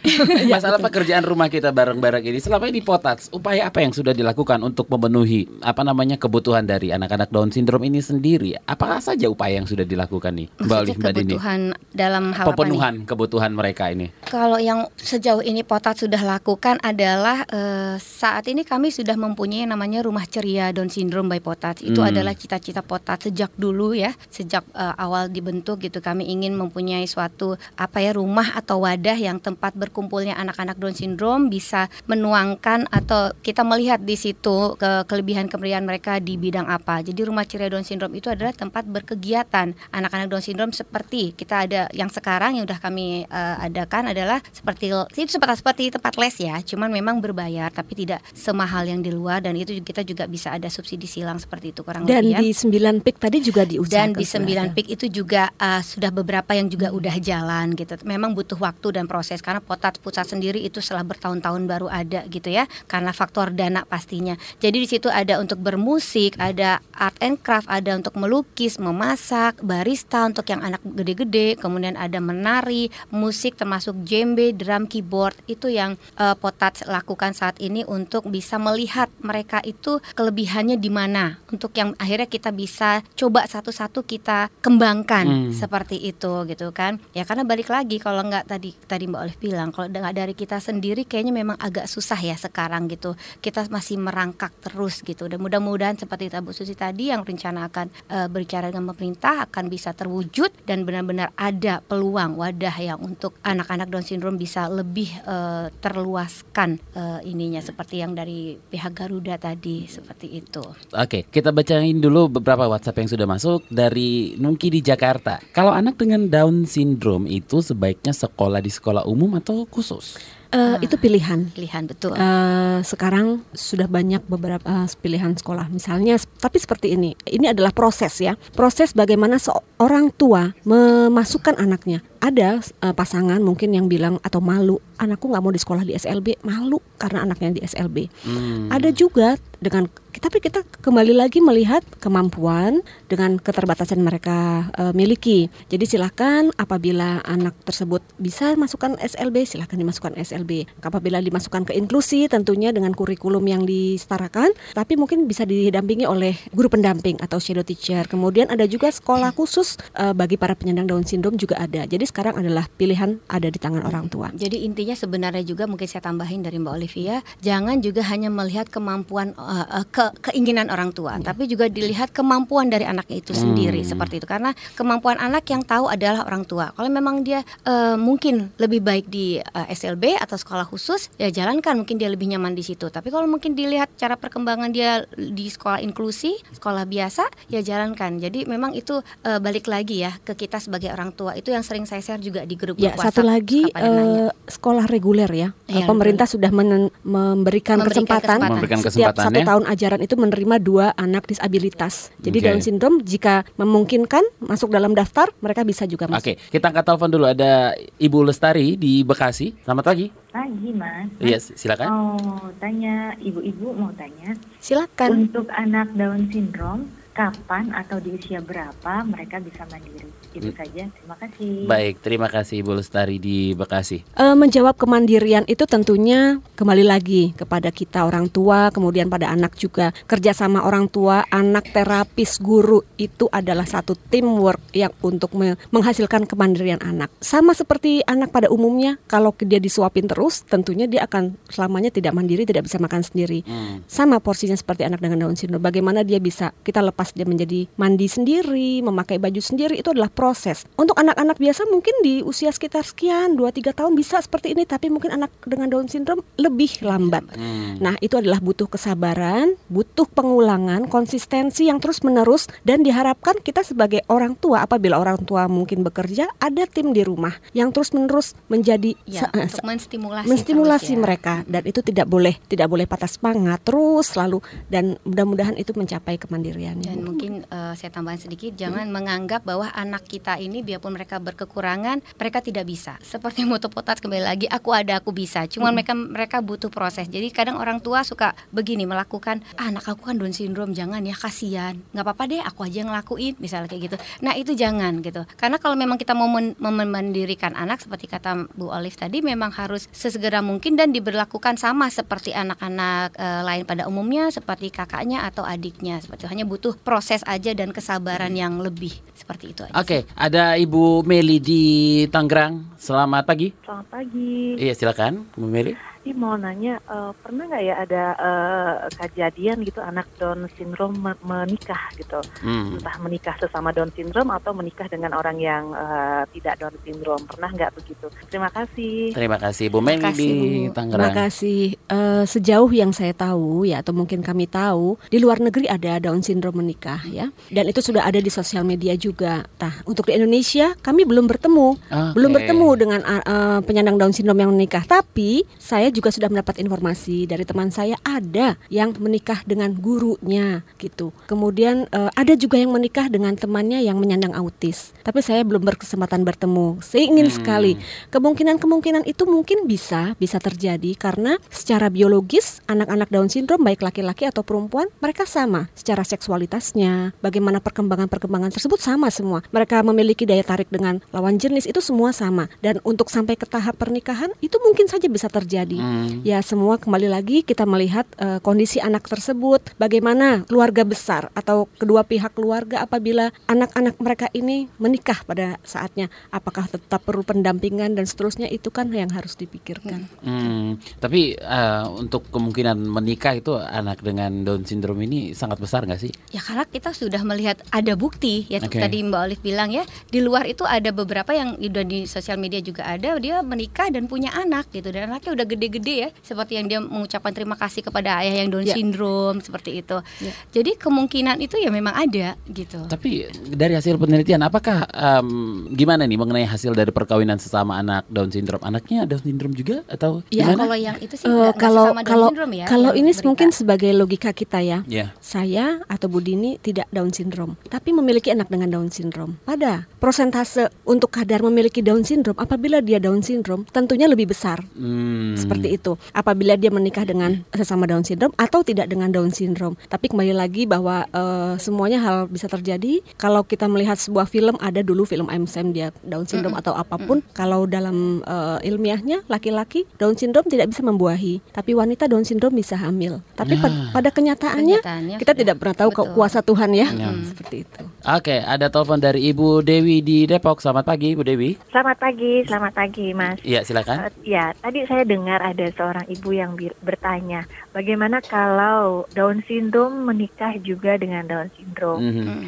Ya, 0.47 0.55
masalah 0.61 0.79
ya, 0.83 0.85
pekerjaan 0.87 1.25
rumah 1.25 1.49
kita 1.51 1.73
bareng-bareng 1.75 2.23
ini 2.25 2.39
selama 2.39 2.69
ini 2.71 2.81
Potats, 2.85 3.33
upaya 3.33 3.67
apa 3.67 3.81
yang 3.81 3.91
sudah 3.97 4.13
dilakukan 4.13 4.61
untuk 4.61 4.87
memenuhi 4.93 5.49
apa 5.65 5.83
namanya 5.83 6.21
kebutuhan 6.21 6.69
dari 6.69 6.93
anak-anak 6.93 7.33
Down 7.33 7.51
syndrome 7.51 7.89
ini 7.89 8.04
sendiri? 8.05 8.61
Apakah 8.69 9.01
saja 9.01 9.33
upaya 9.33 9.57
yang 9.57 9.65
sudah 9.65 9.89
dilakukan 9.89 10.37
nih, 10.37 10.49
Mbak 10.61 10.79
Olive 10.85 11.01
Mbak 11.01 11.13
Dini? 11.17 11.33
Kebutuhan 11.33 11.61
dalam 11.97 12.25
hal 12.37 12.45
Pemenuhan 12.53 12.95
kebutuhan 13.09 13.53
mereka 13.57 13.89
ini. 13.89 14.13
Kalau 14.29 14.61
yang 14.61 14.85
sejauh 15.01 15.41
ini 15.41 15.65
Potats 15.65 16.05
sudah 16.05 16.21
lakukan 16.21 16.77
adalah 16.85 17.49
uh, 17.49 17.97
saat 17.97 18.45
ini 18.51 18.67
kami 18.67 18.93
sudah 18.93 19.17
mempunyai 19.17 19.65
namanya 19.65 20.05
Rumah 20.05 20.29
Ceria 20.29 20.75
Down 20.75 20.91
Syndrome 20.91 21.31
by 21.33 21.41
Potats. 21.41 21.81
Itu 21.81 22.05
hmm. 22.05 22.11
adalah 22.11 22.35
cita-cita 22.35 22.85
Potats 22.85 23.31
sejak 23.31 23.55
dulu 23.55 23.95
ya, 23.95 24.13
sejak 24.29 24.67
uh, 24.75 24.93
awal 24.99 25.31
dibentuk 25.31 25.81
gitu 25.81 26.03
kami 26.03 26.27
ingin 26.29 26.59
mempunyai 26.59 27.07
suatu 27.07 27.55
apa 27.79 28.03
ya 28.03 28.13
rumah 28.13 28.59
atau 28.59 28.83
wadah 28.83 29.17
yang 29.17 29.39
tempat 29.39 29.73
berkumpulnya 29.79 30.35
anak-anak 30.35 30.77
Down 30.77 30.99
Syndrome 30.99 31.49
bisa 31.49 31.87
menuangkan 32.11 32.91
atau 32.91 33.31
kita 33.41 33.63
melihat 33.63 34.03
di 34.03 34.19
situ 34.19 34.75
ke 34.75 35.07
kelebihan 35.07 35.47
kemeriahan 35.47 35.87
mereka 35.87 36.19
di 36.19 36.35
bidang 36.35 36.67
apa. 36.67 37.01
Jadi 37.07 37.23
Rumah 37.23 37.47
Ceria 37.47 37.71
Down 37.71 37.87
Syndrome 37.87 37.94
itu 38.15 38.29
adalah 38.31 38.53
tempat 38.55 38.85
berkegiatan 38.87 39.75
anak-anak 39.91 40.27
Down 40.31 40.45
Syndrome 40.45 40.75
seperti 40.75 41.33
kita 41.35 41.67
ada 41.67 41.87
yang 41.95 42.09
sekarang 42.09 42.59
yang 42.59 42.65
sudah 42.67 42.81
kami 42.81 43.27
uh, 43.29 43.57
adakan 43.63 44.11
adalah 44.11 44.39
seperti 44.53 44.91
itu 44.93 45.31
seperti 45.35 45.55
seperti 45.59 45.85
tempat 45.95 46.15
les 46.21 46.37
ya, 46.39 46.57
cuman 46.63 46.89
memang 46.93 47.19
berbayar 47.19 47.69
tapi 47.73 48.07
tidak 48.07 48.23
semahal 48.33 48.87
yang 48.87 49.01
di 49.03 49.11
luar 49.11 49.43
dan 49.43 49.59
itu 49.59 49.75
kita 49.83 50.07
juga 50.07 50.25
bisa 50.31 50.55
ada 50.55 50.71
subsidi 50.71 51.05
silang 51.05 51.37
seperti 51.37 51.75
itu 51.75 51.81
kurang 51.83 52.07
dan 52.07 52.23
lebih. 52.23 52.37
Dan 52.37 52.43
di 52.43 52.51
sembilan 52.55 52.95
pik 53.03 53.17
tadi 53.19 53.39
juga 53.43 53.63
diusahakan. 53.67 54.13
Dan 54.15 54.19
di 54.19 54.27
sembilan 54.27 54.67
pik 54.73 54.87
itu 54.93 55.07
juga 55.11 55.51
uh, 55.51 55.83
sudah 55.83 56.11
beberapa 56.15 56.55
yang 56.57 56.71
juga 56.71 56.91
hmm. 56.91 56.99
udah 56.99 57.15
jalan 57.21 57.67
gitu. 57.77 57.93
Memang 58.07 58.33
butuh 58.33 58.57
waktu 58.57 59.01
dan 59.01 59.05
proses 59.11 59.43
karena 59.43 59.61
potat 59.61 59.99
pusat 60.01 60.25
sendiri 60.29 60.63
itu 60.63 60.81
setelah 60.81 61.05
bertahun-tahun 61.05 61.63
baru 61.69 61.89
ada 61.91 62.25
gitu 62.31 62.49
ya 62.49 62.65
karena 62.87 63.11
faktor 63.13 63.53
dana 63.53 63.85
pastinya. 63.85 64.39
Jadi 64.63 64.77
di 64.85 64.89
situ 64.89 65.09
ada 65.11 65.39
untuk 65.39 65.61
bermusik, 65.61 66.39
ada 66.41 66.81
art 66.97 67.19
and 67.21 67.41
craft, 67.43 67.69
ada 67.75 67.99
untuk 67.99 68.15
melukis, 68.15 68.79
memasak, 68.79 69.59
barista 69.59 70.23
untuk 70.23 70.47
yang 70.47 70.63
anak 70.63 70.79
gede-gede, 70.87 71.59
kemudian 71.59 71.99
ada 71.99 72.23
menari, 72.23 72.95
musik 73.11 73.59
termasuk 73.59 73.99
djembe, 74.07 74.55
drum, 74.55 74.87
keyboard. 74.87 75.35
Itu 75.51 75.67
yang 75.67 75.99
uh, 76.15 76.39
potat 76.39 76.87
lakukan 76.87 77.35
saat 77.35 77.59
ini 77.59 77.83
untuk 77.83 78.31
bisa 78.31 78.63
melihat 78.63 79.11
mereka 79.19 79.59
itu 79.67 79.99
kelebihannya 80.15 80.79
di 80.79 80.91
mana. 80.93 81.43
Untuk 81.51 81.75
yang 81.75 81.99
akhirnya 81.99 82.31
kita 82.31 82.55
bisa 82.55 83.03
coba 83.19 83.51
satu-satu 83.51 84.07
kita 84.07 84.55
kembangkan 84.63 85.51
hmm. 85.51 85.53
seperti 85.57 85.99
itu 85.99 86.47
gitu 86.47 86.71
kan. 86.71 87.03
Ya 87.11 87.27
karena 87.27 87.43
balik 87.43 87.73
lagi 87.73 87.99
kalau 87.99 88.23
nggak 88.23 88.47
tadi 88.47 88.71
tadi 88.87 89.11
Mbak 89.11 89.21
Olive 89.21 89.41
bilang 89.41 89.69
kalau 89.75 89.91
nggak 89.91 90.15
dari 90.15 90.35
kita 90.37 90.63
sendiri 90.63 91.09
kayaknya 91.09 91.35
memang 91.35 91.59
agak 91.59 91.91
susah 91.91 92.19
ya 92.21 92.39
sekarang 92.39 92.87
gitu. 92.87 93.19
Kita 93.43 93.67
masih 93.73 93.99
merangkak 93.99 94.55
terus 94.63 95.03
gitu. 95.03 95.27
Dan 95.27 95.43
mudah-mudahan 95.43 95.99
seperti 95.99 96.31
Bu 96.45 96.53
Susi 96.53 96.77
tadi 96.77 97.09
yang 97.09 97.25
rencana 97.25 97.64
akan 97.69 97.87
uh, 98.11 98.27
berbicara 98.29 98.71
dengan 98.71 98.93
pemerintah 98.93 99.49
akan 99.49 99.65
bisa 99.73 99.93
terwujud 99.97 100.53
dan 100.65 100.85
benar-benar 100.85 101.33
ada 101.35 101.81
peluang 101.85 102.37
wadah 102.37 102.77
yang 102.81 102.99
untuk 103.01 103.37
anak-anak 103.43 103.89
Down 103.91 104.05
syndrome 104.05 104.41
bisa 104.41 104.67
lebih 104.69 105.11
uh, 105.25 105.69
terluaskan 105.81 106.81
uh, 106.97 107.21
ininya 107.25 107.61
seperti 107.61 108.01
yang 108.01 108.13
dari 108.13 108.57
pihak 108.57 108.93
Garuda 108.95 109.37
tadi 109.41 109.87
seperti 109.89 110.41
itu. 110.41 110.65
Oke, 110.95 111.27
kita 111.29 111.51
bacain 111.51 111.99
dulu 111.99 112.41
beberapa 112.41 112.69
WhatsApp 112.71 113.05
yang 113.05 113.11
sudah 113.11 113.27
masuk 113.27 113.67
dari 113.69 114.39
Nungki 114.39 114.71
di 114.71 114.81
Jakarta. 114.85 115.41
Kalau 115.53 115.73
anak 115.75 115.99
dengan 115.99 116.29
Down 116.31 116.65
syndrome 116.69 117.27
itu 117.29 117.61
sebaiknya 117.61 118.15
sekolah 118.15 118.61
di 118.63 118.71
sekolah 118.71 119.05
umum 119.09 119.37
atau 119.39 119.67
khusus? 119.67 120.17
Uh, 120.55 120.79
itu 120.79 120.95
pilihan. 120.95 121.51
Pilihan 121.51 121.83
betul. 121.91 122.15
Uh, 122.15 122.79
sekarang 122.87 123.43
sudah 123.51 123.91
banyak 123.91 124.23
beberapa 124.31 124.63
uh, 124.63 124.87
pilihan 125.03 125.35
sekolah. 125.35 125.67
Misalnya, 125.67 126.15
tapi 126.39 126.63
seperti 126.63 126.95
ini. 126.95 127.19
Ini 127.27 127.51
adalah 127.51 127.75
proses 127.75 128.23
ya. 128.23 128.39
Proses 128.55 128.95
bagaimana 128.95 129.43
seorang 129.43 130.15
tua 130.15 130.55
memasukkan 130.63 131.59
anaknya 131.59 132.07
ada 132.25 132.63
uh, 132.81 132.95
pasangan 132.97 133.43
mungkin 133.45 133.77
yang 133.77 133.85
bilang 133.85 134.17
atau 134.25 134.41
malu 134.41 134.81
anakku 134.97 135.29
nggak 135.29 135.43
mau 135.45 135.53
di 135.53 135.61
sekolah 135.61 135.85
di 135.85 135.93
SLB 135.93 136.41
malu 136.41 136.81
karena 136.97 137.21
anaknya 137.21 137.61
di 137.61 137.63
SLB 137.69 138.09
hmm. 138.25 138.73
ada 138.73 138.89
juga 138.97 139.37
dengan 139.61 139.85
tapi 140.21 140.39
kita 140.39 140.63
kembali 140.83 141.17
lagi 141.17 141.43
melihat 141.43 141.83
kemampuan 141.99 142.83
dengan 143.11 143.39
keterbatasan 143.41 144.03
mereka 144.03 144.69
uh, 144.79 144.93
miliki. 144.95 145.51
Jadi 145.71 145.85
silakan 145.89 146.55
apabila 146.61 147.23
anak 147.27 147.55
tersebut 147.67 148.03
bisa 148.21 148.55
masukkan 148.55 148.95
SLB 149.01 149.47
silakan 149.49 149.83
dimasukkan 149.83 150.15
SLB 150.19 150.69
apabila 150.85 151.19
dimasukkan 151.19 151.67
ke 151.67 151.73
inklusi 151.75 152.27
tentunya 152.31 152.71
dengan 152.71 152.93
kurikulum 152.95 153.43
yang 153.49 153.67
disetarakan 153.67 154.55
tapi 154.75 154.95
mungkin 154.95 155.27
bisa 155.27 155.43
didampingi 155.49 156.07
oleh 156.07 156.37
guru 156.55 156.71
pendamping 156.71 157.19
atau 157.23 157.41
shadow 157.43 157.67
teacher. 157.67 158.07
Kemudian 158.07 158.51
ada 158.53 158.69
juga 158.71 158.93
sekolah 158.93 159.35
khusus 159.35 159.81
uh, 159.99 160.13
bagi 160.15 160.39
para 160.39 160.55
penyandang 160.55 160.91
Down 160.91 161.05
syndrome 161.07 161.41
juga 161.41 161.59
ada. 161.59 161.87
Jadi 161.89 162.05
sekarang 162.07 162.39
adalah 162.39 162.69
pilihan 162.77 163.19
ada 163.27 163.49
di 163.49 163.59
tangan 163.59 163.83
orang 163.87 164.07
tua. 164.13 164.31
Jadi 164.35 164.67
intinya 164.67 164.93
sebenarnya 164.95 165.43
juga 165.43 165.65
mungkin 165.65 165.87
saya 165.89 166.05
tambahin 166.05 166.45
dari 166.45 166.61
Mbak 166.61 166.75
Olivia, 166.75 167.25
jangan 167.41 167.81
juga 167.81 168.05
hanya 168.07 168.29
melihat 168.29 168.69
kemampuan 168.69 169.33
uh, 169.39 169.85
ke 169.89 170.04
keinginan 170.21 170.69
orang 170.69 170.91
tua, 170.91 171.17
hmm. 171.17 171.25
tapi 171.25 171.47
juga 171.47 171.71
dilihat 171.71 172.11
kemampuan 172.11 172.69
dari 172.69 172.85
anaknya 172.85 173.23
itu 173.23 173.33
sendiri 173.33 173.81
hmm. 173.81 173.91
seperti 173.95 174.21
itu. 174.21 174.27
Karena 174.27 174.51
kemampuan 174.75 175.17
anak 175.23 175.47
yang 175.49 175.63
tahu 175.63 175.89
adalah 175.89 176.27
orang 176.27 176.45
tua. 176.45 176.75
Kalau 176.75 176.91
memang 176.91 177.23
dia 177.23 177.47
uh, 177.65 177.97
mungkin 177.97 178.53
lebih 178.59 178.85
baik 178.85 179.07
di 179.09 179.39
uh, 179.39 179.67
SLB 179.71 180.19
atau 180.19 180.37
sekolah 180.37 180.67
khusus, 180.69 181.09
ya 181.17 181.31
jalankan 181.31 181.81
mungkin 181.81 181.97
dia 181.97 182.11
lebih 182.11 182.29
nyaman 182.35 182.53
di 182.53 182.67
situ. 182.67 182.91
Tapi 182.91 183.09
kalau 183.09 183.25
mungkin 183.31 183.55
dilihat 183.55 183.95
cara 183.95 184.19
perkembangan 184.19 184.75
dia 184.75 185.07
di 185.15 185.47
sekolah 185.47 185.81
inklusi, 185.81 186.37
sekolah 186.57 186.85
biasa, 186.85 187.25
ya 187.49 187.63
jalankan. 187.63 188.19
Jadi 188.19 188.45
memang 188.49 188.75
itu 188.75 188.99
uh, 189.01 189.39
balik 189.39 189.71
lagi 189.71 190.03
ya 190.03 190.13
ke 190.25 190.35
kita 190.35 190.59
sebagai 190.59 190.91
orang 190.91 191.15
tua. 191.15 191.39
Itu 191.39 191.55
yang 191.55 191.63
sering 191.63 191.87
saya 191.87 192.03
share 192.03 192.21
juga 192.21 192.43
di 192.43 192.59
grup 192.59 192.77
ya, 192.81 192.97
satu 192.97 193.23
lagi 193.23 193.69
uh, 193.71 194.33
sekolah 194.49 194.89
reguler 194.89 195.31
ya. 195.31 195.49
ya 195.69 195.85
Pemerintah 195.85 196.27
sudah 196.27 196.51
men 196.51 196.89
memberikan, 197.05 197.79
memberikan 197.79 197.79
kesempatan, 197.85 198.39
kesempatan. 198.39 198.51
Memberikan 198.51 198.81
setiap 198.81 199.15
satu 199.15 199.39
ya. 199.39 199.47
tahun 199.47 199.65
ajaran 199.71 199.94
itu 200.03 200.15
menerima 200.17 200.57
dua 200.63 200.97
anak 200.97 201.29
disabilitas. 201.29 202.15
Jadi 202.23 202.39
okay. 202.41 202.47
Down 202.51 202.61
syndrome 202.63 202.99
jika 203.05 203.45
memungkinkan 203.59 204.23
masuk 204.43 204.73
dalam 204.73 204.97
daftar 204.97 205.31
mereka 205.39 205.63
bisa 205.63 205.85
juga 205.85 206.09
masuk. 206.09 206.25
Oke, 206.25 206.41
okay. 206.41 206.51
kita 206.55 206.71
angkat 206.73 206.85
telepon 206.87 207.11
dulu 207.11 207.27
ada 207.29 207.77
Ibu 208.01 208.19
Lestari 208.27 208.75
di 208.75 209.05
Bekasi. 209.05 209.55
Selamat 209.63 209.85
pagi. 209.93 210.07
Pagi 210.33 210.71
Mas. 210.75 211.07
Iya, 211.23 211.39
yes, 211.39 211.55
silakan. 211.55 211.87
Oh, 211.91 212.51
tanya 212.59 213.15
ibu-ibu 213.23 213.71
mau 213.77 213.93
tanya. 213.95 214.35
Silakan. 214.59 215.31
Untuk 215.31 215.47
anak 215.53 215.95
Down 215.95 216.27
syndrome 216.33 216.91
kapan 217.15 217.71
atau 217.71 218.03
di 218.03 218.11
usia 218.19 218.43
berapa 218.43 219.07
mereka 219.07 219.39
bisa 219.39 219.63
mandiri. 219.71 220.11
Itu 220.35 220.51
hmm. 220.51 220.59
saja. 220.59 220.83
Terima 220.91 221.17
kasih. 221.21 221.53
Baik, 221.71 221.95
terima 222.03 222.29
kasih 222.33 222.57
Ibu 222.67 222.73
Lestari 222.83 223.17
di 223.23 223.55
Bekasi. 223.55 224.03
Uh, 224.19 224.35
menjawab 224.35 224.75
kemandirian 224.75 225.47
itu 225.47 225.63
tentunya 225.71 226.43
kembali 226.59 226.83
lagi 226.83 227.31
kepada 227.39 227.71
kita 227.71 228.03
orang 228.03 228.27
tua, 228.27 228.75
kemudian 228.75 229.07
pada 229.07 229.31
anak 229.31 229.55
juga. 229.55 229.95
Kerjasama 230.11 230.67
orang 230.67 230.91
tua, 230.91 231.23
anak, 231.31 231.71
terapis, 231.71 232.43
guru 232.43 232.83
itu 232.99 233.31
adalah 233.31 233.63
satu 233.63 233.95
teamwork 234.11 234.75
yang 234.75 234.91
untuk 234.99 235.31
menghasilkan 235.71 236.27
kemandirian 236.27 236.83
anak. 236.83 237.15
Sama 237.23 237.55
seperti 237.55 238.03
anak 238.11 238.35
pada 238.35 238.51
umumnya, 238.51 238.99
kalau 239.07 239.31
dia 239.39 239.63
disuapin 239.63 240.11
terus, 240.11 240.43
tentunya 240.43 240.91
dia 240.91 241.07
akan 241.07 241.39
selamanya 241.47 241.95
tidak 241.95 242.11
mandiri, 242.17 242.43
tidak 242.43 242.67
bisa 242.67 242.83
makan 242.83 243.07
sendiri. 243.07 243.47
Hmm. 243.47 243.87
Sama 243.87 244.19
porsinya 244.19 244.59
seperti 244.59 244.83
anak 244.83 244.99
dengan 244.99 245.23
Down 245.23 245.39
syndrome. 245.39 245.63
Bagaimana 245.63 246.03
dia 246.03 246.19
bisa 246.19 246.51
kita 246.67 246.83
lepas 246.83 247.05
pas 247.05 247.13
dia 247.13 247.29
menjadi 247.29 247.69
mandi 247.77 248.09
sendiri, 248.09 248.81
memakai 248.81 249.21
baju 249.21 249.37
sendiri 249.37 249.77
itu 249.77 249.93
adalah 249.93 250.09
proses. 250.15 250.65
Untuk 250.79 250.95
anak-anak 250.95 251.37
biasa 251.37 251.67
mungkin 251.69 251.93
di 252.07 252.23
usia 252.23 252.55
sekitar 252.55 252.87
sekian 252.87 253.35
2-3 253.35 253.75
tahun 253.75 253.93
bisa 253.99 254.23
seperti 254.23 254.55
ini, 254.55 254.65
tapi 254.65 254.89
mungkin 254.89 255.13
anak 255.13 255.35
dengan 255.45 255.69
Down 255.69 255.91
syndrome 255.91 256.23
lebih 256.39 256.81
lambat. 256.87 257.27
Hmm. 257.35 257.83
Nah, 257.83 257.99
itu 257.99 258.15
adalah 258.15 258.39
butuh 258.39 258.71
kesabaran, 258.71 259.59
butuh 259.67 260.07
pengulangan, 260.07 260.87
konsistensi 260.87 261.67
yang 261.67 261.83
terus-menerus 261.83 262.47
dan 262.63 262.87
diharapkan 262.87 263.43
kita 263.43 263.67
sebagai 263.67 264.07
orang 264.07 264.39
tua 264.39 264.63
apabila 264.63 264.97
orang 265.03 265.19
tua 265.27 265.51
mungkin 265.51 265.83
bekerja 265.83 266.31
ada 266.39 266.65
tim 266.71 266.95
di 266.95 267.03
rumah 267.03 267.35
yang 267.57 267.75
terus-menerus 267.75 268.39
menjadi 268.47 268.95
ya, 269.09 269.27
untuk 269.35 269.65
menstimulasi 269.67 270.29
menstimulasi 270.31 270.93
ya. 270.95 271.01
mereka 271.01 271.35
dan 271.49 271.67
itu 271.67 271.81
tidak 271.83 272.07
boleh 272.07 272.39
tidak 272.47 272.69
boleh 272.71 272.87
patah 272.87 273.11
semangat 273.11 273.59
terus 273.65 274.15
selalu 274.15 274.39
dan 274.71 275.01
mudah-mudahan 275.03 275.57
itu 275.59 275.75
mencapai 275.75 276.21
kemandirian. 276.21 276.79
Dan 276.79 277.03
mungkin 277.03 277.49
uh, 277.51 277.75
saya 277.75 277.91
tambahin 277.91 278.21
sedikit 278.21 278.55
jangan 278.55 278.87
hmm. 278.87 278.95
menganggap 278.95 279.41
bahwa 279.43 279.73
anak 279.75 280.04
kita 280.05 280.37
ini 280.39 280.61
biarpun 280.61 280.93
mereka 280.95 281.19
berkekurangan 281.19 282.05
mereka 282.21 282.39
tidak 282.45 282.69
bisa. 282.69 283.01
Seperti 283.01 283.43
moto 283.49 283.73
potat 283.73 283.99
kembali 283.99 284.25
lagi 284.25 284.47
aku 284.47 284.71
ada 284.71 285.01
aku 285.01 285.11
bisa. 285.11 285.49
Cuman 285.49 285.73
hmm. 285.73 285.77
mereka 285.77 285.93
mereka 285.97 286.37
butuh 286.45 286.69
proses. 286.69 287.09
Jadi 287.09 287.33
kadang 287.33 287.57
orang 287.57 287.81
tua 287.81 288.05
suka 288.05 288.37
begini 288.53 288.85
melakukan 288.85 289.43
ah, 289.57 289.73
anak 289.73 289.89
aku 289.89 290.13
kan 290.13 290.17
Down 290.21 290.37
syndrome 290.37 290.77
jangan 290.77 291.03
ya 291.03 291.17
kasihan. 291.17 291.75
nggak 291.91 292.05
apa-apa 292.05 292.25
deh 292.31 292.41
aku 292.45 292.67
aja 292.69 292.77
yang 292.85 292.91
ngelakuin 292.93 293.35
misalnya 293.41 293.69
kayak 293.73 293.83
gitu. 293.91 293.97
Nah 294.23 294.37
itu 294.37 294.53
jangan 294.53 295.01
gitu. 295.01 295.25
Karena 295.41 295.57
kalau 295.59 295.75
memang 295.75 295.97
kita 295.97 296.13
mau 296.13 296.29
memandirikan 296.29 297.57
anak 297.57 297.83
seperti 297.83 298.07
kata 298.07 298.51
Bu 298.53 298.71
Olive 298.71 298.97
tadi 298.97 299.25
memang 299.25 299.51
harus 299.55 299.87
sesegera 299.91 300.45
mungkin 300.45 300.77
dan 300.77 300.91
diberlakukan 300.91 301.57
sama 301.57 301.89
seperti 301.89 302.35
anak-anak 302.35 303.17
e, 303.17 303.27
lain 303.47 303.63
pada 303.65 303.87
umumnya 303.87 304.29
seperti 304.29 304.69
kakaknya 304.69 305.25
atau 305.25 305.47
adiknya 305.47 306.03
seperti 306.03 306.27
itu. 306.27 306.31
hanya 306.35 306.45
butuh 306.45 306.75
proses 306.81 307.23
aja 307.25 307.55
dan 307.55 307.71
kesabaran 307.71 308.33
yang 308.35 308.59
lebih 308.61 308.93
seperti 309.15 309.55
itu 309.55 309.63
aja. 309.65 309.75
Oke, 309.79 309.87
okay, 309.87 309.94
ada 310.19 310.59
Ibu 310.59 311.07
Meli 311.07 311.39
di 311.39 311.63
Tangerang. 312.11 312.75
Selamat 312.75 313.23
pagi. 313.29 313.55
Selamat 313.63 313.87
pagi. 313.87 314.59
Iya, 314.59 314.75
silakan, 314.75 315.29
Bu 315.39 315.47
Meli 315.47 315.94
sih 316.05 316.13
mau 316.13 316.37
nanya 316.37 316.77
uh, 316.85 317.17
pernah 317.17 317.49
nggak 317.49 317.65
ya 317.65 317.75
ada 317.81 318.05
uh, 318.21 318.75
kejadian 319.01 319.65
gitu 319.65 319.81
anak 319.81 320.05
Down 320.21 320.45
syndrome 320.53 321.01
menikah 321.25 321.89
gitu, 321.97 322.21
hmm. 322.45 322.77
entah 322.77 322.97
menikah 323.01 323.33
sesama 323.41 323.73
Down 323.73 323.89
syndrome 323.97 324.29
atau 324.37 324.53
menikah 324.53 324.85
dengan 324.85 325.17
orang 325.17 325.41
yang 325.41 325.73
uh, 325.73 326.29
tidak 326.37 326.61
Down 326.61 326.77
syndrome 326.85 327.25
pernah 327.25 327.49
nggak 327.49 327.73
begitu? 327.73 328.13
Terima 328.29 328.53
kasih. 328.53 329.17
Terima 329.17 329.41
kasih 329.41 329.73
Bu 329.73 329.81
Meli 329.81 330.13
di 330.13 330.31
Tangerang. 330.69 331.09
Terima 331.09 331.17
kasih. 331.17 331.63
Uh, 331.89 332.25
sejauh 332.29 332.69
yang 332.69 332.93
saya 332.93 333.17
tahu 333.17 333.65
ya 333.65 333.81
atau 333.81 333.97
mungkin 333.97 334.21
kami 334.21 334.45
tahu 334.45 335.01
di 335.09 335.17
luar 335.17 335.41
negeri 335.41 335.65
ada 335.73 335.97
Down 335.97 336.21
syndrome 336.21 336.61
menikah 336.61 337.01
ya 337.09 337.33
dan 337.49 337.65
itu 337.65 337.81
sudah 337.81 338.05
ada 338.05 338.21
di 338.21 338.29
sosial 338.29 338.61
media 338.69 338.93
juga. 338.93 339.49
Nah 339.57 339.81
untuk 339.89 340.13
di 340.13 340.21
Indonesia 340.21 340.77
kami 340.85 341.09
belum 341.09 341.25
bertemu, 341.25 341.81
okay. 341.89 342.13
belum 342.13 342.31
bertemu 342.37 342.69
dengan 342.77 343.01
uh, 343.09 343.65
penyandang 343.65 343.97
Down 343.97 344.13
syndrome 344.13 344.45
yang 344.45 344.53
menikah, 344.53 344.85
tapi 344.85 345.49
saya 345.57 345.94
juga 345.95 346.11
sudah 346.11 346.27
mendapat 346.27 346.59
informasi 346.59 347.31
dari 347.31 347.47
teman 347.47 347.71
saya 347.71 347.95
ada 348.03 348.59
yang 348.67 348.91
menikah 348.99 349.47
dengan 349.47 349.71
gurunya 349.79 350.67
gitu. 350.83 351.15
Kemudian 351.31 351.87
uh, 351.95 352.11
ada 352.19 352.35
juga 352.35 352.59
yang 352.59 352.75
menikah 352.75 353.07
dengan 353.07 353.39
temannya 353.39 353.79
yang 353.87 354.03
menyandang 354.03 354.35
autis. 354.35 354.91
Tapi 355.07 355.23
saya 355.23 355.47
belum 355.47 355.63
berkesempatan 355.63 356.27
bertemu. 356.27 356.83
Saya 356.83 357.07
ingin 357.07 357.31
hmm. 357.31 357.37
sekali. 357.39 357.73
Kemungkinan-kemungkinan 358.11 359.07
itu 359.07 359.23
mungkin 359.29 359.71
bisa 359.71 360.19
bisa 360.19 360.43
terjadi 360.43 360.99
karena 360.99 361.39
secara 361.53 361.87
biologis 361.93 362.59
anak-anak 362.67 363.09
Down 363.15 363.31
syndrome 363.31 363.63
baik 363.63 363.87
laki-laki 363.87 364.27
atau 364.27 364.43
perempuan 364.43 364.91
mereka 364.99 365.29
sama 365.29 365.71
secara 365.77 366.03
seksualitasnya, 366.03 367.13
bagaimana 367.21 367.61
perkembangan-perkembangan 367.61 368.51
tersebut 368.51 368.81
sama 368.81 369.13
semua. 369.13 369.45
Mereka 369.53 369.85
memiliki 369.85 370.25
daya 370.25 370.43
tarik 370.43 370.73
dengan 370.73 371.05
lawan 371.13 371.37
jenis 371.37 371.69
itu 371.69 371.79
semua 371.85 372.17
sama 372.17 372.49
dan 372.65 372.81
untuk 372.83 373.13
sampai 373.13 373.37
ke 373.37 373.45
tahap 373.45 373.77
pernikahan 373.77 374.33
itu 374.41 374.57
mungkin 374.65 374.89
saja 374.89 375.07
bisa 375.07 375.29
terjadi. 375.29 375.84
Hmm. 375.85 376.25
Ya 376.25 376.41
semua 376.41 376.81
kembali 376.81 377.13
lagi 377.13 377.45
kita 377.45 377.69
melihat 377.69 378.09
uh, 378.17 378.41
kondisi 378.41 378.81
anak 378.81 379.05
tersebut, 379.05 379.77
bagaimana 379.77 380.49
keluarga 380.49 380.81
besar 380.89 381.29
atau 381.37 381.69
kedua 381.77 382.09
pihak 382.09 382.33
keluarga 382.33 382.81
apabila 382.81 383.29
anak-anak 383.45 384.01
mereka 384.01 384.27
ini 384.33 384.73
menikah 384.81 385.21
pada 385.29 385.61
saatnya, 385.61 386.09
apakah 386.33 386.65
tetap 386.65 387.05
perlu 387.05 387.21
pendampingan 387.21 387.93
dan 387.93 388.09
seterusnya 388.09 388.49
itu 388.49 388.73
kan 388.73 388.89
yang 388.89 389.13
harus 389.13 389.37
dipikirkan. 389.37 390.09
Hmm. 390.25 390.81
Tapi 390.97 391.37
uh, 391.37 391.93
untuk 391.93 392.33
kemungkinan 392.33 392.81
menikah 392.81 393.37
itu 393.37 393.53
anak 393.61 394.01
dengan 394.01 394.43
Down 394.49 394.65
syndrome 394.65 395.05
ini 395.05 395.37
sangat 395.37 395.61
besar 395.61 395.85
nggak 395.85 396.01
sih? 396.01 396.13
Ya 396.33 396.41
karena 396.41 396.65
kita 396.65 396.97
sudah 396.97 397.21
melihat 397.21 397.61
ada 397.69 397.93
bukti 397.99 398.49
ya 398.49 398.63
okay. 398.63 398.81
tadi 398.81 399.05
Mbak 399.05 399.21
Olive 399.21 399.43
bilang 399.45 399.71
ya 399.75 399.85
di 400.09 400.23
luar 400.23 400.49
itu 400.49 400.65
ada 400.65 400.89
beberapa 400.95 401.35
yang 401.35 401.59
udah 401.59 401.85
di 401.85 402.07
sosial 402.09 402.41
media 402.41 402.63
juga 402.65 402.87
ada 402.87 403.17
dia 403.19 403.43
menikah 403.43 403.91
dan 403.91 404.07
punya 404.07 404.31
anak 404.33 404.71
gitu 404.71 404.95
dan 404.95 405.11
anaknya 405.11 405.35
udah 405.35 405.47
gede 405.47 405.67
gede 405.75 405.95
ya 406.07 406.09
seperti 406.23 406.57
yang 406.59 406.67
dia 406.71 406.79
mengucapkan 406.79 407.33
terima 407.35 407.59
kasih 407.59 407.83
kepada 407.83 408.23
ayah 408.23 408.45
yang 408.45 408.49
Down 408.53 408.67
yeah. 408.67 408.77
syndrome 408.77 409.39
seperti 409.43 409.83
itu. 409.83 409.99
Yeah. 410.23 410.35
Jadi 410.55 410.71
kemungkinan 410.79 411.41
itu 411.43 411.57
ya 411.59 411.71
memang 411.73 411.95
ada 411.95 412.39
gitu. 412.51 412.87
Tapi 412.87 413.31
dari 413.51 413.75
hasil 413.75 413.99
penelitian 413.99 414.43
apakah 414.47 414.87
um, 414.93 415.67
gimana 415.73 416.05
nih 416.05 416.19
mengenai 416.19 416.47
hasil 416.47 416.77
dari 416.77 416.91
perkawinan 416.95 417.41
sesama 417.41 417.81
anak 417.81 418.07
Down 418.07 418.31
syndrome? 418.31 418.63
Anaknya 418.63 419.09
Down 419.09 419.23
syndrome 419.25 419.55
juga 419.57 419.83
atau 419.89 420.21
ya, 420.29 420.51
gimana? 420.53 420.61
kalau 420.67 420.77
yang 420.77 420.97
itu 421.01 421.15
sih 421.17 421.27
uh, 421.27 421.53
kalau 421.57 421.95
kalau 422.05 422.29
ya, 422.53 422.67
kalau 422.69 422.93
ini 422.93 423.11
berita. 423.11 423.27
mungkin 423.27 423.49
sebagai 423.55 423.91
logika 423.95 424.31
kita 424.35 424.61
ya. 424.61 424.83
Yeah. 424.85 425.15
Saya 425.25 425.81
atau 425.89 426.11
Budini 426.11 426.61
tidak 426.61 426.91
Down 426.93 427.11
syndrome, 427.15 427.57
tapi 427.71 427.95
memiliki 427.97 428.29
anak 428.31 428.53
dengan 428.53 428.69
Down 428.69 428.89
syndrome. 428.93 429.41
Pada 429.49 429.89
prosentase 429.99 430.69
untuk 430.85 431.09
kadar 431.15 431.41
memiliki 431.41 431.81
Down 431.81 432.05
syndrome 432.05 432.37
apabila 432.37 432.85
dia 432.85 433.01
Down 433.01 433.25
syndrome 433.25 433.65
tentunya 433.73 434.05
lebih 434.05 434.29
besar. 434.31 434.61
Hmm. 434.77 435.33
Seperti 435.39 435.64
seperti 435.65 435.81
itu 435.81 435.93
apabila 436.13 436.61
dia 436.61 436.69
menikah 436.69 437.09
dengan 437.09 437.41
sesama 437.57 437.89
Down 437.89 438.05
syndrome 438.05 438.37
atau 438.37 438.61
tidak 438.61 438.93
dengan 438.93 439.09
Down 439.09 439.33
syndrome. 439.33 439.81
Tapi 439.89 440.13
kembali 440.13 440.37
lagi 440.37 440.69
bahwa 440.69 441.09
uh, 441.09 441.57
semuanya 441.57 442.05
hal 442.05 442.29
bisa 442.29 442.53
terjadi 442.53 443.01
kalau 443.17 443.41
kita 443.49 443.65
melihat 443.65 443.97
sebuah 443.97 444.29
film 444.29 444.61
ada 444.61 444.85
dulu 444.85 445.09
film 445.09 445.33
I'm 445.33 445.49
Sam 445.49 445.73
dia 445.73 445.89
Down 446.05 446.29
syndrome 446.29 446.61
mm 446.61 446.61
-hmm. 446.61 446.69
atau 446.69 446.77
apa 446.77 447.01
pun. 447.01 447.25
Mm 447.25 447.25
-hmm. 447.25 447.33
Kalau 447.33 447.65
dalam 447.65 448.21
uh, 448.29 448.61
ilmiahnya 448.61 449.25
laki-laki 449.25 449.89
Down 449.97 450.21
syndrome 450.21 450.53
tidak 450.53 450.69
bisa 450.69 450.85
membuahi, 450.85 451.41
tapi 451.57 451.73
wanita 451.73 452.05
Down 452.13 452.29
syndrome 452.29 452.61
bisa 452.61 452.77
hamil. 452.77 453.25
Tapi 453.33 453.57
nah. 453.57 453.89
pada 453.97 454.13
kenyataannya, 454.13 454.85
kenyataannya 454.85 455.17
kita 455.17 455.33
sudah. 455.33 455.41
tidak 455.41 455.57
pernah 455.57 455.77
tahu 455.81 455.91
Betul. 455.97 456.13
kuasa 456.13 456.45
Tuhan 456.45 456.71
ya. 456.77 456.89
Hmm. 456.93 457.25
Seperti 457.25 457.65
itu. 457.65 457.83
Oke, 458.05 458.37
okay, 458.37 458.39
ada 458.45 458.69
telepon 458.69 459.01
dari 459.01 459.33
Ibu 459.33 459.65
Dewi 459.65 460.05
di 460.05 460.29
Depok. 460.29 460.61
Selamat 460.61 460.85
pagi, 460.85 461.17
Ibu 461.17 461.25
Dewi. 461.25 461.57
Selamat 461.73 461.97
pagi, 461.97 462.45
selamat 462.45 462.73
pagi, 462.77 463.07
Mas. 463.17 463.41
Iya, 463.41 463.65
silakan. 463.65 463.97
Uh, 464.05 464.13
ya, 464.21 464.53
tadi 464.61 464.85
saya 464.85 465.09
dengar 465.09 465.41
ada 465.45 465.69
seorang 465.77 466.09
ibu 466.09 466.33
yang 466.33 466.57
bertanya, 466.81 467.45
bagaimana 467.77 468.25
kalau 468.25 469.05
Down 469.13 469.45
syndrome 469.45 470.09
menikah 470.09 470.57
juga 470.65 470.97
dengan 470.97 471.29
Down 471.29 471.53
syndrome? 471.53 472.01
Mm 472.01 472.13
-hmm. 472.17 472.41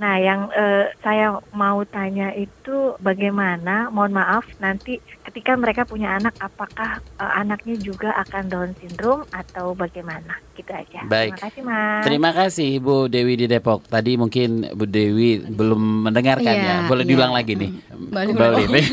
Nah, 0.00 0.16
yang 0.16 0.48
uh, 0.48 0.88
saya 1.04 1.44
mau 1.52 1.84
tanya 1.84 2.32
itu 2.32 2.96
bagaimana, 3.04 3.92
mohon 3.92 4.16
maaf, 4.16 4.48
nanti 4.56 4.96
ketika 5.28 5.52
mereka 5.60 5.84
punya 5.84 6.16
anak, 6.16 6.32
apakah 6.40 7.04
uh, 7.20 7.32
anaknya 7.36 7.76
juga 7.76 8.16
akan 8.16 8.48
Down 8.48 8.72
syndrome 8.80 9.28
atau 9.28 9.76
bagaimana? 9.76 10.40
Gitu 10.56 10.72
aja. 10.72 11.04
Baik. 11.04 11.36
Terima 11.36 11.44
kasih, 11.44 11.62
Mas. 11.68 12.02
Terima 12.08 12.30
kasih, 12.32 12.70
Bu 12.80 13.12
Dewi 13.12 13.44
di 13.44 13.46
Depok. 13.46 13.84
Tadi 13.92 14.16
mungkin 14.16 14.72
Bu 14.72 14.88
Dewi 14.88 15.44
belum 15.44 16.08
mendengarkan 16.08 16.54
yeah, 16.56 16.80
ya. 16.80 16.88
Boleh 16.88 17.04
yeah. 17.04 17.10
diulang 17.12 17.32
lagi 17.36 17.52
nih. 17.60 17.70
Boleh. 17.92 18.32
Boleh. 18.32 18.84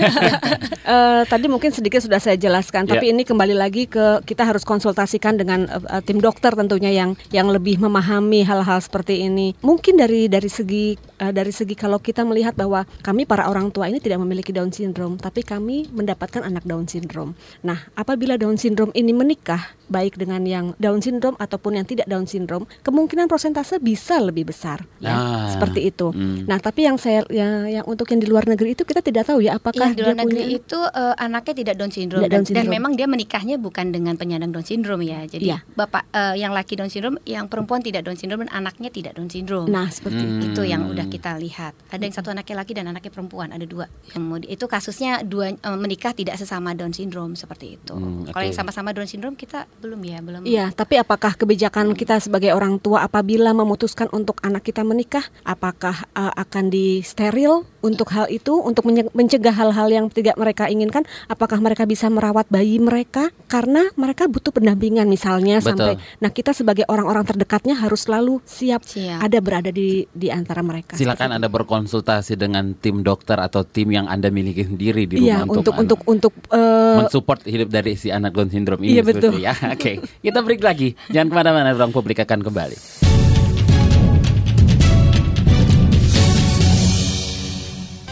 uh, 0.84 1.24
tadi 1.32 1.48
mungkin 1.48 1.72
sedikit 1.72 2.04
sudah 2.04 2.20
saya 2.20 2.36
jelaskan, 2.36 2.84
yeah. 2.84 3.00
tapi 3.00 3.16
ini 3.16 3.24
kembali 3.24 3.56
lagi 3.56 3.88
ke 3.88 4.28
kita 4.28 4.44
harus 4.44 4.68
konsultasikan 4.68 5.40
dengan 5.40 5.72
uh, 5.72 6.04
tim 6.04 6.20
dokter 6.20 6.52
tentunya 6.52 6.92
yang 6.92 7.16
yang 7.32 7.48
lebih 7.48 7.80
memahami 7.80 8.44
hal-hal 8.44 8.84
seperti 8.84 9.24
ini. 9.24 9.56
Mungkin 9.64 9.96
dari 9.96 10.28
dari 10.28 10.52
segi 10.52 10.97
uh, 11.22 11.34
dari 11.34 11.52
segi 11.54 11.74
kalau 11.74 11.98
kita 11.98 12.24
melihat 12.24 12.54
bahwa 12.54 12.86
kami 13.02 13.26
para 13.26 13.50
orang 13.50 13.74
tua 13.74 13.90
ini 13.90 13.98
tidak 14.02 14.22
memiliki 14.22 14.54
Down 14.54 14.70
syndrome, 14.70 15.18
tapi 15.18 15.42
kami 15.42 15.90
mendapatkan 15.92 16.46
anak 16.46 16.64
Down 16.64 16.86
syndrome. 16.86 17.34
Nah, 17.66 17.90
apabila 17.98 18.38
Down 18.38 18.58
syndrome 18.58 18.94
ini 18.94 19.12
menikah, 19.14 19.74
baik 19.88 20.20
dengan 20.20 20.44
yang 20.46 20.66
Down 20.78 21.00
syndrome 21.02 21.38
ataupun 21.40 21.80
yang 21.80 21.86
tidak 21.88 22.08
Down 22.08 22.28
syndrome, 22.30 22.68
kemungkinan 22.84 23.28
prosentase 23.28 23.80
bisa 23.82 24.20
lebih 24.22 24.50
besar, 24.50 24.84
ya, 25.02 25.14
ah, 25.14 25.48
seperti 25.52 25.90
itu. 25.90 26.14
Hmm. 26.14 26.46
Nah, 26.46 26.60
tapi 26.62 26.86
yang 26.86 26.98
saya 27.00 27.26
yang, 27.32 27.66
yang 27.68 27.86
untuk 27.88 28.10
yang 28.14 28.22
di 28.22 28.28
luar 28.30 28.46
negeri 28.46 28.78
itu 28.78 28.84
kita 28.86 29.02
tidak 29.02 29.28
tahu 29.28 29.42
ya 29.44 29.58
apakah 29.58 29.92
ya, 29.92 29.98
di 29.98 30.02
luar 30.04 30.18
negeri 30.18 30.42
punya, 30.44 30.58
itu 30.60 30.80
uh, 30.80 31.16
anaknya 31.18 31.54
tidak 31.66 31.76
Down 31.80 31.92
syndrome, 31.92 32.24
tidak 32.24 32.32
Down 32.34 32.46
syndrome 32.46 32.70
dan, 32.70 32.76
memang 32.78 32.92
dia 32.94 33.08
menikahnya 33.10 33.56
bukan 33.58 33.90
dengan 33.90 34.14
penyandang 34.20 34.52
Down 34.54 34.66
syndrome 34.66 35.04
ya. 35.04 35.24
Jadi 35.28 35.48
ya. 35.50 35.60
bapak 35.76 36.04
uh, 36.14 36.36
yang 36.36 36.52
laki 36.52 36.78
Down 36.78 36.92
syndrome, 36.92 37.18
yang 37.24 37.48
perempuan 37.48 37.82
tidak 37.82 38.06
Down 38.06 38.20
syndrome 38.20 38.46
dan 38.48 38.52
anaknya 38.54 38.90
tidak 38.92 39.16
Down 39.16 39.32
syndrome. 39.32 39.68
Nah, 39.72 39.88
seperti 39.88 40.24
hmm. 40.24 40.48
itu 40.52 40.62
yang 40.68 40.87
yang 40.88 40.96
udah 40.96 41.06
kita 41.12 41.36
lihat. 41.36 41.76
Ada 41.92 42.04
yang 42.08 42.16
satu 42.16 42.32
anaknya 42.32 42.56
laki 42.64 42.72
dan 42.72 42.86
anaknya 42.88 43.12
perempuan, 43.12 43.52
ada 43.52 43.68
dua. 43.68 43.92
Kemudian 44.16 44.48
itu 44.48 44.66
kasusnya 44.66 45.22
dua 45.28 45.52
e, 45.52 45.70
menikah 45.76 46.16
tidak 46.16 46.40
sesama 46.40 46.72
Down 46.72 46.96
syndrome 46.96 47.36
seperti 47.36 47.76
itu. 47.76 47.94
Hmm, 47.94 48.24
okay. 48.24 48.32
Kalau 48.32 48.46
yang 48.48 48.58
sama-sama 48.58 48.96
Down 48.96 49.10
syndrome 49.10 49.36
kita 49.36 49.68
belum 49.84 50.00
ya, 50.08 50.20
belum. 50.24 50.42
Iya, 50.48 50.72
tapi 50.72 50.96
apakah 50.96 51.36
kebijakan 51.36 51.92
kita 51.92 52.24
sebagai 52.24 52.56
orang 52.56 52.80
tua 52.80 53.04
apabila 53.04 53.52
memutuskan 53.52 54.08
untuk 54.16 54.40
anak 54.42 54.64
kita 54.64 54.88
menikah, 54.88 55.28
apakah 55.44 56.08
uh, 56.16 56.32
akan 56.40 56.72
di 56.72 57.04
steril 57.04 57.68
untuk 57.88 58.12
hal 58.12 58.28
itu 58.28 58.60
untuk 58.60 58.84
mencegah 58.92 59.56
hal-hal 59.56 59.88
yang 59.88 60.06
tidak 60.12 60.36
mereka 60.36 60.68
inginkan? 60.68 61.08
Apakah 61.32 61.64
mereka 61.64 61.88
bisa 61.88 62.12
merawat 62.12 62.52
bayi 62.52 62.78
mereka 62.84 63.32
karena 63.48 63.88
mereka 63.96 64.28
butuh 64.28 64.52
pendampingan 64.52 65.08
misalnya 65.08 65.64
Betul. 65.64 65.72
sampai 65.72 65.94
nah 66.20 66.30
kita 66.32 66.52
sebagai 66.52 66.84
orang-orang 66.92 67.24
terdekatnya 67.24 67.80
harus 67.80 68.04
selalu 68.04 68.44
siap, 68.44 68.84
siap. 68.84 69.24
ada 69.24 69.38
berada 69.40 69.72
di 69.72 70.04
di 70.12 70.28
antara 70.28 70.60
mereka. 70.60 71.00
Silakan 71.00 71.40
Anda 71.40 71.48
berkonsultasi 71.48 72.36
dengan 72.36 72.76
tim 72.76 73.02
dokter 73.02 73.40
atau 73.40 73.64
tim 73.64 73.96
yang 73.96 74.12
Anda 74.12 74.28
miliki 74.28 74.68
sendiri 74.68 75.08
di 75.08 75.24
iya, 75.24 75.48
rumah 75.48 75.64
untuk 75.64 75.74
untuk 75.78 76.00
untuk, 76.04 76.34
untuk 76.34 76.34
uh, 76.52 77.06
mensupport 77.06 77.40
hidup 77.48 77.70
dari 77.72 77.96
si 77.96 78.12
anak 78.12 78.36
Down 78.36 78.52
syndrome 78.52 78.82
ini. 78.84 79.00
Iya 79.00 79.04
betul. 79.06 79.40
Ya, 79.40 79.54
oke. 79.76 79.78
Okay. 79.78 79.96
Kita 80.20 80.40
break 80.44 80.62
lagi. 80.64 80.98
Jangan 81.14 81.28
ke 81.32 81.36
mana-mana, 81.36 81.70
ruang 81.72 81.94
publik 81.94 82.20
akan 82.24 82.44
kembali. 82.44 83.07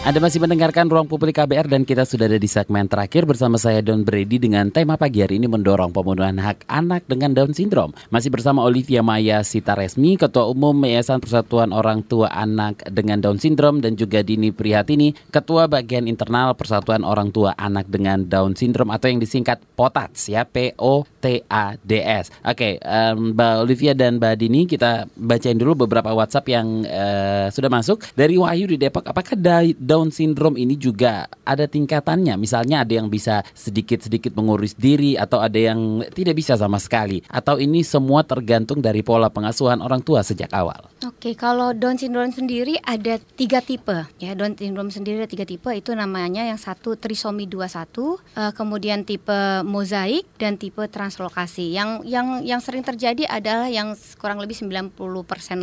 Anda 0.06 0.22
masih 0.22 0.38
mendengarkan 0.38 0.86
Ruang 0.86 1.10
Publik 1.10 1.42
KBR 1.42 1.66
dan 1.66 1.82
kita 1.82 2.06
sudah 2.06 2.30
ada 2.30 2.38
di 2.38 2.46
segmen 2.46 2.86
terakhir 2.86 3.26
bersama 3.26 3.58
saya 3.58 3.82
Don 3.82 4.06
Brady 4.06 4.38
dengan 4.38 4.70
tema 4.70 5.02
pagi 5.02 5.26
hari 5.26 5.42
ini 5.42 5.50
mendorong 5.50 5.90
pemenuhan 5.90 6.38
hak 6.38 6.62
anak 6.70 7.10
dengan 7.10 7.34
Down 7.34 7.58
Syndrome. 7.58 7.90
Masih 8.14 8.30
bersama 8.30 8.62
Olivia 8.62 9.02
Maya 9.02 9.42
Sitaresmi, 9.42 10.14
Ketua 10.22 10.46
Umum 10.46 10.78
Yayasan 10.86 11.18
Persatuan 11.18 11.74
Orang 11.74 12.06
Tua 12.06 12.30
Anak 12.30 12.86
dengan 12.94 13.18
Down 13.18 13.42
Syndrome 13.42 13.82
dan 13.82 13.98
juga 13.98 14.22
Dini 14.22 14.54
Prihatini, 14.54 15.18
Ketua 15.34 15.66
Bagian 15.66 16.06
Internal 16.06 16.54
Persatuan 16.54 17.02
Orang 17.02 17.34
Tua 17.34 17.58
Anak 17.58 17.90
dengan 17.90 18.30
Down 18.30 18.54
Syndrome 18.54 18.94
atau 18.94 19.10
yang 19.10 19.18
disingkat 19.18 19.58
POTADS 19.74 20.30
ya, 20.30 20.46
P 20.46 20.78
O 20.78 21.02
T 21.26 21.42
A 21.50 21.74
D 21.82 21.98
S. 22.06 22.30
Oke, 22.46 22.78
um, 22.86 23.34
Mbak 23.34 23.54
Olivia 23.66 23.98
dan 23.98 24.22
Mbak 24.22 24.34
Dini 24.38 24.70
kita 24.70 25.10
bacain 25.18 25.58
dulu 25.58 25.90
beberapa 25.90 26.14
WhatsApp 26.14 26.46
yang 26.54 26.86
uh, 26.86 27.50
sudah 27.50 27.74
masuk 27.74 28.06
dari 28.14 28.38
Wahyu 28.38 28.70
di 28.70 28.78
Depok. 28.78 29.10
Apakah 29.10 29.34
Down 29.82 30.14
syndrome 30.14 30.62
ini 30.62 30.78
juga 30.78 31.26
ada 31.42 31.66
tingkatannya. 31.66 32.38
Misalnya 32.38 32.86
ada 32.86 32.94
yang 32.94 33.10
bisa 33.10 33.42
sedikit-sedikit 33.58 34.38
mengurus 34.38 34.78
diri 34.78 35.18
atau 35.18 35.42
ada 35.42 35.58
yang 35.58 36.06
tidak 36.14 36.38
bisa 36.38 36.54
sama 36.54 36.78
sekali. 36.78 37.26
Atau 37.26 37.58
ini 37.58 37.82
semua 37.82 38.22
tergantung 38.22 38.78
dari 38.86 39.02
pola 39.02 39.34
pengasuhan 39.34 39.82
orang 39.82 40.06
tua 40.06 40.22
sejak 40.22 40.54
awal. 40.54 40.86
Oke, 41.02 41.34
kalau 41.34 41.74
Down 41.74 41.98
syndrome 41.98 42.30
sendiri 42.30 42.78
ada 42.86 43.18
tiga 43.34 43.66
tipe. 43.66 44.06
Ya, 44.22 44.38
Down 44.38 44.54
syndrome 44.54 44.94
sendiri 44.94 45.26
ada 45.26 45.30
tiga 45.32 45.50
tipe. 45.50 45.74
Itu 45.74 45.98
namanya 45.98 46.46
yang 46.46 46.62
satu 46.62 46.94
trisomi 46.94 47.50
21, 47.50 47.58
uh, 47.58 48.22
eh, 48.38 48.52
kemudian 48.54 49.02
tipe 49.02 49.66
mozaik 49.66 50.30
dan 50.38 50.62
tipe 50.62 50.86
translokasi. 51.16 51.72
Yang 51.72 52.04
yang 52.04 52.28
yang 52.44 52.60
sering 52.60 52.84
terjadi 52.84 53.24
adalah 53.32 53.72
yang 53.72 53.96
kurang 54.20 54.44
lebih 54.44 54.60
90% 54.60 55.00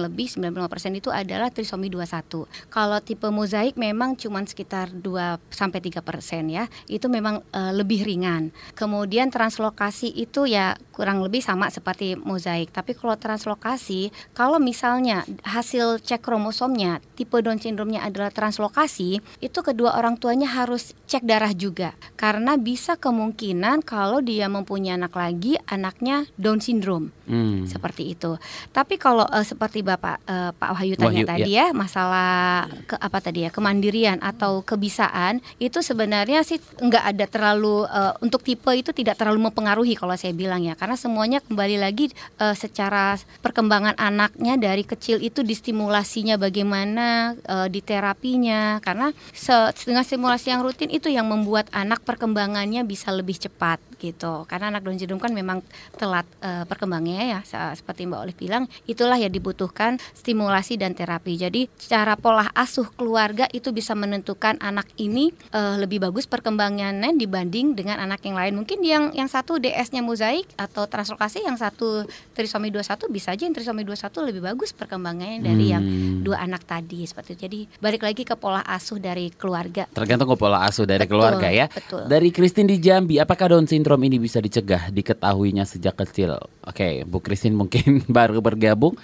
lebih 0.01 0.33
95% 0.33 0.97
itu 0.97 1.13
adalah 1.13 1.53
trisomi 1.53 1.93
21. 1.93 2.49
Kalau 2.73 2.99
tipe 3.05 3.29
mozaik 3.29 3.77
memang 3.77 4.17
cuma 4.17 4.41
sekitar 4.41 4.89
2 4.89 5.53
sampai 5.53 5.85
3 5.85 6.01
persen 6.01 6.49
ya. 6.49 6.65
Itu 6.89 7.13
memang 7.13 7.45
uh, 7.53 7.73
lebih 7.77 8.09
ringan. 8.09 8.49
Kemudian 8.73 9.29
translokasi 9.29 10.09
itu 10.17 10.49
ya 10.49 10.81
kurang 10.97 11.21
lebih 11.21 11.45
sama 11.45 11.69
seperti 11.69 12.17
mozaik. 12.17 12.73
Tapi 12.73 12.97
kalau 12.97 13.21
translokasi, 13.21 14.09
kalau 14.33 14.57
misalnya 14.57 15.29
hasil 15.45 16.01
cek 16.01 16.25
kromosomnya 16.25 17.05
tipe 17.13 17.37
Down 17.45 17.61
syndrome-nya 17.61 18.09
adalah 18.09 18.33
translokasi, 18.33 19.21
itu 19.45 19.59
kedua 19.61 20.01
orang 20.01 20.17
tuanya 20.17 20.49
harus 20.49 20.97
cek 21.11 21.29
darah 21.29 21.53
juga. 21.53 21.93
Karena 22.17 22.57
bisa 22.57 22.95
kemungkinan 22.97 23.83
kalau 23.83 24.23
dia 24.23 24.47
mempunyai 24.47 24.95
anak 24.95 25.17
lagi, 25.19 25.42
anaknya 25.69 26.27
Down 26.35 26.59
syndrome. 26.59 27.15
Hmm. 27.29 27.65
Seperti 27.71 28.13
itu. 28.13 28.37
Tapi 28.75 28.99
kalau 28.99 29.25
uh, 29.25 29.47
seperti 29.47 29.81
Bapak 29.81 30.17
uh, 30.27 30.51
Pak 30.53 30.71
Wahyu 30.75 30.95
tanya 30.99 31.23
Wahyu, 31.23 31.31
tadi 31.31 31.51
ya. 31.55 31.71
ya, 31.71 31.77
masalah 31.77 32.67
ke 32.85 32.95
apa 32.99 33.19
tadi 33.23 33.47
ya, 33.47 33.51
kemandirian 33.51 33.83
kemandirian 33.83 34.23
atau 34.23 34.63
kebisaan 34.63 35.43
itu 35.59 35.83
sebenarnya 35.83 36.47
sih 36.47 36.61
nggak 36.61 37.05
ada 37.13 37.25
terlalu 37.27 37.83
uh, 37.91 38.15
untuk 38.23 38.41
tipe 38.47 38.71
itu 38.73 38.95
tidak 38.95 39.19
terlalu 39.19 39.51
mempengaruhi 39.51 39.99
kalau 39.99 40.15
saya 40.15 40.31
bilang 40.31 40.63
ya 40.63 40.79
karena 40.79 40.95
semuanya 40.95 41.43
kembali 41.43 41.83
lagi 41.83 42.15
uh, 42.39 42.55
secara 42.55 43.19
perkembangan 43.43 43.99
anaknya 43.99 44.55
dari 44.55 44.87
kecil 44.87 45.19
itu 45.19 45.43
distimulasinya 45.43 46.39
bagaimana 46.39 47.35
uh, 47.49 47.67
di 47.67 47.83
terapinya 47.83 48.79
karena 48.85 49.11
se 49.35 49.53
dengan 49.83 50.07
stimulasi 50.07 50.55
yang 50.55 50.63
rutin 50.63 50.89
itu 50.89 51.11
yang 51.11 51.27
membuat 51.27 51.67
anak 51.75 52.05
perkembangannya 52.07 52.87
bisa 52.87 53.11
lebih 53.11 53.41
cepat 53.41 53.83
gitu 53.99 54.47
karena 54.47 54.73
anak 54.73 54.87
Down 54.87 54.99
syndrome 54.99 55.23
kan 55.23 55.32
memang 55.35 55.65
telat 55.97 56.29
uh, 56.45 56.65
perkembangannya 56.69 57.35
ya 57.37 57.41
seperti 57.75 58.07
Mbak 58.07 58.21
Olive 58.23 58.39
bilang 58.39 58.65
itulah 58.85 59.17
yang 59.19 59.33
dibutuhkan 59.33 59.97
stimulasi 60.13 60.79
dan 60.79 60.93
terapi. 60.93 61.37
Jadi 61.41 61.69
cara 61.77 62.15
pola 62.15 62.49
asuh 62.55 62.87
keluarga 62.95 63.49
itu 63.51 63.73
bisa 63.75 63.97
menentukan 63.97 64.61
anak 64.61 64.89
ini 65.01 65.33
uh, 65.57 65.81
lebih 65.81 66.03
bagus 66.05 66.29
perkembangannya 66.29 67.17
dibanding 67.17 67.75
dengan 67.75 67.99
anak 68.03 68.23
yang 68.25 68.37
lain. 68.37 68.53
Mungkin 68.63 68.79
yang 68.85 69.05
yang 69.17 69.27
satu 69.27 69.59
DS-nya 69.59 70.05
mozaik 70.05 70.47
atau 70.57 70.85
translokasi 70.87 71.45
yang 71.45 71.57
satu 71.57 72.05
trisomi 72.37 72.69
21 72.71 73.09
bisa 73.09 73.33
aja 73.33 73.43
yang 73.49 73.55
trisomi 73.57 73.83
21 73.87 74.29
lebih 74.29 74.43
bagus 74.45 74.71
perkembangannya 74.77 75.41
dari 75.41 75.67
hmm. 75.69 75.75
yang 75.75 75.85
dua 76.23 76.45
anak 76.45 76.65
tadi 76.69 77.05
seperti 77.07 77.35
itu. 77.35 77.41
Jadi 77.49 77.61
balik 77.81 78.03
lagi 78.05 78.23
ke 78.23 78.35
pola 78.37 78.63
asuh 78.63 79.01
dari 79.01 79.33
keluarga. 79.33 79.89
Tergantung 79.91 80.33
ke 80.33 80.37
pola 80.37 80.65
asuh 80.67 80.85
dari 80.85 81.05
betul, 81.05 81.13
keluarga 81.19 81.49
ya. 81.49 81.67
betul. 81.69 82.07
dari 82.07 82.29
Christine 82.31 82.69
di 82.69 82.79
Jambi 82.83 83.17
apakah 83.19 83.55
Down 83.55 83.67
syndrome 83.67 84.07
ini 84.07 84.19
bisa 84.19 84.39
dicegah 84.39 84.91
diketahuinya 85.13 85.65
sejak 85.69 85.95
kecil? 85.95 86.41
Oke, 86.63 87.03
Bu 87.07 87.19
Christine 87.19 87.55
mungkin 87.55 88.03
baru 88.09 88.39
bergabung, 88.43 88.95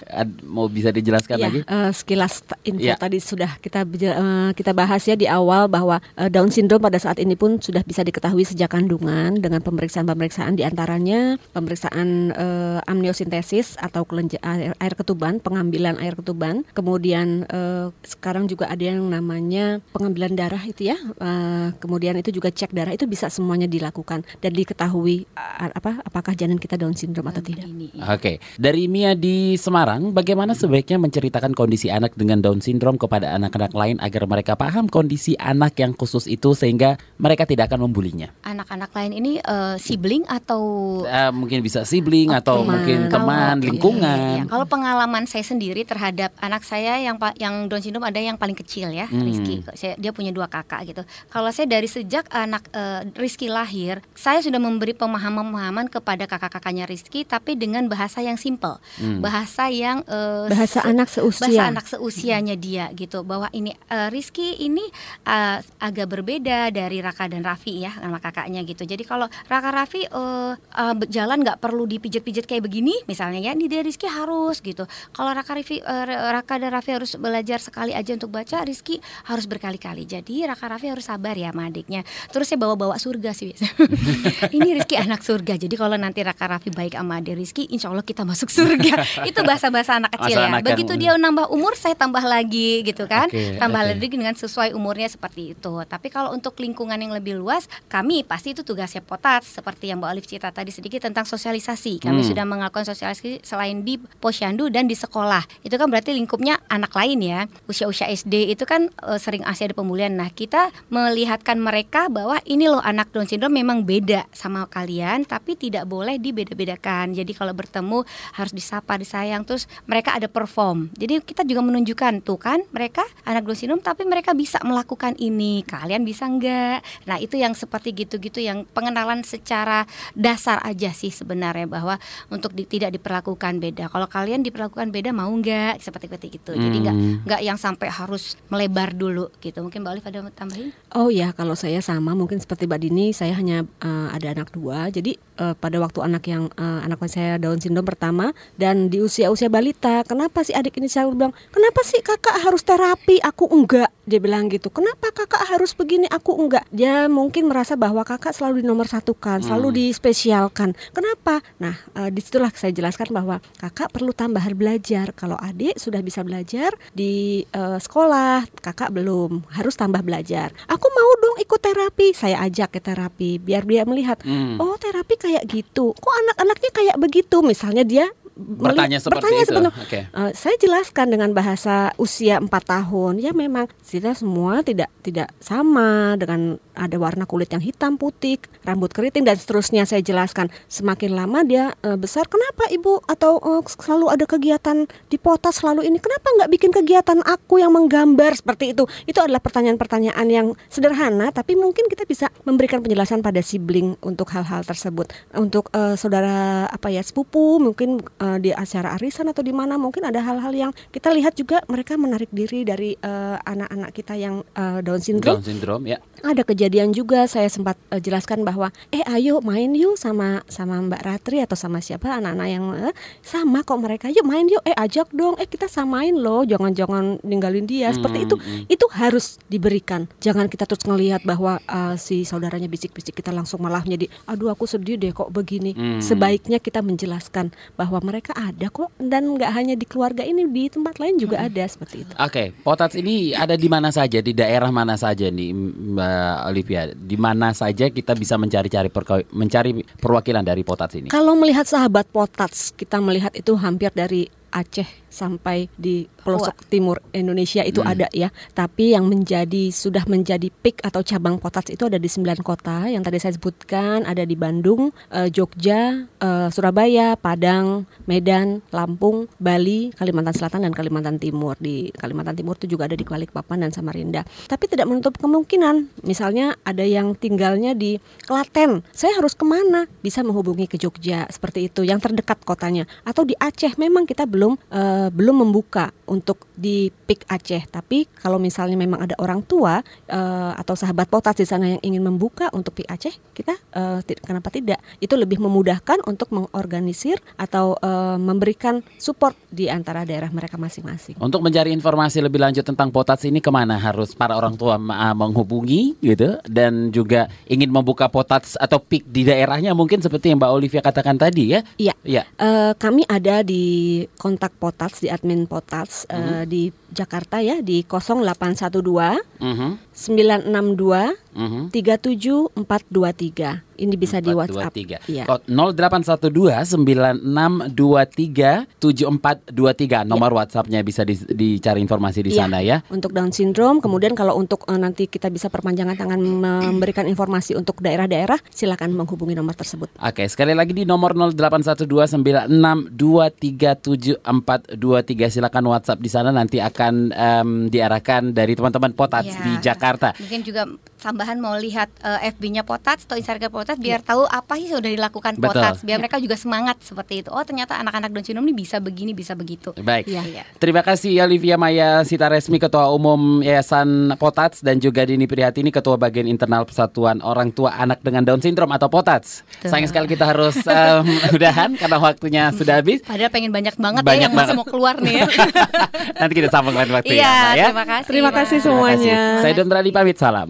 mau 0.46 0.66
bisa 0.66 0.90
dijelaskan 0.94 1.36
ya, 1.38 1.44
lagi? 1.46 1.61
Uh, 1.66 1.90
sekilas 1.90 2.42
info 2.64 2.86
ya. 2.86 2.96
tadi 2.96 3.18
sudah 3.18 3.59
kita 3.59 3.82
uh, 3.84 4.50
kita 4.54 4.72
bahas 4.72 5.02
ya 5.04 5.18
di 5.18 5.26
awal 5.26 5.66
bahwa 5.66 5.98
uh, 6.18 6.30
Down 6.30 6.54
syndrome 6.54 6.82
pada 6.82 6.96
saat 6.96 7.18
ini 7.18 7.34
pun 7.34 7.59
sudah 7.59 7.82
bisa 7.82 8.06
diketahui 8.06 8.46
sejak 8.46 8.70
kandungan 8.70 9.42
dengan 9.42 9.61
pemeriksaan-pemeriksaan 9.61 10.54
di 10.54 10.62
antaranya 10.62 11.36
pemeriksaan 11.52 12.32
uh, 12.32 12.78
amniosintesis 12.86 13.74
atau 13.78 14.06
air, 14.42 14.72
air 14.78 14.94
ketuban, 14.94 15.42
pengambilan 15.42 15.98
air 15.98 16.14
ketuban, 16.14 16.62
kemudian 16.72 17.44
uh, 17.50 17.90
sekarang 18.06 18.46
juga 18.46 18.70
ada 18.70 18.86
yang 18.86 19.02
namanya 19.02 19.82
pengambilan 19.90 20.38
darah 20.38 20.62
itu 20.62 20.94
ya, 20.94 20.98
uh, 21.18 21.74
kemudian 21.82 22.14
itu 22.22 22.30
juga 22.30 22.54
cek 22.54 22.70
darah 22.70 22.94
itu 22.94 23.11
bisa 23.11 23.26
semuanya 23.26 23.66
dilakukan 23.66 24.22
dan 24.38 24.52
diketahui 24.54 24.88
mengetahui 24.88 25.26
apa 25.74 25.97
apakah 26.05 26.34
janin 26.34 26.59
kita 26.59 26.78
Down 26.78 26.94
syndrome 26.94 27.30
atau 27.30 27.42
tidak. 27.42 27.66
Oke, 27.68 27.94
okay. 28.05 28.36
dari 28.57 28.86
Mia 28.86 29.14
di 29.18 29.59
Semarang, 29.59 30.14
bagaimana 30.14 30.55
sebaiknya 30.55 30.96
menceritakan 31.01 31.53
kondisi 31.53 31.90
anak 31.90 32.14
dengan 32.14 32.38
Down 32.38 32.62
syndrome 32.62 33.01
kepada 33.01 33.34
anak-anak 33.34 33.72
lain 33.74 33.96
agar 33.99 34.22
mereka 34.30 34.55
paham 34.55 34.86
kondisi 34.86 35.34
anak 35.38 35.78
yang 35.80 35.92
khusus 35.94 36.30
itu 36.30 36.55
sehingga 36.55 37.01
mereka 37.18 37.44
tidak 37.44 37.72
akan 37.72 37.90
membulinya? 37.90 38.30
Anak-anak 38.46 38.94
lain 38.94 39.12
ini 39.16 39.32
uh, 39.42 39.74
sibling 39.80 40.22
atau 40.28 40.62
uh, 41.05 41.32
mungkin 41.34 41.61
bisa 41.64 41.82
sibling 41.82 42.30
okay. 42.30 42.40
atau 42.40 42.62
mungkin 42.62 43.11
teman, 43.11 43.59
lingkungan. 43.59 44.18
Iya, 44.18 44.34
iya. 44.40 44.44
Kalau 44.46 44.66
pengalaman 44.68 45.24
saya 45.26 45.44
sendiri 45.44 45.82
terhadap 45.82 46.32
anak 46.38 46.62
saya 46.62 47.01
yang 47.03 47.18
yang 47.36 47.66
Down 47.66 47.82
syndrome 47.82 48.07
ada 48.07 48.20
yang 48.22 48.38
paling 48.38 48.55
kecil 48.55 48.94
ya, 48.94 49.11
hmm. 49.11 49.24
Rizky. 49.24 49.55
Saya, 49.74 49.94
dia 49.99 50.14
punya 50.14 50.30
dua 50.30 50.46
kakak 50.46 50.86
gitu. 50.88 51.03
Kalau 51.28 51.51
saya 51.51 51.66
dari 51.66 51.88
sejak 51.90 52.30
anak 52.30 52.68
uh, 52.72 53.03
Rizky 53.18 53.51
lahir, 53.51 54.01
saya 54.14 54.38
sudah 54.44 54.61
memberi 54.61 54.94
pemahaman-pemahaman 54.94 55.88
kepada 55.91 56.24
kakak-kakaknya 56.24 56.89
Rizky 56.89 57.26
tapi 57.26 57.59
dengan 57.59 57.91
bahasa 57.91 58.22
yang 58.24 58.41
simple. 58.41 58.80
Hmm. 58.97 59.20
Bahasa 59.20 59.68
yang 59.68 60.07
uh, 60.07 60.47
bahasa 60.47 60.80
se 60.80 60.89
anak 60.89 61.09
seusia. 61.11 61.45
Bahasa 61.45 61.64
anak 61.68 61.86
seusianya 61.91 62.57
hmm. 62.57 62.62
dia 62.62 62.84
gitu 62.95 63.26
bahwa 63.26 63.51
ini 63.53 63.74
uh, 63.91 64.09
Rizky 64.09 64.57
ini 64.62 64.84
uh, 65.26 65.61
agak 65.82 66.07
berbeda 66.09 66.70
dari 66.72 67.03
Raka 67.03 67.28
dan 67.28 67.43
Raffi 67.43 67.84
ya 67.84 67.93
sama 67.99 68.22
kakaknya 68.22 68.62
gitu. 68.64 68.86
Jadi 68.86 69.03
kalau 69.03 69.26
Raka 69.51 69.70
Raffi 69.74 70.07
uh, 70.09 70.55
uh, 70.55 70.95
jalan 71.11 71.43
nggak 71.43 71.59
perlu 71.61 71.84
dipijit-pijit 71.84 72.47
kayak 72.47 72.64
begini 72.64 72.95
misalnya 73.11 73.43
ya, 73.43 73.53
ini 73.53 73.66
dia 73.66 73.82
Rizky 73.82 74.07
harus 74.07 74.62
gitu. 74.62 74.86
Kalau 75.12 75.30
Raka 75.34 75.59
Raffi 75.59 75.82
uh, 75.82 76.05
Raka 76.32 76.62
dan 76.62 76.70
Raffi 76.72 76.95
harus 76.95 77.18
belajar 77.18 77.59
sekali 77.59 77.93
aja 77.93 78.14
untuk 78.14 78.30
baca, 78.30 78.62
Rizky 78.62 79.03
harus 79.26 79.45
berkali-kali. 79.51 80.07
Jadi 80.07 80.47
Raka 80.47 80.70
Raffi 80.70 80.89
harus 80.89 81.05
sabar 81.05 81.34
ya 81.34 81.51
sama 81.51 81.68
adiknya. 81.68 82.07
Terus 82.30 82.47
saya 82.49 82.61
bawa-bawa 82.62 82.97
surga 82.97 83.34
sih 83.34 83.51
biasa. 83.51 83.66
ini 84.57 84.68
Rizky 84.78 84.97
anak 85.01 85.20
surga. 85.24 85.55
Jadi 85.57 85.74
kalau 85.79 85.95
nanti 85.95 86.20
Raka 86.26 86.51
Raffi 86.51 86.74
baik 86.74 86.99
sama 86.99 87.22
Ade 87.22 87.39
Rizky, 87.39 87.70
insya 87.70 87.89
Allah 87.89 88.03
kita 88.03 88.26
masuk 88.26 88.51
surga. 88.51 89.07
itu 89.31 89.41
bahasa-bahasa 89.47 90.03
anak 90.03 90.18
kecil 90.18 90.37
Masa 90.43 90.59
ya. 90.59 90.66
Begitu 90.66 90.93
dia 90.99 91.14
nambah 91.14 91.49
umur, 91.55 91.79
saya 91.79 91.95
tambah 91.95 92.20
lagi 92.20 92.83
gitu 92.83 93.07
kan. 93.07 93.31
Okay, 93.31 93.57
tambah 93.57 93.79
okay. 93.79 93.95
lagi 93.95 94.07
dengan 94.11 94.35
sesuai 94.35 94.74
umurnya 94.74 95.07
seperti 95.07 95.55
itu. 95.55 95.74
Tapi 95.87 96.11
kalau 96.11 96.35
untuk 96.35 96.59
lingkungan 96.59 96.99
yang 96.99 97.14
lebih 97.14 97.39
luas, 97.39 97.70
kami 97.87 98.26
pasti 98.26 98.53
itu 98.53 98.66
tugasnya 98.66 99.01
potat 99.01 99.47
seperti 99.47 99.95
yang 99.95 100.03
Mbak 100.03 100.11
Olive 100.11 100.26
cerita 100.26 100.51
tadi 100.51 100.74
sedikit 100.74 101.07
tentang 101.07 101.22
sosialisasi. 101.22 102.03
Kami 102.03 102.20
hmm. 102.24 102.29
sudah 102.35 102.45
melakukan 102.49 102.83
sosialisasi 102.89 103.47
selain 103.47 103.87
di 103.87 104.01
posyandu 104.18 104.72
dan 104.72 104.91
di 104.91 104.99
sekolah. 104.99 105.47
Itu 105.62 105.79
kan 105.79 105.87
berarti 105.87 106.11
lingkupnya 106.11 106.59
anak 106.66 106.91
lain 106.97 107.22
ya. 107.22 107.41
Usia-usia 107.70 108.11
SD 108.11 108.51
itu 108.51 108.64
kan 108.66 108.91
e, 108.91 109.20
sering 109.22 109.47
asli 109.47 109.70
ada 109.70 109.76
pemulihan. 109.76 110.11
Nah, 110.11 110.33
kita 110.33 110.74
melihatkan 110.91 111.61
mereka 111.61 112.09
bahwa 112.09 112.41
ini 112.49 112.66
loh 112.66 112.81
anak 112.81 113.12
Down 113.12 113.29
syndrome 113.29 113.61
memang 113.61 113.85
beda 113.85 114.24
sama 114.33 114.64
kalian, 114.66 115.29
tapi 115.29 115.55
tidak 115.55 115.67
boleh 115.88 116.16
dibeda-bedakan. 116.20 117.12
Jadi 117.14 117.32
kalau 117.34 117.52
bertemu 117.52 118.04
harus 118.36 118.52
disapa, 118.52 118.98
disayang, 119.00 119.42
terus 119.44 119.66
mereka 119.84 120.14
ada 120.14 120.26
perform. 120.26 120.92
Jadi 120.96 121.22
kita 121.24 121.42
juga 121.44 121.64
menunjukkan 121.64 122.24
tuh 122.24 122.38
kan 122.38 122.62
mereka 122.70 123.04
anak 123.24 123.44
Down 123.44 123.58
syndrome 123.58 123.84
tapi 123.84 124.04
mereka 124.04 124.34
bisa 124.36 124.60
melakukan 124.64 125.14
ini. 125.18 125.64
Kalian 125.64 126.04
bisa 126.04 126.28
enggak? 126.28 126.84
Nah, 127.08 127.16
itu 127.18 127.38
yang 127.38 127.56
seperti 127.56 127.94
gitu-gitu 127.94 128.42
yang 128.42 128.68
pengenalan 128.70 129.24
secara 129.24 129.88
dasar 130.12 130.60
aja 130.64 130.92
sih 130.92 131.10
sebenarnya 131.10 131.68
bahwa 131.68 131.96
untuk 132.28 132.52
di, 132.52 132.68
tidak 132.68 132.94
diperlakukan 132.96 133.58
beda. 133.58 133.90
Kalau 133.90 134.06
kalian 134.06 134.44
diperlakukan 134.44 134.92
beda 134.92 135.10
mau 135.12 135.30
enggak? 135.30 135.80
Seperti 135.80 136.08
seperti 136.08 136.40
gitu. 136.40 136.50
Hmm. 136.54 136.62
Jadi 136.64 136.76
enggak 136.82 136.96
enggak 137.26 137.40
yang 137.42 137.58
sampai 137.58 137.88
harus 137.90 138.38
melebar 138.48 138.94
dulu 138.94 139.28
gitu. 139.42 139.60
Mungkin 139.60 139.82
Mbak 139.82 139.92
Olive 139.92 140.06
ada 140.08 140.18
tambahin? 140.32 140.70
Oh 140.94 141.10
ya, 141.10 141.34
kalau 141.34 141.58
saya 141.58 141.82
sama 141.82 142.14
mungkin 142.14 142.38
seperti 142.38 142.70
Mbak 142.70 142.80
Dini, 142.80 143.06
saya 143.10 143.34
hanya 143.34 143.66
uh, 143.82 144.08
ada 144.14 144.32
anak 144.32 144.54
dua. 144.54 144.88
Jadi 144.88 145.18
uh, 145.42 145.54
pada 145.59 145.76
waktu 145.82 145.98
anak 146.06 146.24
yang 146.30 146.46
uh, 146.54 146.80
anak 146.86 147.02
saya 147.11 147.36
Down 147.36 147.59
syndrome 147.59 147.86
pertama 147.86 148.30
dan 148.54 148.86
di 148.86 149.02
usia-usia 149.02 149.50
balita, 149.50 150.06
kenapa 150.06 150.46
sih 150.46 150.54
adik 150.54 150.78
ini 150.78 150.86
selalu 150.86 151.18
bilang, 151.18 151.34
"Kenapa 151.50 151.82
sih 151.82 151.98
kakak 152.02 152.42
harus 152.46 152.62
terapi, 152.62 153.18
aku 153.18 153.50
enggak?" 153.50 153.90
Dia 154.09 154.18
bilang 154.18 154.48
gitu. 154.48 154.72
"Kenapa 154.72 155.12
kakak 155.12 155.44
harus 155.52 155.76
begini, 155.76 156.09
aku 156.09 156.34
enggak?" 156.40 156.64
Dia 156.72 157.06
mungkin 157.06 157.46
merasa 157.46 157.76
bahwa 157.76 158.02
kakak 158.02 158.32
selalu 158.32 158.64
dinomorsatukan, 158.64 159.44
selalu 159.44 159.68
hmm. 159.68 159.76
dispesialkan. 159.84 160.72
Kenapa? 160.96 161.44
Nah, 161.61 161.76
uh, 161.94 162.09
di 162.09 162.24
situlah 162.24 162.50
saya 162.56 162.72
jelaskan 162.72 163.12
bahwa 163.12 163.36
kakak 163.61 163.92
perlu 163.92 164.16
tambahan 164.16 164.56
belajar. 164.56 165.12
Kalau 165.12 165.36
adik 165.36 165.76
sudah 165.76 166.00
bisa 166.00 166.24
belajar 166.24 166.72
di 166.96 167.44
uh, 167.52 167.76
sekolah, 167.76 168.48
kakak 168.64 168.90
belum, 168.90 169.44
harus 169.52 169.76
tambah 169.76 170.00
belajar. 170.00 170.50
Aku 170.66 170.88
mau 170.88 171.11
dong 171.20 171.36
ikut 171.44 171.61
terapi, 171.61 172.16
saya 172.16 172.40
ajak 172.48 172.74
ke 172.74 172.80
terapi 172.80 173.36
biar 173.36 173.68
dia 173.68 173.84
melihat, 173.84 174.18
hmm. 174.24 174.56
oh 174.56 174.80
terapi 174.80 175.20
kayak 175.20 175.44
gitu. 175.50 175.92
Kok 175.92 176.14
anak-anaknya 176.24 176.70
kayak 176.72 176.96
begitu? 176.96 177.44
Misalnya 177.44 177.84
dia 177.84 178.06
bertanya 178.39 179.03
seperti 179.03 179.26
bertanya 179.26 179.43
itu. 179.43 179.51
Sepenuh, 179.51 179.72
okay. 179.82 180.03
uh, 180.14 180.30
saya 180.30 180.57
jelaskan 180.62 181.07
dengan 181.11 181.30
bahasa 181.34 181.91
usia 181.99 182.39
4 182.39 182.47
tahun. 182.47 183.18
Ya 183.18 183.34
memang 183.34 183.66
kita 183.82 184.14
semua 184.14 184.62
tidak 184.62 184.89
tidak 185.03 185.34
sama 185.43 186.14
dengan 186.14 186.62
ada 186.79 186.97
warna 186.97 187.26
kulit 187.26 187.51
yang 187.51 187.61
hitam, 187.61 187.99
putih, 187.99 188.39
rambut 188.62 188.95
keriting 188.95 189.26
dan 189.26 189.35
seterusnya 189.35 189.85
saya 189.85 190.01
jelaskan. 190.01 190.49
Semakin 190.70 191.18
lama 191.18 191.43
dia 191.43 191.74
uh, 191.83 191.99
besar, 191.99 192.31
kenapa 192.31 192.70
ibu 192.70 193.03
atau 193.11 193.43
uh, 193.43 193.62
selalu 193.66 194.14
ada 194.14 194.24
kegiatan 194.24 194.87
di 195.11 195.18
potas 195.18 195.61
selalu 195.61 195.85
ini? 195.91 195.99
Kenapa 195.99 196.31
nggak 196.39 196.51
bikin 196.55 196.70
kegiatan 196.70 197.18
aku 197.26 197.59
yang 197.59 197.74
menggambar 197.74 198.39
seperti 198.39 198.72
itu? 198.79 198.87
Itu 199.11 199.18
adalah 199.18 199.43
pertanyaan-pertanyaan 199.43 200.26
yang 200.31 200.47
sederhana, 200.70 201.35
tapi 201.35 201.59
mungkin 201.59 201.91
kita 201.91 202.07
bisa 202.07 202.31
memberikan 202.47 202.79
penjelasan 202.79 203.20
pada 203.20 203.43
sibling 203.43 203.99
untuk 204.07 204.31
hal-hal 204.31 204.62
tersebut. 204.62 205.11
Untuk 205.35 205.74
uh, 205.74 205.99
saudara 205.99 206.70
apa 206.70 206.95
ya 206.95 207.03
sepupu 207.03 207.59
mungkin 207.59 207.99
uh, 208.22 208.39
di 208.39 208.55
acara 208.55 208.95
arisan 208.95 209.26
atau 209.35 209.43
di 209.43 209.51
mana 209.51 209.74
mungkin 209.74 210.07
ada 210.07 210.22
hal-hal 210.22 210.55
yang 210.55 210.70
kita 210.95 211.11
lihat 211.11 211.35
juga 211.35 211.61
mereka 211.66 211.99
menarik 211.99 212.31
diri 212.31 212.62
dari 212.62 212.95
anak-anak 213.43 213.91
uh, 213.91 213.95
kita 213.95 214.14
yang 214.14 214.45
uh, 214.55 214.79
Down 214.85 215.03
syndrome. 215.03 215.41
Down 215.41 215.45
syndrome 215.45 215.85
ya. 215.91 215.99
Ada 216.22 216.43
kejadian 216.47 216.67
kejadian 216.68 216.92
juga 216.92 217.24
saya 217.24 217.48
sempat 217.48 217.80
uh, 217.88 217.96
jelaskan 217.96 218.44
bahwa 218.44 218.68
eh 218.92 219.00
ayo 219.08 219.40
main 219.40 219.72
yuk 219.72 219.96
sama 219.96 220.44
sama 220.52 220.76
Mbak 220.84 221.00
Ratri 221.00 221.40
atau 221.40 221.56
sama 221.56 221.80
siapa 221.80 222.20
anak-anak 222.20 222.48
yang 222.52 222.64
uh, 222.76 222.92
sama 223.24 223.64
kok 223.64 223.80
mereka 223.80 224.12
yuk 224.12 224.28
main 224.28 224.44
yuk 224.52 224.60
eh 224.68 224.76
ajak 224.76 225.08
dong 225.16 225.40
eh 225.40 225.48
kita 225.48 225.64
samain 225.64 226.12
loh 226.12 226.44
jangan-jangan 226.44 227.24
ninggalin 227.24 227.64
dia 227.64 227.88
seperti 227.88 228.28
itu 228.28 228.36
hmm. 228.36 228.68
itu 228.68 228.84
harus 228.92 229.40
diberikan 229.48 230.04
jangan 230.20 230.44
kita 230.52 230.68
terus 230.68 230.84
ngelihat 230.84 231.24
bahwa 231.24 231.56
uh, 231.64 231.96
si 231.96 232.28
saudaranya 232.28 232.68
bisik-bisik 232.68 233.16
kita 233.16 233.32
langsung 233.32 233.64
malah 233.64 233.80
jadi 233.80 234.04
aduh 234.28 234.52
aku 234.52 234.68
sedih 234.68 235.00
deh 235.00 235.16
kok 235.16 235.32
begini 235.32 235.72
hmm. 235.72 236.04
sebaiknya 236.04 236.60
kita 236.60 236.84
menjelaskan 236.84 237.48
bahwa 237.80 237.96
mereka 238.04 238.36
ada 238.36 238.68
kok 238.68 238.92
dan 239.00 239.24
nggak 239.40 239.56
hanya 239.56 239.72
di 239.72 239.88
keluarga 239.88 240.20
ini 240.20 240.44
di 240.52 240.68
tempat 240.68 241.00
lain 241.00 241.16
juga 241.16 241.40
hmm. 241.40 241.48
ada 241.48 241.64
seperti 241.64 242.04
itu. 242.04 242.12
Oke, 242.12 242.28
okay. 242.28 242.46
potats 242.60 242.92
ini 242.92 243.32
ada 243.32 243.56
di 243.56 243.72
mana 243.72 243.88
saja 243.88 244.20
di 244.20 244.36
daerah 244.36 244.68
mana 244.68 245.00
saja 245.00 245.32
nih 245.32 245.56
Mbak 245.96 246.57
Olivia, 246.59 246.90
di 246.90 247.14
mana 247.14 247.54
saja 247.54 247.86
kita 247.86 248.18
bisa 248.18 248.34
mencari-cari 248.34 248.90
mencari 249.30 249.70
perwakilan 249.94 250.42
dari 250.42 250.66
Potats 250.66 250.98
ini? 250.98 251.06
Kalau 251.06 251.38
melihat 251.38 251.70
sahabat 251.70 252.11
Potats, 252.11 252.74
kita 252.74 252.98
melihat 252.98 253.30
itu 253.38 253.54
hampir 253.54 253.94
dari 253.94 254.26
Aceh 254.49 255.09
sampai 255.09 255.66
di 255.74 256.05
pelosok 256.07 256.57
Wah. 256.61 256.68
timur 256.68 256.96
Indonesia 257.16 257.64
itu 257.64 257.80
hmm. 257.80 257.90
ada 257.90 258.07
ya. 258.12 258.28
Tapi 258.53 258.92
yang 258.94 259.09
menjadi 259.09 259.72
sudah 259.72 260.05
menjadi 260.05 260.53
peak 260.53 260.84
atau 260.84 261.01
cabang 261.01 261.40
potats 261.40 261.72
itu 261.72 261.88
ada 261.88 261.96
di 261.96 262.07
sembilan 262.07 262.40
kota 262.44 262.86
yang 262.86 263.01
tadi 263.01 263.16
saya 263.16 263.34
sebutkan 263.34 264.05
ada 264.05 264.22
di 264.22 264.36
Bandung, 264.36 264.92
uh, 264.92 265.28
Jogja, 265.32 266.07
uh, 266.20 266.49
Surabaya, 266.53 267.16
Padang, 267.16 267.88
Medan, 268.05 268.61
Lampung, 268.70 269.26
Bali, 269.40 269.90
Kalimantan 269.96 270.36
Selatan 270.36 270.68
dan 270.68 270.72
Kalimantan 270.76 271.16
Timur. 271.16 271.57
Di 271.59 271.88
Kalimantan 271.96 272.36
Timur 272.36 272.55
itu 272.61 272.76
juga 272.76 272.86
ada 272.86 272.94
di 272.94 273.05
Balikpapan 273.05 273.66
dan 273.66 273.70
Samarinda. 273.72 274.22
Tapi 274.46 274.64
tidak 274.68 274.86
menutup 274.86 275.16
kemungkinan 275.18 276.05
misalnya 276.05 276.55
ada 276.62 276.84
yang 276.84 277.16
tinggalnya 277.16 277.72
di 277.72 277.99
Klaten. 278.28 278.84
Saya 278.92 279.18
harus 279.18 279.32
ke 279.32 279.42
mana? 279.49 279.88
Bisa 280.05 280.20
menghubungi 280.22 280.68
ke 280.70 280.76
Jogja 280.76 281.26
seperti 281.32 281.72
itu 281.72 281.82
yang 281.82 281.99
terdekat 281.99 282.44
kotanya. 282.44 282.84
Atau 283.03 283.24
di 283.24 283.34
Aceh 283.38 283.74
memang 283.80 284.05
kita 284.05 284.28
belum 284.28 284.38
uh, 284.47 285.09
belum 285.11 285.43
membuka 285.49 285.91
untuk 286.09 286.49
di 286.59 286.91
PIK 286.91 287.20
Aceh. 287.28 287.62
Tapi 287.70 288.09
kalau 288.18 288.41
misalnya 288.41 288.74
memang 288.74 289.05
ada 289.05 289.14
orang 289.20 289.45
tua 289.45 289.80
uh, 290.11 290.53
atau 290.57 290.74
sahabat 290.74 291.07
potas 291.07 291.39
di 291.39 291.47
sana 291.47 291.76
yang 291.76 291.82
ingin 291.84 292.03
membuka 292.03 292.51
untuk 292.57 292.74
PIK 292.74 292.89
Aceh, 292.89 293.14
kita 293.36 293.55
uh, 293.76 294.01
kenapa 294.03 294.49
tidak? 294.51 294.80
Itu 294.99 295.14
lebih 295.14 295.39
memudahkan 295.39 296.03
untuk 296.09 296.32
mengorganisir 296.34 297.20
atau 297.36 297.76
uh, 297.78 298.16
memberikan 298.16 298.80
support 298.97 299.36
di 299.53 299.70
antara 299.70 300.03
daerah 300.03 300.32
mereka 300.32 300.57
masing-masing. 300.57 301.20
Untuk 301.20 301.45
mencari 301.45 301.70
informasi 301.70 302.24
lebih 302.24 302.43
lanjut 302.43 302.64
tentang 302.66 302.91
potas 302.91 303.22
ini 303.28 303.39
ke 303.39 303.53
mana 303.53 303.78
harus 303.78 304.16
para 304.16 304.34
orang 304.34 304.57
tua 304.59 304.80
menghubungi 305.14 306.01
gitu 306.03 306.41
dan 306.49 306.91
juga 306.91 307.30
ingin 307.47 307.70
membuka 307.70 308.11
potas 308.11 308.59
atau 308.59 308.80
PIK 308.82 309.05
di 309.09 309.22
daerahnya 309.28 309.76
mungkin 309.76 310.03
seperti 310.03 310.32
yang 310.32 310.41
Mbak 310.41 310.53
Olivia 310.53 310.82
katakan 310.82 311.16
tadi 311.20 311.55
ya? 311.55 311.61
Iya. 311.78 311.95
Iya. 312.03 312.22
Uh, 312.41 312.72
kami 312.76 313.05
ada 313.07 313.45
di 313.45 314.05
kontak 314.29 314.53
potas 314.61 315.01
di 315.01 315.09
admin 315.09 315.49
potas 315.49 316.05
mm 316.05 316.12
-hmm. 316.12 316.29
uh, 316.29 316.45
di 316.45 316.62
Jakarta 316.89 317.45
ya 317.45 317.61
di 317.61 317.84
0812 317.84 319.20
mm 319.39 319.55
-hmm. 319.55 319.70
962 319.93 321.12
mm 321.36 321.49
-hmm. 321.49 321.64
37423. 321.70 323.68
Ini 323.78 323.95
bisa 323.95 324.18
4, 324.18 324.26
di 324.26 324.34
WhatsApp. 324.34 324.74
2, 324.74 325.07
3. 325.07 325.07
Iya. 325.07 325.24
0812 325.47 326.74
9623 326.74 328.66
7423 328.82 330.03
nomor 330.03 330.34
ya. 330.34 330.36
WhatsAppnya 330.43 330.82
bisa 330.82 331.07
di, 331.07 331.14
dicari 331.14 331.78
informasi 331.78 332.26
di 332.26 332.34
ya. 332.34 332.43
sana 332.43 332.59
ya. 332.59 332.82
Untuk 332.91 333.14
Down 333.14 333.30
syndrome, 333.30 333.78
kemudian 333.78 334.18
kalau 334.18 334.34
untuk 334.34 334.66
uh, 334.66 334.74
nanti 334.74 335.07
kita 335.07 335.30
bisa 335.30 335.47
perpanjangan 335.47 335.95
tangan 335.95 336.18
memberikan 336.18 337.07
informasi 337.07 337.55
untuk 337.55 337.78
daerah-daerah, 337.78 338.43
silakan 338.51 338.99
menghubungi 338.99 339.39
nomor 339.39 339.55
tersebut. 339.55 339.95
Oke, 340.03 340.26
sekali 340.26 340.59
lagi 340.59 340.74
di 340.74 340.82
nomor 340.82 341.14
0812 341.14 342.18
9623 342.18 343.78
7423 343.78 345.39
silakan 345.39 345.64
WhatsApp 345.70 346.03
di 346.03 346.11
sana 346.11 346.34
nanti 346.34 346.59
akan 346.59 346.78
um, 347.11 347.66
diarahkan 347.66 348.31
dari 348.31 348.55
teman-teman 348.55 348.95
Potats 348.95 349.35
ya. 349.35 349.43
di 349.43 349.53
Jakarta. 349.59 350.14
Mungkin 350.14 350.41
juga 350.47 350.62
tambahan 350.99 351.38
mau 351.38 351.55
lihat 351.55 351.88
uh, 352.03 352.18
FB-nya 352.34 352.66
Potats 352.66 353.07
atau 353.07 353.14
Instagram 353.14 353.51
Potats 353.55 353.78
biar 353.78 354.03
tahu 354.03 354.26
apa 354.26 354.59
sih 354.59 354.68
sudah 354.68 354.90
dilakukan 354.90 355.38
Betul. 355.38 355.55
Potats 355.55 355.80
biar 355.86 355.99
ya. 355.99 356.03
mereka 356.03 356.18
juga 356.18 356.36
semangat 356.36 356.82
seperti 356.82 357.24
itu. 357.24 357.30
Oh 357.30 357.42
ternyata 357.46 357.78
anak-anak 357.78 358.11
Down 358.11 358.24
syndrome 358.26 358.51
ini 358.51 358.66
bisa 358.66 358.82
begini 358.82 359.14
bisa 359.14 359.38
begitu. 359.38 359.70
Baik. 359.78 360.11
Ya. 360.11 360.44
Terima 360.59 360.82
kasih 360.82 361.22
Olivia 361.22 361.55
Maya 361.55 362.03
Sita 362.03 362.26
Resmi 362.26 362.59
Ketua 362.59 362.90
Umum 362.90 363.40
Yayasan 363.40 364.18
Potats 364.18 364.61
dan 364.61 364.82
juga 364.82 365.07
Dini 365.07 365.30
Prihatini 365.30 365.70
Ketua 365.70 365.94
Bagian 365.94 366.26
Internal 366.26 366.66
Persatuan 366.66 367.22
Orang 367.22 367.55
Tua 367.55 367.78
Anak 367.78 368.03
dengan 368.03 368.26
Down 368.26 368.42
Syndrome 368.42 368.74
atau 368.74 368.90
Potats. 368.90 369.46
Betul. 369.46 369.70
Sayang 369.70 369.88
sekali 369.88 370.07
kita 370.11 370.26
harus 370.26 370.59
um, 370.66 371.07
udahan 371.36 371.78
karena 371.78 371.96
waktunya 372.03 372.42
sudah 372.51 372.82
habis. 372.82 373.01
Padahal 373.07 373.30
pengen 373.30 373.55
banyak 373.55 373.78
banget 373.78 374.03
ya 374.03 374.09
banyak 374.09 374.18
ya 374.18 374.26
yang 374.26 374.34
banget. 374.34 374.51
masih 374.51 374.59
mau 374.59 374.66
keluar 374.66 374.94
nih 374.99 375.14
ya. 375.22 375.26
Nanti 376.20 376.32
kita 376.34 376.49
sambung 376.51 376.74
lain 376.74 376.90
waktu 376.90 377.14
iya, 377.14 377.55
ya, 377.55 377.57
ya. 377.57 377.66
Terima 377.70 377.86
kasih. 377.86 378.09
Terima 378.11 378.30
kasih 378.34 378.59
semuanya. 378.59 378.99
Terima 378.99 379.32
kasih. 379.38 379.42
Saya 379.44 379.53
Don 379.55 379.68
Brady 379.70 379.90
pamit 379.94 380.16
salam. 380.18 380.49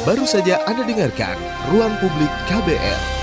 Baru 0.00 0.24
saja 0.24 0.64
Anda 0.64 0.88
dengarkan 0.88 1.36
Ruang 1.68 1.92
Publik 2.00 2.32
KBR. 2.48 3.19